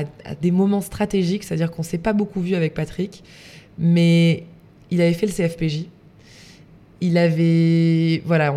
des 0.40 0.50
moments 0.50 0.80
stratégiques, 0.80 1.44
c'est-à-dire 1.44 1.70
qu'on 1.70 1.82
s'est 1.82 1.98
pas 1.98 2.12
beaucoup 2.12 2.40
vu 2.40 2.54
avec 2.54 2.74
Patrick, 2.74 3.22
mais 3.78 4.44
il 4.90 5.00
avait 5.00 5.12
fait 5.12 5.26
le 5.26 5.32
CFPJ. 5.32 5.86
Il 7.00 7.18
avait, 7.18 8.22
voilà, 8.24 8.54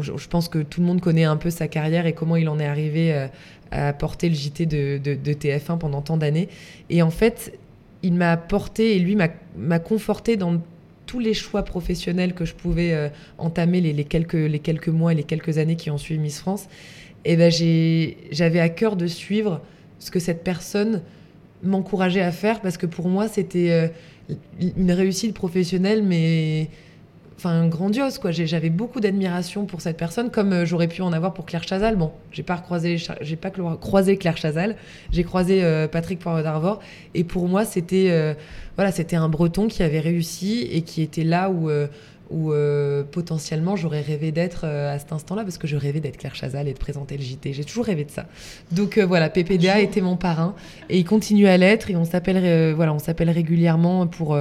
je 0.00 0.28
pense 0.28 0.48
que 0.48 0.58
tout 0.58 0.80
le 0.80 0.86
monde 0.86 1.00
connaît 1.00 1.24
un 1.24 1.36
peu 1.36 1.50
sa 1.50 1.68
carrière 1.68 2.06
et 2.06 2.12
comment 2.12 2.36
il 2.36 2.48
en 2.48 2.58
est 2.58 2.66
arrivé 2.66 3.28
à 3.70 3.92
porter 3.92 4.28
le 4.28 4.34
JT 4.34 4.66
de- 4.66 4.98
de 4.98 5.32
TF1 5.32 5.78
pendant 5.78 6.02
tant 6.02 6.16
d'années. 6.16 6.48
Et 6.90 7.02
en 7.02 7.10
fait, 7.10 7.58
il 8.02 8.14
m'a 8.14 8.36
porté 8.36 8.96
et 8.96 8.98
lui 8.98 9.16
m'a 9.16 9.78
conforté 9.78 10.36
dans 10.36 10.60
tous 11.06 11.18
les 11.18 11.34
choix 11.34 11.64
professionnels 11.64 12.34
que 12.34 12.44
je 12.44 12.54
pouvais 12.54 12.92
euh, 12.92 13.08
entamer 13.38 13.80
les, 13.80 13.92
les 13.92 14.04
quelques, 14.04 14.34
les 14.34 14.60
quelques 14.60 14.88
mois 14.88 15.12
et 15.12 15.16
les 15.16 15.24
quelques 15.24 15.58
années 15.58 15.76
qui 15.76 15.90
ont 15.90 15.98
suivi 15.98 16.20
Miss 16.20 16.38
France. 16.38 16.68
Et 17.24 17.36
ben 17.36 17.50
j'avais 18.30 18.60
à 18.60 18.68
cœur 18.68 18.96
de 18.96 19.06
suivre 19.06 19.60
ce 19.98 20.10
que 20.10 20.20
cette 20.20 20.42
personne 20.44 21.02
m'encourageait 21.62 22.22
à 22.22 22.32
faire 22.32 22.60
parce 22.60 22.76
que 22.76 22.86
pour 22.86 23.08
moi 23.08 23.28
c'était 23.28 23.70
euh, 23.70 23.88
une 24.76 24.92
réussite 24.92 25.34
professionnelle 25.34 26.02
mais 26.02 26.68
enfin 27.40 27.68
grandiose 27.68 28.18
quoi. 28.18 28.32
J'avais 28.32 28.68
beaucoup 28.68 29.00
d'admiration 29.00 29.64
pour 29.64 29.80
cette 29.80 29.96
personne 29.96 30.30
comme 30.30 30.52
euh, 30.52 30.66
j'aurais 30.66 30.88
pu 30.88 31.00
en 31.00 31.12
avoir 31.12 31.32
pour 31.32 31.46
Claire 31.46 31.62
Chazal. 31.62 31.96
Bon 31.96 32.12
j'ai 32.32 32.42
pas 32.42 32.58
croisé 32.58 32.98
j'ai 33.22 33.36
pas 33.36 33.50
croisé 33.50 34.18
Claire 34.18 34.36
Chazal. 34.36 34.76
J'ai 35.10 35.24
croisé 35.24 35.64
euh, 35.64 35.88
Patrick 35.88 36.18
Poivre 36.18 36.42
d'Arvor 36.42 36.80
et 37.14 37.24
pour 37.24 37.48
moi 37.48 37.64
c'était 37.64 38.08
euh, 38.10 38.34
voilà 38.76 38.92
c'était 38.92 39.16
un 39.16 39.30
breton 39.30 39.68
qui 39.68 39.82
avait 39.82 40.00
réussi 40.00 40.68
et 40.70 40.82
qui 40.82 41.00
était 41.00 41.24
là 41.24 41.50
où 41.50 41.70
euh, 41.70 41.86
où 42.30 42.52
potentiellement 43.10 43.74
j'aurais 43.74 44.02
rêvé 44.02 44.30
d'être 44.30 44.64
à 44.64 44.96
cet 45.00 45.12
instant-là 45.12 45.42
parce 45.42 45.58
que 45.58 45.66
je 45.66 45.74
rêvais 45.74 45.98
d'être 45.98 46.16
Claire 46.16 46.36
Chazal 46.36 46.68
et 46.68 46.72
de 46.74 46.78
présenter 46.78 47.16
le 47.16 47.24
JT. 47.24 47.52
J'ai 47.52 47.64
toujours 47.64 47.86
rêvé 47.86 48.04
de 48.04 48.10
ça. 48.12 48.26
Donc 48.70 49.00
voilà, 49.00 49.28
PPDA 49.30 49.80
était 49.80 50.00
mon 50.00 50.14
parrain. 50.14 50.54
Et 50.88 50.98
il 50.98 51.04
continue 51.04 51.48
à 51.48 51.56
l'être 51.56 51.90
et 51.90 51.96
on 51.96 52.04
s'appelle 52.04 52.72
voilà, 52.72 52.94
on 52.94 53.00
s'appelle 53.00 53.30
régulièrement 53.30 54.06
pour 54.06 54.38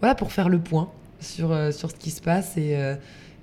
voilà 0.00 0.14
pour 0.14 0.30
faire 0.30 0.48
le 0.48 0.60
point 0.60 0.92
sur 1.22 1.52
euh, 1.52 1.70
sur 1.72 1.90
ce 1.90 1.96
qui 1.96 2.10
se 2.10 2.20
passe 2.20 2.56
et 2.56 2.76
euh, 2.76 2.94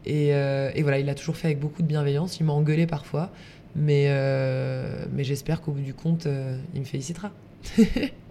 euh, 0.08 0.72
et 0.74 0.82
voilà, 0.82 1.00
il 1.00 1.06
l'a 1.06 1.16
toujours 1.16 1.36
fait 1.36 1.48
avec 1.48 1.60
beaucoup 1.60 1.82
de 1.82 1.88
bienveillance. 1.88 2.40
Il 2.40 2.46
m'a 2.46 2.54
engueulé 2.54 2.88
parfois, 2.88 3.32
mais 3.76 4.08
mais 5.12 5.24
j'espère 5.24 5.62
qu'au 5.62 5.72
bout 5.72 5.82
du 5.82 5.94
compte, 5.94 6.28
il 6.74 6.80
me 6.80 6.86
félicitera. 6.86 7.32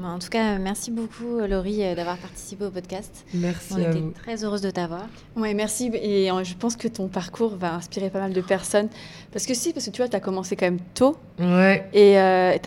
Bon, 0.00 0.06
en 0.06 0.18
tout 0.20 0.28
cas, 0.28 0.58
merci 0.58 0.92
beaucoup, 0.92 1.40
Laurie, 1.48 1.82
euh, 1.82 1.96
d'avoir 1.96 2.16
participé 2.18 2.64
au 2.66 2.70
podcast. 2.70 3.24
Merci 3.34 3.72
On 3.72 3.78
à 3.78 3.80
était 3.88 3.98
vous. 3.98 4.12
très 4.12 4.44
heureuse 4.44 4.60
de 4.60 4.70
t'avoir. 4.70 5.06
Ouais, 5.34 5.54
merci. 5.54 5.90
Et 5.92 6.30
euh, 6.30 6.44
je 6.44 6.54
pense 6.54 6.76
que 6.76 6.86
ton 6.86 7.08
parcours 7.08 7.56
va 7.56 7.74
inspirer 7.74 8.08
pas 8.08 8.20
mal 8.20 8.32
de 8.32 8.40
personnes. 8.40 8.88
Parce 9.32 9.44
que 9.44 9.54
si, 9.54 9.72
parce 9.72 9.86
que 9.86 9.90
tu 9.90 10.00
vois, 10.00 10.08
tu 10.08 10.14
as 10.14 10.20
commencé 10.20 10.54
quand 10.54 10.66
même 10.66 10.78
tôt 10.94 11.16
Ouais. 11.40 11.84
et 11.92 12.12
tu 12.12 12.16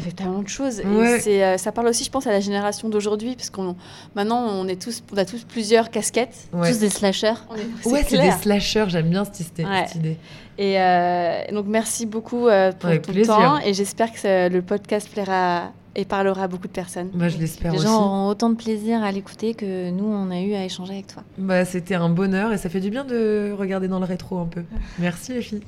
as 0.01 0.05
fait 0.05 0.11
tellement 0.11 0.41
de 0.41 0.49
choses. 0.49 0.81
Et 0.81 0.85
Ouais. 0.85 1.21
c'est, 1.21 1.41
euh, 1.41 1.57
ça 1.57 1.71
parle 1.71 1.87
aussi, 1.87 2.03
je 2.03 2.09
pense, 2.11 2.27
à 2.27 2.31
la 2.31 2.41
génération 2.41 2.89
d'aujourd'hui. 2.89 3.35
Parce 3.37 3.49
qu'on 3.49 3.77
maintenant, 4.13 4.45
on, 4.49 4.67
est 4.67 4.81
tous, 4.81 5.01
on 5.13 5.17
a 5.17 5.23
tous 5.23 5.45
plusieurs 5.45 5.89
casquettes. 5.89 6.49
Ouais. 6.51 6.69
Tous 6.69 6.79
des 6.79 6.89
slashers. 6.89 7.27
Est- 7.55 7.87
Ouais, 7.89 8.03
c'est 8.05 8.17
des 8.19 8.31
slashers, 8.31 8.85
j'aime 8.89 9.09
bien 9.09 9.23
cette, 9.23 9.39
idée- 9.39 9.63
Ouais. 9.63 9.85
cette 9.87 9.95
idée. 9.95 10.17
Et 10.57 10.81
euh, 10.81 11.43
donc, 11.53 11.65
merci 11.67 12.05
beaucoup 12.05 12.49
euh, 12.49 12.73
pour 12.73 12.89
Avec 12.89 13.03
ton 13.03 13.13
plaisir. 13.13 13.35
temps. 13.37 13.59
Et 13.59 13.73
j'espère 13.73 14.11
que 14.11 14.19
ça- 14.19 14.49
le 14.49 14.61
podcast 14.61 15.07
plaira 15.09 15.71
et 15.95 16.05
parlera 16.05 16.43
à 16.43 16.47
beaucoup 16.47 16.67
de 16.67 16.71
personnes. 16.73 17.09
Bah, 17.13 17.29
je 17.29 17.37
l'espère 17.37 17.71
Les 17.71 17.77
aussi. 17.79 17.87
gens 17.87 18.05
auront 18.05 18.27
autant 18.27 18.49
de 18.49 18.55
plaisir 18.55 19.03
à 19.03 19.11
l'écouter 19.11 19.53
que 19.53 19.89
nous, 19.91 20.05
on 20.05 20.31
a 20.31 20.39
eu 20.41 20.53
à 20.53 20.63
échanger 20.65 20.93
avec 20.93 21.07
toi. 21.07 21.23
Bah, 21.37 21.65
c'était 21.65 21.95
un 21.95 22.09
bonheur 22.09 22.53
et 22.53 22.57
ça 22.57 22.69
fait 22.69 22.79
du 22.79 22.89
bien 22.89 23.03
de 23.03 23.53
regarder 23.57 23.87
dans 23.87 23.99
le 23.99 24.05
rétro 24.05 24.39
un 24.39 24.45
peu. 24.45 24.63
Merci 24.99 25.33
les 25.33 25.41
filles. 25.41 25.61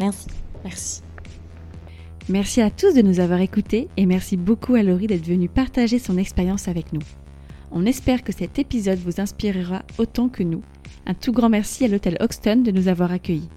Merci. 0.00 0.26
Merci. 0.64 1.02
Merci 2.28 2.60
à 2.60 2.70
tous 2.70 2.94
de 2.94 3.02
nous 3.02 3.18
avoir 3.20 3.40
écoutés 3.40 3.88
et 3.96 4.06
merci 4.06 4.36
beaucoup 4.36 4.74
à 4.74 4.82
Laurie 4.82 5.08
d'être 5.08 5.26
venue 5.26 5.48
partager 5.48 5.98
son 5.98 6.16
expérience 6.18 6.68
avec 6.68 6.92
nous. 6.92 7.02
On 7.72 7.84
espère 7.86 8.22
que 8.22 8.32
cet 8.32 8.58
épisode 8.58 8.98
vous 8.98 9.20
inspirera 9.20 9.82
autant 9.98 10.28
que 10.28 10.42
nous. 10.42 10.62
Un 11.06 11.14
tout 11.14 11.32
grand 11.32 11.48
merci 11.48 11.84
à 11.84 11.88
l'hôtel 11.88 12.16
Hoxton 12.20 12.56
de 12.62 12.70
nous 12.70 12.86
avoir 12.86 13.10
accueillis. 13.10 13.48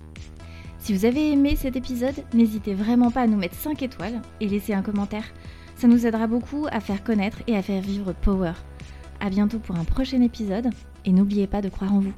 Si 0.79 0.93
vous 0.93 1.05
avez 1.05 1.31
aimé 1.31 1.55
cet 1.55 1.75
épisode, 1.75 2.15
n'hésitez 2.33 2.73
vraiment 2.73 3.11
pas 3.11 3.21
à 3.21 3.27
nous 3.27 3.37
mettre 3.37 3.55
5 3.55 3.81
étoiles 3.83 4.21
et 4.39 4.47
laisser 4.47 4.73
un 4.73 4.81
commentaire. 4.81 5.25
Ça 5.75 5.87
nous 5.87 6.07
aidera 6.07 6.27
beaucoup 6.27 6.67
à 6.71 6.79
faire 6.79 7.03
connaître 7.03 7.39
et 7.47 7.55
à 7.55 7.61
faire 7.61 7.81
vivre 7.81 8.13
Power. 8.13 8.53
À 9.19 9.29
bientôt 9.29 9.59
pour 9.59 9.75
un 9.75 9.83
prochain 9.83 10.21
épisode 10.21 10.69
et 11.03 11.11
n'oubliez 11.11 11.47
pas 11.47 11.61
de 11.61 11.69
croire 11.69 11.93
en 11.93 11.99
vous. 11.99 12.13